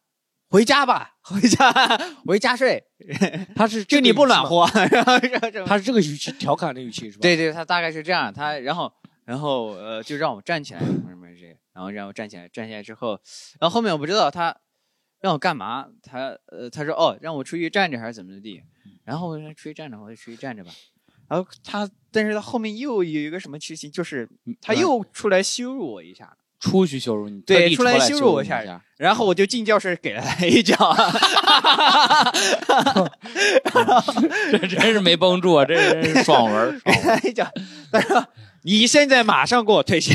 [0.51, 1.71] 回家吧， 回家
[2.25, 2.83] 回家睡，
[3.55, 7.21] 他是就你不暖和，和， 然后这这他是这个语气调侃的语气是吧？
[7.21, 8.91] 对对，他大概是这样，他然后
[9.23, 13.19] 然后呃就让我站起来什么什么这个，然后让我站起来，站起来之后，
[13.59, 14.55] 然后后面我不知道他
[15.21, 18.61] 让我干嘛，他呃他说哦让我出去站着还是怎么地，
[19.05, 20.71] 然后我说出去站着，我就出去站着吧。
[21.29, 24.27] 然后他，但是他后面又有一个什么事情，就是
[24.61, 30.75] 他又出来羞辱我一下，出去羞辱你，对出来羞辱我一下然后我就进教室给了他一脚，
[34.51, 36.79] 这真是没绷住啊，这真是爽文
[37.25, 37.51] 一脚，
[37.91, 38.23] 他说
[38.63, 40.13] ：“你现在马上给我退学，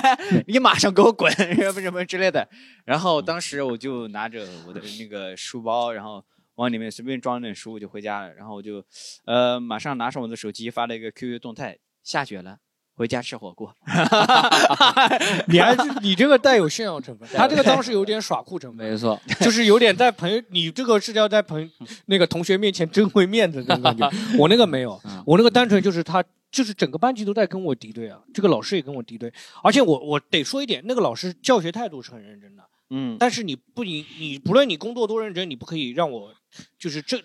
[0.46, 2.46] 你马上给我滚，什么什么之类的。”
[2.84, 6.22] 然后当时我就拿着我的那个书包，然后
[6.56, 8.34] 往里面随便装点书，我就回家了。
[8.34, 8.84] 然后我就，
[9.24, 12.58] 呃，马上拿上我的手机发了一个 QQ 动态：下雪了，
[12.96, 13.72] 回家吃火锅。
[15.48, 21.70] 你还是你这个带有炫耀成分，他这个当时有点耍酷成分，没错， 就是有点在朋友，你这个是要在朋
[22.06, 24.36] 那个同学面前争回面子的那种感觉。
[24.38, 29.32] 我那个没有嗯，我那个单纯就是他，就是整个班级都在跟我敌对啊，这个老师也跟我敌对，
[29.62, 36.32] 而且我我得说一点，那个老师教学态度是很认真的，嗯但是你不你你不论你工作多认真，你不可以让我
[36.78, 37.20] 就是这，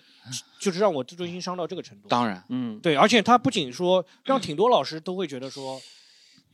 [0.60, 2.08] 就是让我自尊心伤到这个程度。
[2.08, 5.80] 当然，嗯，对，而且他不仅说让挺多老师都会觉得说，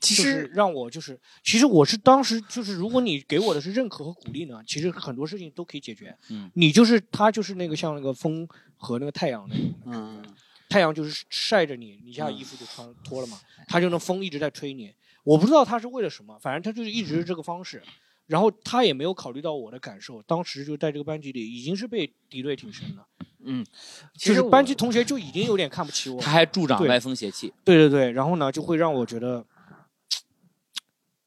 [0.01, 6.15] 其实让我就是，其实我是当时就是，如果你给我的是认可和鼓励呢，其实很多事情都可以解决。
[6.29, 10.23] 嗯，你就是他就是那个像那个风和那个太阳那种，嗯
[10.69, 14.93] 太阳就是晒着你，你一下衣服就穿脱了嘛，他就那风一直在吹你。
[15.25, 17.83] 我不知道他是为了什么，反正他就是一直是这个方式。
[18.29, 23.05] 然后他也没有考虑到我的感受，当时就在这个班级里已经是被敌对挺深的，
[23.41, 23.67] 嗯，
[24.15, 26.21] 其实班级同学就已经有点看不起我。
[26.21, 27.53] 他还助长歪风邪气。
[27.65, 29.45] 对对对，然后呢，就会让我觉得，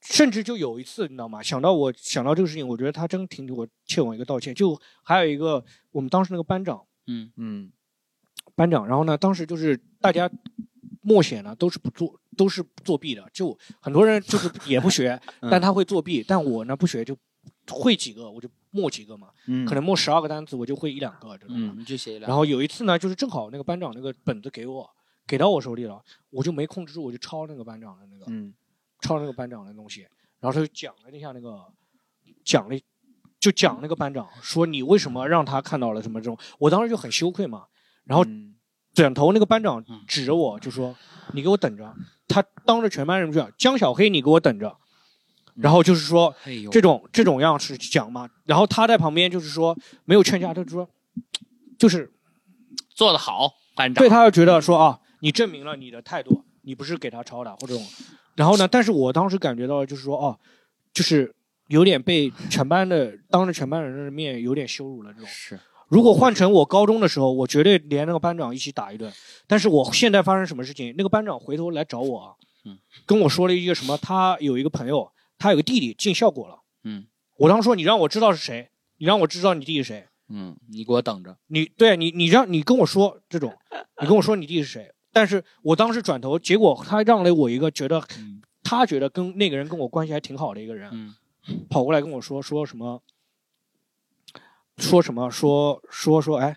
[0.01, 1.41] 甚至就有一次，你知道吗？
[1.41, 4.53] 想到我想到这个事情，我觉得他真挺给我欠我一个道歉。
[4.53, 7.71] 就还有一个，我们当时那个班长，嗯嗯
[8.53, 10.29] 班长，然后呢，当时就是大家
[11.01, 15.49] 默写呢都是不作，都是作弊的，就很多人就是 也不学，嗯。
[15.49, 17.17] 但他会作弊，但我呢不学就
[17.69, 21.55] 会几个，我就默几个嘛，嗯，可能默十二个单词，我就会一两个这种。
[21.57, 24.89] 嗯，你就写一两然后有一次呢，就是正好那个班长那个本子给我，
[25.27, 28.53] 给到我手里了，我就没控制住，我就抄那个班长的那个，嗯
[29.01, 30.01] 抄那个班长的东西，
[30.39, 31.65] 然后他就讲了一下那个，
[32.45, 32.79] 讲了，
[33.39, 37.65] 就讲那个班长说你为什么让他看到了什么这种，我当时就很羞愧嘛，
[38.03, 38.53] 然后嗯
[38.93, 40.01] 转头那个班长嗯。
[40.07, 40.95] 指着我就说
[41.33, 41.93] 你给我等着，
[42.27, 44.77] 他当着全班人面江小黑你给我等着，
[45.55, 46.35] 然后就是说
[46.71, 50.89] 这种这种样式讲嘛，然后他在旁边就是说没有劝架，他就说
[51.77, 52.11] 就是
[52.89, 54.01] 做的好，班长。
[54.01, 54.09] 对。
[54.09, 57.87] 他就觉得说啊，你证明了你的态度，你不是给他抄的或者这种。
[58.35, 60.39] 然后呢，但是我当时感觉到就是说哦，
[60.93, 61.33] 就是
[61.67, 65.27] 有点被全班的当着全班人的面有点羞辱了这种。
[65.27, 65.59] 是，
[65.91, 69.11] 如果换成我高中的时候，我绝对连那个班长一起打一顿。
[69.45, 76.59] 但是我现在发生什么事情，那个班长回头来找我啊，嗯，跟我说了一句什么，他有一个朋友，他有个弟弟进校果了。
[76.85, 77.05] 嗯
[77.37, 78.69] 我当时说你让我知道是谁，
[78.99, 80.07] 你让我知道你弟弟是谁。
[80.29, 81.35] 嗯，你给我等着。
[81.47, 83.53] 你对你，你让你跟我说这种，
[84.01, 84.89] 你跟我说你弟是谁？
[85.11, 91.13] 但是我当时转头，结果他让了我一个觉得嗯他觉得跟那个人跟我关系还挺好的一个人，嗯
[91.69, 93.01] 跑过来跟我说说什么，
[94.81, 96.55] 说什么说说说哎，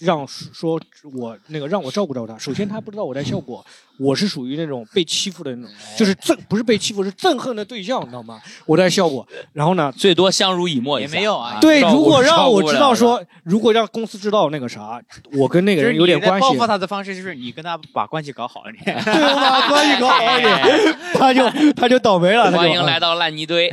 [0.00, 0.80] 让说
[1.14, 2.38] 我那个让我照顾照顾他。
[2.38, 3.64] 首先他不知道我在效果，
[3.98, 8.40] 我是属于那种被欺负的那种，就是憎不是被欺负是憎恨的对象，你知道吗？
[8.66, 15.00] 我在效果，然后呢， 最多相濡以沫一下也没有啊对，如果让我知道说，如果让公司知道那个啥，
[15.36, 22.46] 我跟那个人有点关系，报复他的方式就是你跟他把关系搞好了，点对，我把关系搞好一点， 他就他就倒霉了。
[22.46, 23.70] 他就欢迎来到烂泥堆。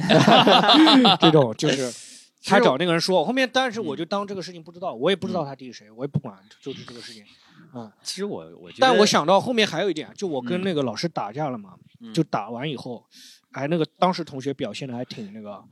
[1.21, 1.91] 这种就是
[2.43, 7.23] 他找那个人说，后面但是我就当这个事情不知道，我也不知道他弟是谁，我也不管，就是这个事情。
[8.03, 13.05] 其实我我觉得，但我想到后面还有一点，就我跟嗯那个老师打架了嘛，嗯就打完以后，
[13.51, 15.63] 哎，那个当时同学表现的还挺那个，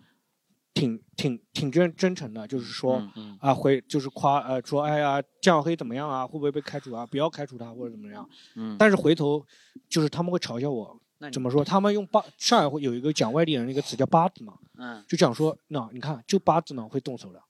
[0.73, 2.97] 挺挺挺真真诚的，就是说。
[2.97, 6.27] 嗯嗯啊，回就是夸呃说，哎呀，江小黑怎么样啊？
[6.27, 7.05] 会不会被开除啊？
[7.05, 8.27] 不要开除他或者怎么样。
[8.55, 9.45] 嗯，但是回头
[9.89, 10.99] 就是他们会嘲笑我，
[11.31, 11.63] 怎么说？
[11.65, 17.41] 他们用八上海会有一个讲外地人的一个词叫八字嘛，嗯就讲说，那你看就八字呢会动手的，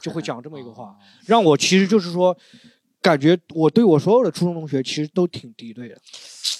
[0.00, 2.36] 就会讲这么一个 哦话，让我其实就是说，
[3.00, 5.96] 感觉我对我所有的初中同学其实都挺敌对的。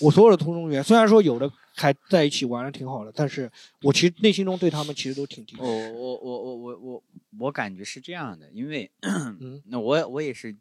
[0.00, 3.50] 我所有的初中同学，虽然说有的还在一起玩的挺好的，但是
[3.82, 5.92] 我其实内心中对他们其实都挺敌对的。
[5.92, 7.04] 我我我我我
[7.40, 10.54] 我感觉是这样的，因为嗯 那我我也是，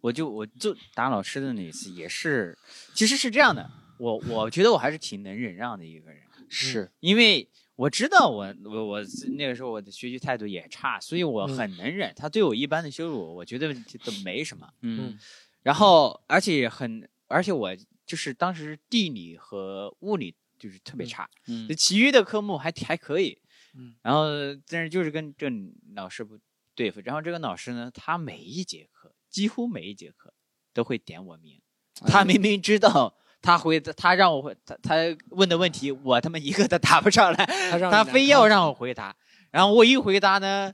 [0.00, 2.56] 我就我就打老师的那一次也是，
[2.94, 3.70] 其实是这样的，
[4.00, 6.90] 我我觉得我还是挺能忍让的一个人，是。
[7.00, 9.00] 因为我知道我我我
[9.36, 11.56] 那个时候我的学习态度也差，所以我嗯。
[11.56, 12.12] 很能忍。
[12.16, 13.74] 他对我一般的羞辱，我觉得
[14.04, 14.68] 都没什么。
[14.82, 15.18] 嗯
[15.62, 23.38] 然后而且很而且我就是当时地理和物理就是特别差，嗯其余的科目还还可以，
[23.74, 24.24] 嗯，然后
[24.66, 25.48] 但是就是跟这
[25.94, 26.38] 老师不
[26.74, 30.32] 对付，然后这个老师呢，他每一节课几乎每一节课
[30.72, 31.60] 都会点我名，
[32.06, 34.94] 他明明知道他回他让我回他他
[35.30, 37.46] 问的问题我他妈一个都答不上来，
[37.90, 39.14] 他非要让我回答，
[39.50, 40.72] 然后我一回答呢，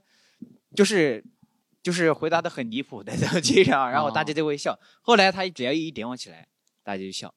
[0.74, 1.24] 就是
[1.82, 4.78] 就是回答的很离谱的东西上， 然后大家就会笑。
[5.00, 6.46] 后来他只要一点我起来，
[6.82, 7.32] 大家就笑，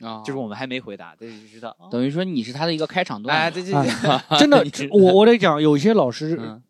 [0.00, 1.76] 啊，就是我们还没回答，大家就知道。
[1.78, 1.88] 哦。
[1.90, 3.36] 等于说你是他的一个开场段。
[3.36, 3.82] 哎，对对对，
[4.38, 6.62] 真的，我我得讲，有些老师，嗯。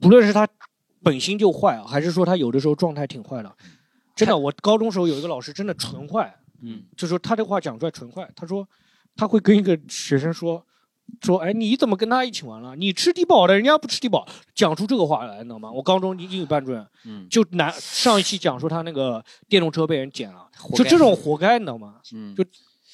[0.00, 0.48] 不论是他
[1.02, 3.56] 本心就坏，还是说他有的时候状态挺坏的，
[4.14, 8.30] 真的，我高中时候有一个老师真的纯坏，嗯就说他这话讲出来纯坏。
[8.34, 8.68] 他说
[9.16, 10.64] 他会跟一个学生说
[11.22, 12.74] 说，哎，你怎么跟他一起玩了？
[12.74, 15.70] 你吃低保的，人家不吃低保，讲出这个话来，你知道吗？
[15.70, 22.00] 我高中英语班主任嗯就拿上一期讲说他那个电动车被人捡了，就这种活该，你知道吗？
[22.12, 22.44] 嗯就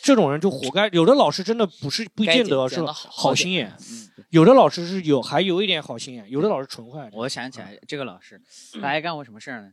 [0.03, 0.89] 这种人就活该。
[0.89, 7.09] 有的老师真的不是不该见得是好好心眼，嗯，有的老师是有还有一点好心眼，有的老师纯坏。
[7.13, 8.43] 我想起来这个老师，
[8.75, 9.73] 他还干过什么事儿呢？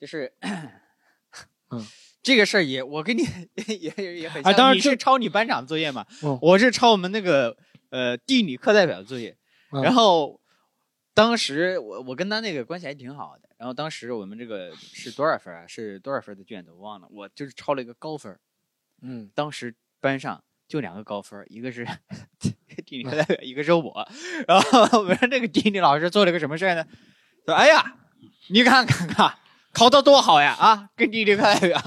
[0.00, 0.32] 就是，
[1.70, 1.84] 嗯，
[2.24, 3.22] 这个事儿也我跟你
[3.68, 4.74] 也也也很像。
[4.74, 6.04] 你是抄你班长作业嘛？
[6.24, 7.56] 嗯我是抄我们那个
[7.90, 9.36] 呃地理课代表作业。
[9.70, 10.40] 嗯然后
[11.14, 13.48] 当时我我跟他那个关系还挺好的。
[13.58, 15.66] 然后当时我们这个是多少分啊？
[15.68, 17.06] 是多少分的卷子我忘了。
[17.10, 18.40] 我就是抄了一个高分儿。
[19.02, 21.86] 嗯当时班上就两个高分儿，一个是
[22.86, 24.08] 地理课代表，一个是我。
[24.48, 26.84] 然后我们这个地理老师做了个什么事儿呢？
[27.46, 27.96] 说：“哎呀，
[28.48, 29.38] 你看看看，
[29.74, 30.56] 考的多好呀！
[30.58, 31.78] 啊，跟地理课代表，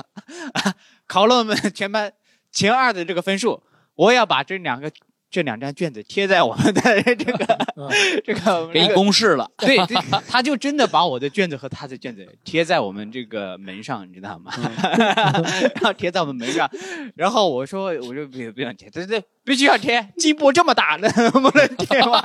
[1.07, 2.14] 考了我们全班
[2.51, 3.64] 前二的这个分数。
[3.95, 4.91] 我要把这两个
[5.30, 7.45] 这两张卷子贴在我们的这个
[7.78, 7.88] 嗯
[8.26, 9.95] 这个给你公示了，对，这
[10.28, 14.52] 他就真的把我的卷子和他的卷子贴在我们这个门上，你知道吗？
[15.76, 16.70] 然后贴在我们门上，
[17.16, 22.20] 然后我说，我说不不想贴，对对，必须要贴，进步这么大，能不能贴吗？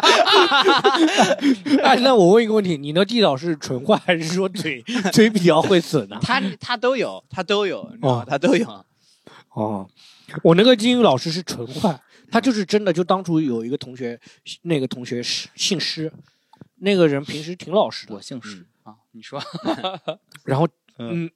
[1.82, 8.22] 哎，那我问一个问题，你的地导是纯坏还是说嘴嘴比较会损呢、他他都有，他都有，你知道吗？
[8.22, 8.26] 哦。
[8.26, 8.84] 他都有。
[9.54, 9.88] 哦，
[10.42, 12.00] 我那个英语老师是纯坏，
[12.30, 14.18] 他就是真的，就当初有一个同学，
[14.62, 16.10] 那个同学是姓施，
[16.76, 19.40] 那个人平时挺老实的我，姓施啊，你说
[20.44, 20.66] 然后
[20.98, 21.30] 嗯，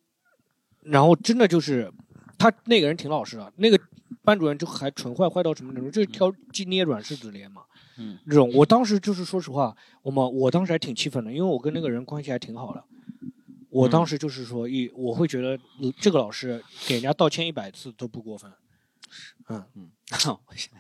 [0.82, 1.92] 然后真的就是
[2.38, 3.78] 他那个人挺老实的，那个
[4.22, 7.62] 班主任就还纯坏坏到什么程度，就是挑鸡捏软柿子捏嘛。
[7.98, 12.82] 嗯，这种我当时就是说实话，我们我当时还挺气愤的，因为我跟那个人关系还挺好的。
[13.76, 15.50] 我当时就是说一，我会觉得
[15.80, 18.52] 呃这个老师给人家道歉一百次都不过分。
[20.46, 20.72] 我想，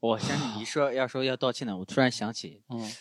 [0.00, 2.92] 我想起你说要说要道歉的，我突然想起，嗯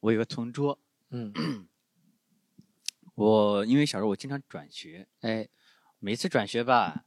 [0.00, 0.78] 我有个同桌，
[1.10, 1.32] 嗯
[3.14, 5.48] 我因为小时候我经常转学，哎
[5.98, 7.04] 每次转学吧，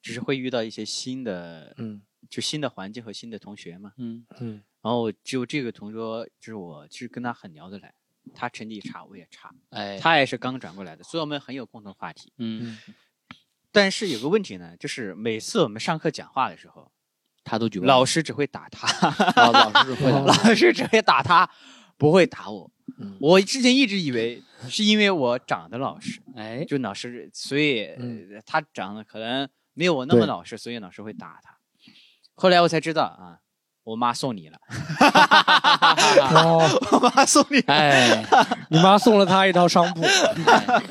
[0.00, 3.92] 就是会遇到一些新的，嗯就新的环境和新的同学嘛。
[3.98, 7.94] 嗯嗯然后就这个同桌，就是我其实跟他很聊得来，
[8.34, 12.32] 他成绩差，我也差，哎他也是刚转过来的，所以我们很有共同话题。
[12.38, 12.78] 嗯，
[13.72, 16.90] 但是有个问题呢，就是每次我们上课讲话的时候，
[17.44, 19.08] 他都举报老师只会打他，
[19.42, 21.50] 哦老师只会 的，老师只会打他，
[21.96, 22.70] 不会打我。
[22.98, 31.56] 嗯我之前一直以为是因为我长得老实，哎就老师，所以、嗯呃他长得可能没有我那么老实，所以老师会打他。
[32.34, 33.38] 后来我才知道啊，
[33.90, 34.58] 我妈送你了，
[36.32, 36.62] 哦，
[36.92, 37.58] 我妈送你。
[37.66, 38.24] 哎，
[38.70, 40.02] 你妈送了他一套商铺。
[40.02, 40.82] 哎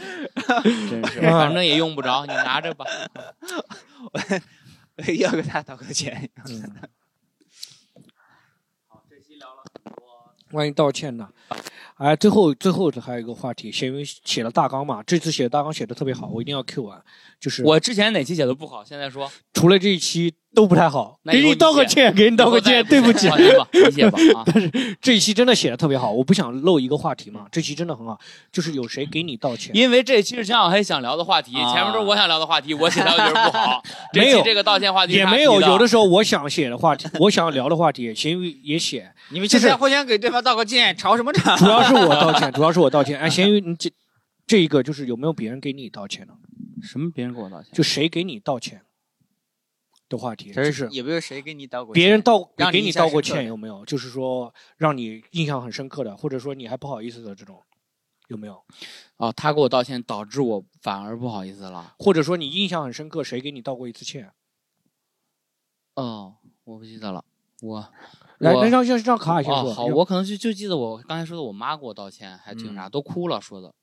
[0.63, 2.85] 真是，反正也用不着，你拿着吧。
[5.17, 6.29] 要给他道个歉。
[6.45, 6.75] 嗯，
[10.51, 11.29] 关于道歉呢，
[11.95, 17.01] 哎，最后最后还有一个话题，写因为写了大纲嘛，这次写的大纲写的特别好，我一定要 Q 完。
[17.39, 18.83] 就是我之前哪期写的不好？
[18.83, 24.43] 现在说，除了这一期都不太好，给你道个歉，给你道个歉，对不起理解吧，你写吧啊。
[24.99, 28.19] 这一期真的写的特别好，我不想漏一个话题嘛，这期真的很好，
[28.51, 29.75] 就是有谁给你道歉？
[29.75, 33.81] 因为这期是江小黑想聊的话题，啊前面都是我想聊的话题，我写的就是不好。
[34.13, 41.55] 没有这个道歉话题也没有，有的时候我想写的话题， 我想聊的话题，咸鱼也写，你们现在互相给对方道个歉，吵什么吵？
[41.57, 43.19] 主要是我道歉， 主要是我道歉。
[43.19, 43.91] 哎，咸鱼，你这
[44.47, 46.33] 这一个就是有没有别人给你道歉呢？
[46.81, 47.69] 什么别人给我道歉？
[47.73, 48.81] 就谁给你道歉
[50.09, 51.93] 的话题，就是也不是谁给你道过？
[51.93, 53.85] 别人道给你道过歉有没有？
[53.85, 57.61] 就是说让你印象很深刻的，或者说你还不好意思的这种，
[58.27, 58.61] 有没有？
[59.17, 61.95] 哦，他给我道歉，导致我反而不好意思了。
[61.99, 64.31] 或者说你印象很深刻，谁给你道过一次歉？
[65.95, 67.23] 哦，我不记得了。
[67.61, 67.89] 我
[68.39, 69.73] 来，我那让让让卡卡先哦，说。
[69.73, 73.73] 好，我可能就就记得我刚才说的，我妈给我道歉，还挺啥，都哭了说的。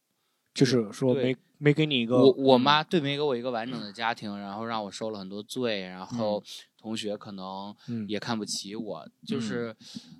[0.56, 6.42] 就是说没没给你一个我我妈对没给我一个完整的家庭，然后让我受了很多罪，然后
[6.78, 9.76] 同学可能嗯也看不起我，就是，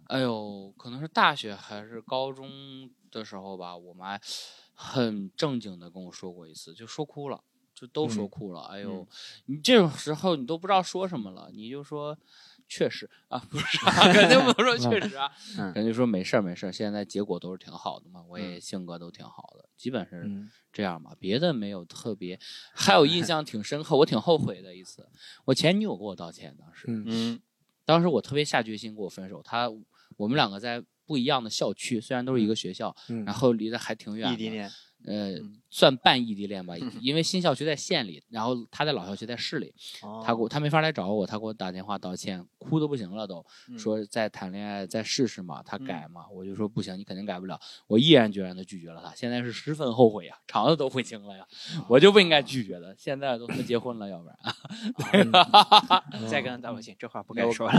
[0.09, 4.19] 哎呦，可能是大学还是高中的时候吧，我妈
[4.75, 7.43] 很正经的跟我说过一次，就说哭了，
[7.75, 8.61] 就都说嗯哭了。
[8.63, 9.07] 哎呦，
[9.47, 12.17] 你这种时候你都不知道说什么了，你就说。
[12.69, 22.39] 确实啊，不是 啊，肯定不能说确实啊，嗯肯定说没事儿没事儿，现在结果都是挺好的嘛，我也性格都挺好的，基本是嗯这样吧，别的没有特别。
[22.75, 25.09] 还有印象挺深刻，我挺后悔的一次，
[25.45, 27.41] 我前女友给我道歉，当时，嗯嗯
[27.85, 29.71] 当时我特别下决心跟我分手，她
[30.17, 34.69] 我们两个在不一样的校区，虽然都是一个学校，嗯然后离得还挺远的，异地恋，
[35.07, 39.73] 呃嗯，算半异地恋吧， 因为新校区在县里，然后他在老校区在市里，
[40.03, 40.23] 哦。
[40.27, 43.79] 他给我他没法来找我，他给我打电话道歉，哭的不行了都，嗯。
[43.79, 51.47] 说再谈恋爱再试试嘛，他改嘛，我就说不行，你肯定改不了，我毅然决然的拒绝了他，现在是十分后悔呀，肠子都悔青了呀，
[51.89, 54.27] 我就不应该拒绝的，现在都他妈结婚了，要不
[55.13, 55.31] 然，
[56.29, 57.73] 再跟他道个歉，这话不 该说了。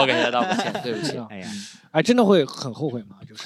[0.00, 1.48] 我给他道个歉，对不起哎呀，
[1.92, 3.18] 哎，真的会很后悔吗？
[3.28, 3.44] 就是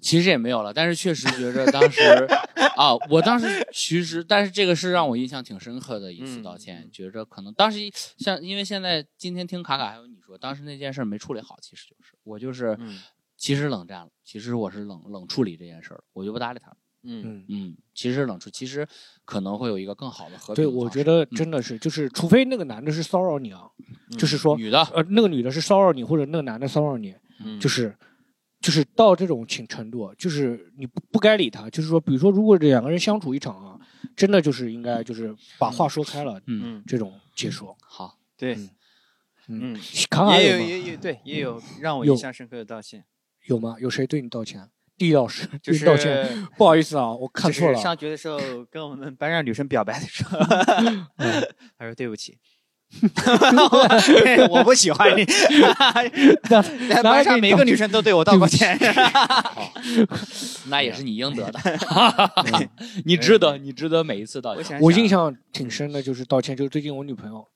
[0.00, 2.00] 其实也没有了，但是确实觉着当时
[2.76, 7.78] 啊，我当时其实，但是这个是让我印象挺深刻的一次道歉，嗯觉着可能当时
[8.18, 12.98] 像因为现在今天听卡卡还有你说，当时那件事没处理好，其实就是我就是、嗯
[13.40, 16.76] 其实冷战了，其实我是冷冷处理这件事儿，我就不搭理他了。
[17.04, 17.44] 嗯嗯。
[17.48, 18.84] 嗯，其实冷处，其实
[19.24, 20.66] 可能会有一个更好的和平对。
[20.66, 23.62] 我觉得嗯真的是，就是除非那个男的是骚扰你啊，
[24.18, 27.14] 就是说，女的，呃，那个女的是骚扰你，或者那个男的骚扰你，
[27.44, 27.96] 嗯就是，
[28.68, 31.70] 就是到这种情程度，就是你不不该理他。
[31.70, 33.80] 就是说，比如说，如果这两个人相处一场啊，
[34.14, 37.74] 真的就是应该就是把话说开了，嗯，嗯，这种结束。
[37.80, 38.54] 好，对，
[39.46, 39.80] 嗯嗯，
[40.10, 40.64] 卡卡也有吗？
[40.66, 43.06] 也有对，也有让我印象深刻的道歉，
[43.46, 43.76] 有吗？
[43.80, 44.68] 有谁对你道歉？
[44.98, 47.78] 地老师就是道歉，不好意思啊，我看错了。
[47.80, 48.38] 上学的时候
[48.70, 50.38] 跟我们班上女生表白的时候，
[51.16, 51.42] 嗯
[51.78, 52.36] 他说对不起。
[54.50, 55.22] 我不喜欢你，
[56.88, 58.78] 哪 班上每个女生都对我道过歉。
[60.68, 61.60] 那也是你应得的，
[63.04, 64.80] 你值得，你值得每一次道歉。
[64.80, 67.46] 我印象挺深的，就是道歉，就是最近我女朋友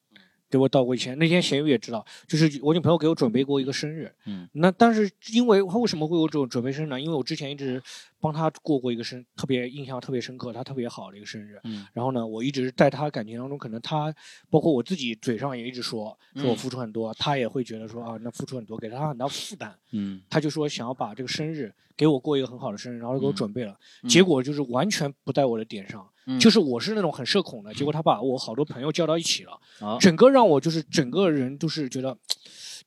[0.50, 1.18] 给我道过歉。
[1.18, 4.12] 那天咸鱼也知道，就是我女朋友给我准备过一个生日。
[4.26, 7.00] 嗯，那但是因为她为什么会有这种准备生日呢？
[7.00, 7.82] 因为我之前一直
[8.22, 11.60] 帮他过过一个生，特别印象特别深刻，他特别好的一个生日。
[11.64, 11.84] 嗯。
[11.92, 14.14] 然后呢，我一直在他感情当中，可能他
[14.48, 16.56] 包括我自己嘴上也一直说，说我嗯。
[16.56, 19.76] 付出很多，他也会觉得说啊，那付出很多，给他很大负担。
[19.90, 20.22] 嗯。
[20.30, 24.08] 他就说想要把这个生日给我过一个很好的生日，然后给我嗯准备了，嗯。
[24.08, 26.38] 结果就是完全不在我的点上，嗯。
[26.38, 29.98] 就是我是那种很社恐的，结果他把我好多朋友叫到一起了，哦。
[30.00, 32.16] 整个让我就是整个人都是觉得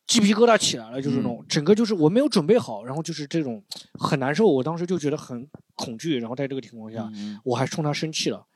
[0.06, 3.62] 鸡皮疙瘩起来了，就是那种、整个就是我没有准备好，然后就是这种
[3.98, 8.46] 很难受，我当时就觉得很恐惧，然后在这个情况下，嗯，我还冲他生气了，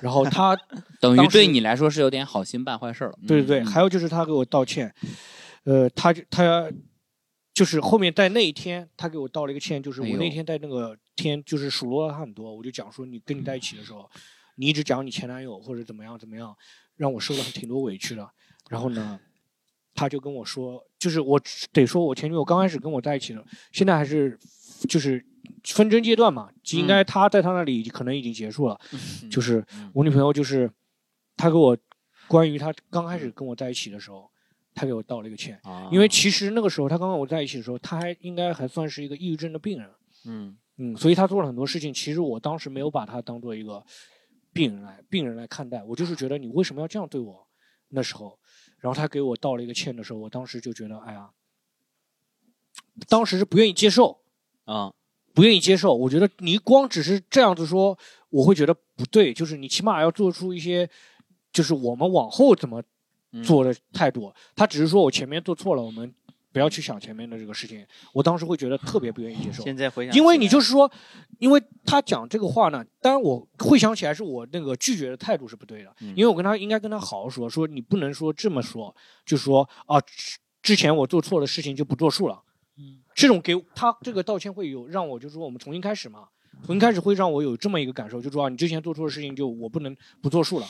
[0.00, 0.56] 然后他
[1.00, 3.18] 等于对你来说是有点好心办坏事了。
[3.26, 3.66] 对对对，嗯。
[3.66, 4.94] 还有就是他给我道歉，
[5.64, 6.70] 呃，他就他
[7.52, 14.10] 就是后面在那一天，他给我道了一个歉，就是我那天在那个天就是数落了他很多，我就讲说你跟你在一起的时候，
[14.56, 16.56] 你一直讲你前男友或者怎么样怎么样，
[16.96, 18.28] 让我受了挺多委屈的。
[18.68, 19.20] 然后呢，
[19.94, 21.38] 他就跟我说，就是我
[21.70, 24.38] 得说我前女友刚开始跟我在一起的，现在还是
[24.88, 25.22] 就是
[25.64, 28.80] 纷争阶段嘛，就应该她在她那里可能已经结束了。
[29.30, 30.70] 就是嗯我女朋友，就是
[31.36, 31.76] 她给我
[32.26, 34.30] 关于她刚开始跟我在一起的时候，
[34.74, 39.90] 她给我道了一个歉，啊因为其实那个时候她刚跟我在一起的时候，她还应该还算是一个抑郁症的病人，
[40.24, 43.84] 嗯嗯，所以她做了很多事情，其实我当时没有把她当做一个
[44.54, 47.46] 病人来病人来看待，我就是觉得你为什么要这样对我？
[47.90, 48.36] 那时候，
[48.84, 51.30] 然后他给我道了一个歉的时候，我当时就觉得，哎呀，
[53.08, 54.20] 当时是不愿意接受，
[54.66, 54.92] 啊
[55.32, 55.94] 不愿意接受。
[55.94, 57.98] 我觉得你光只是这样子说，
[58.28, 59.32] 我会觉得不对。
[59.32, 60.86] 就是你起码要做出一些，
[61.50, 62.82] 就是我们往后怎么
[63.32, 64.30] 嗯做的态度。
[64.54, 66.14] 他只是说我前面做错了，我们
[66.54, 67.84] 不要去想前面的这个事情。
[68.12, 70.88] 我当时会觉得特别不愿意接受，现在回想，因为你就是说，
[71.40, 78.94] 因为他讲这个话呢，当然我会想起来是我那个拒绝的态度是不对的，嗯因为我跟他应该跟他好好说，说你不能说这么说，
[79.26, 82.40] 就说啊之之前我做错的事情就不作数了。
[82.78, 86.28] 嗯，这种给他这个道歉会有让我就是说我们重新开始嘛，
[86.64, 90.66] 重新开始会让我有这么一个感受，就说啊你之前做错的事情就我不能不作数了，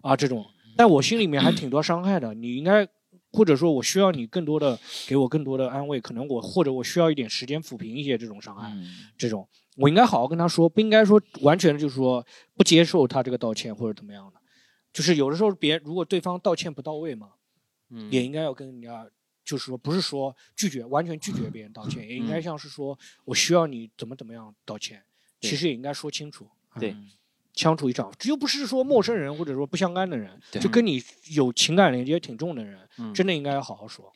[0.00, 0.44] 啊这种，
[0.76, 2.86] 但我心里面还挺多伤害的，你应该
[3.32, 8.86] 或者说我需要你更多的给我更多的安慰，可能我或者我需要一点时间抚平一些这种伤害，嗯。
[9.16, 12.26] 这种我应该好好跟他说，不应该说完全就是说
[12.56, 14.40] 不接受他这个道歉或者怎么样的，
[14.92, 17.30] 就是有的时候别如果对方道歉不到位嘛，
[17.90, 19.08] 嗯也应该要跟人家，
[19.44, 22.40] 就是说不是说拒绝完全拒绝别人道歉， 也应该。
[22.42, 25.02] 像是说我需要你怎么怎么样道歉，
[25.40, 26.48] 对其实也应该说清楚。
[26.78, 27.10] 对嗯
[27.54, 31.02] 相处一场，这又不是说陌生人或者说不相干的人，就跟你
[31.34, 34.12] 有情感连接挺重的人，嗯真的应该要好好说。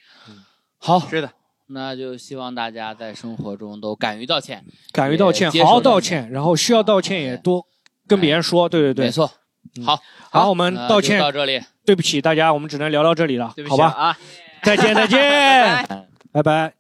[0.78, 1.30] 好，是的，
[1.68, 4.64] 那就希望大家在生活中都敢于道歉。
[4.92, 7.66] 敢于道歉，好好道歉，然后需要道歉也多
[8.06, 8.68] 跟别人说。
[8.68, 9.30] 对对对，没错。
[9.78, 9.98] 嗯好，
[10.30, 13.86] 好，我们道歉，到这里，对不起大家，我们只能聊到这里了对，不好吧？
[13.88, 14.18] 啊，
[14.62, 15.18] 再见再见，
[15.88, 16.74] 拜拜拜。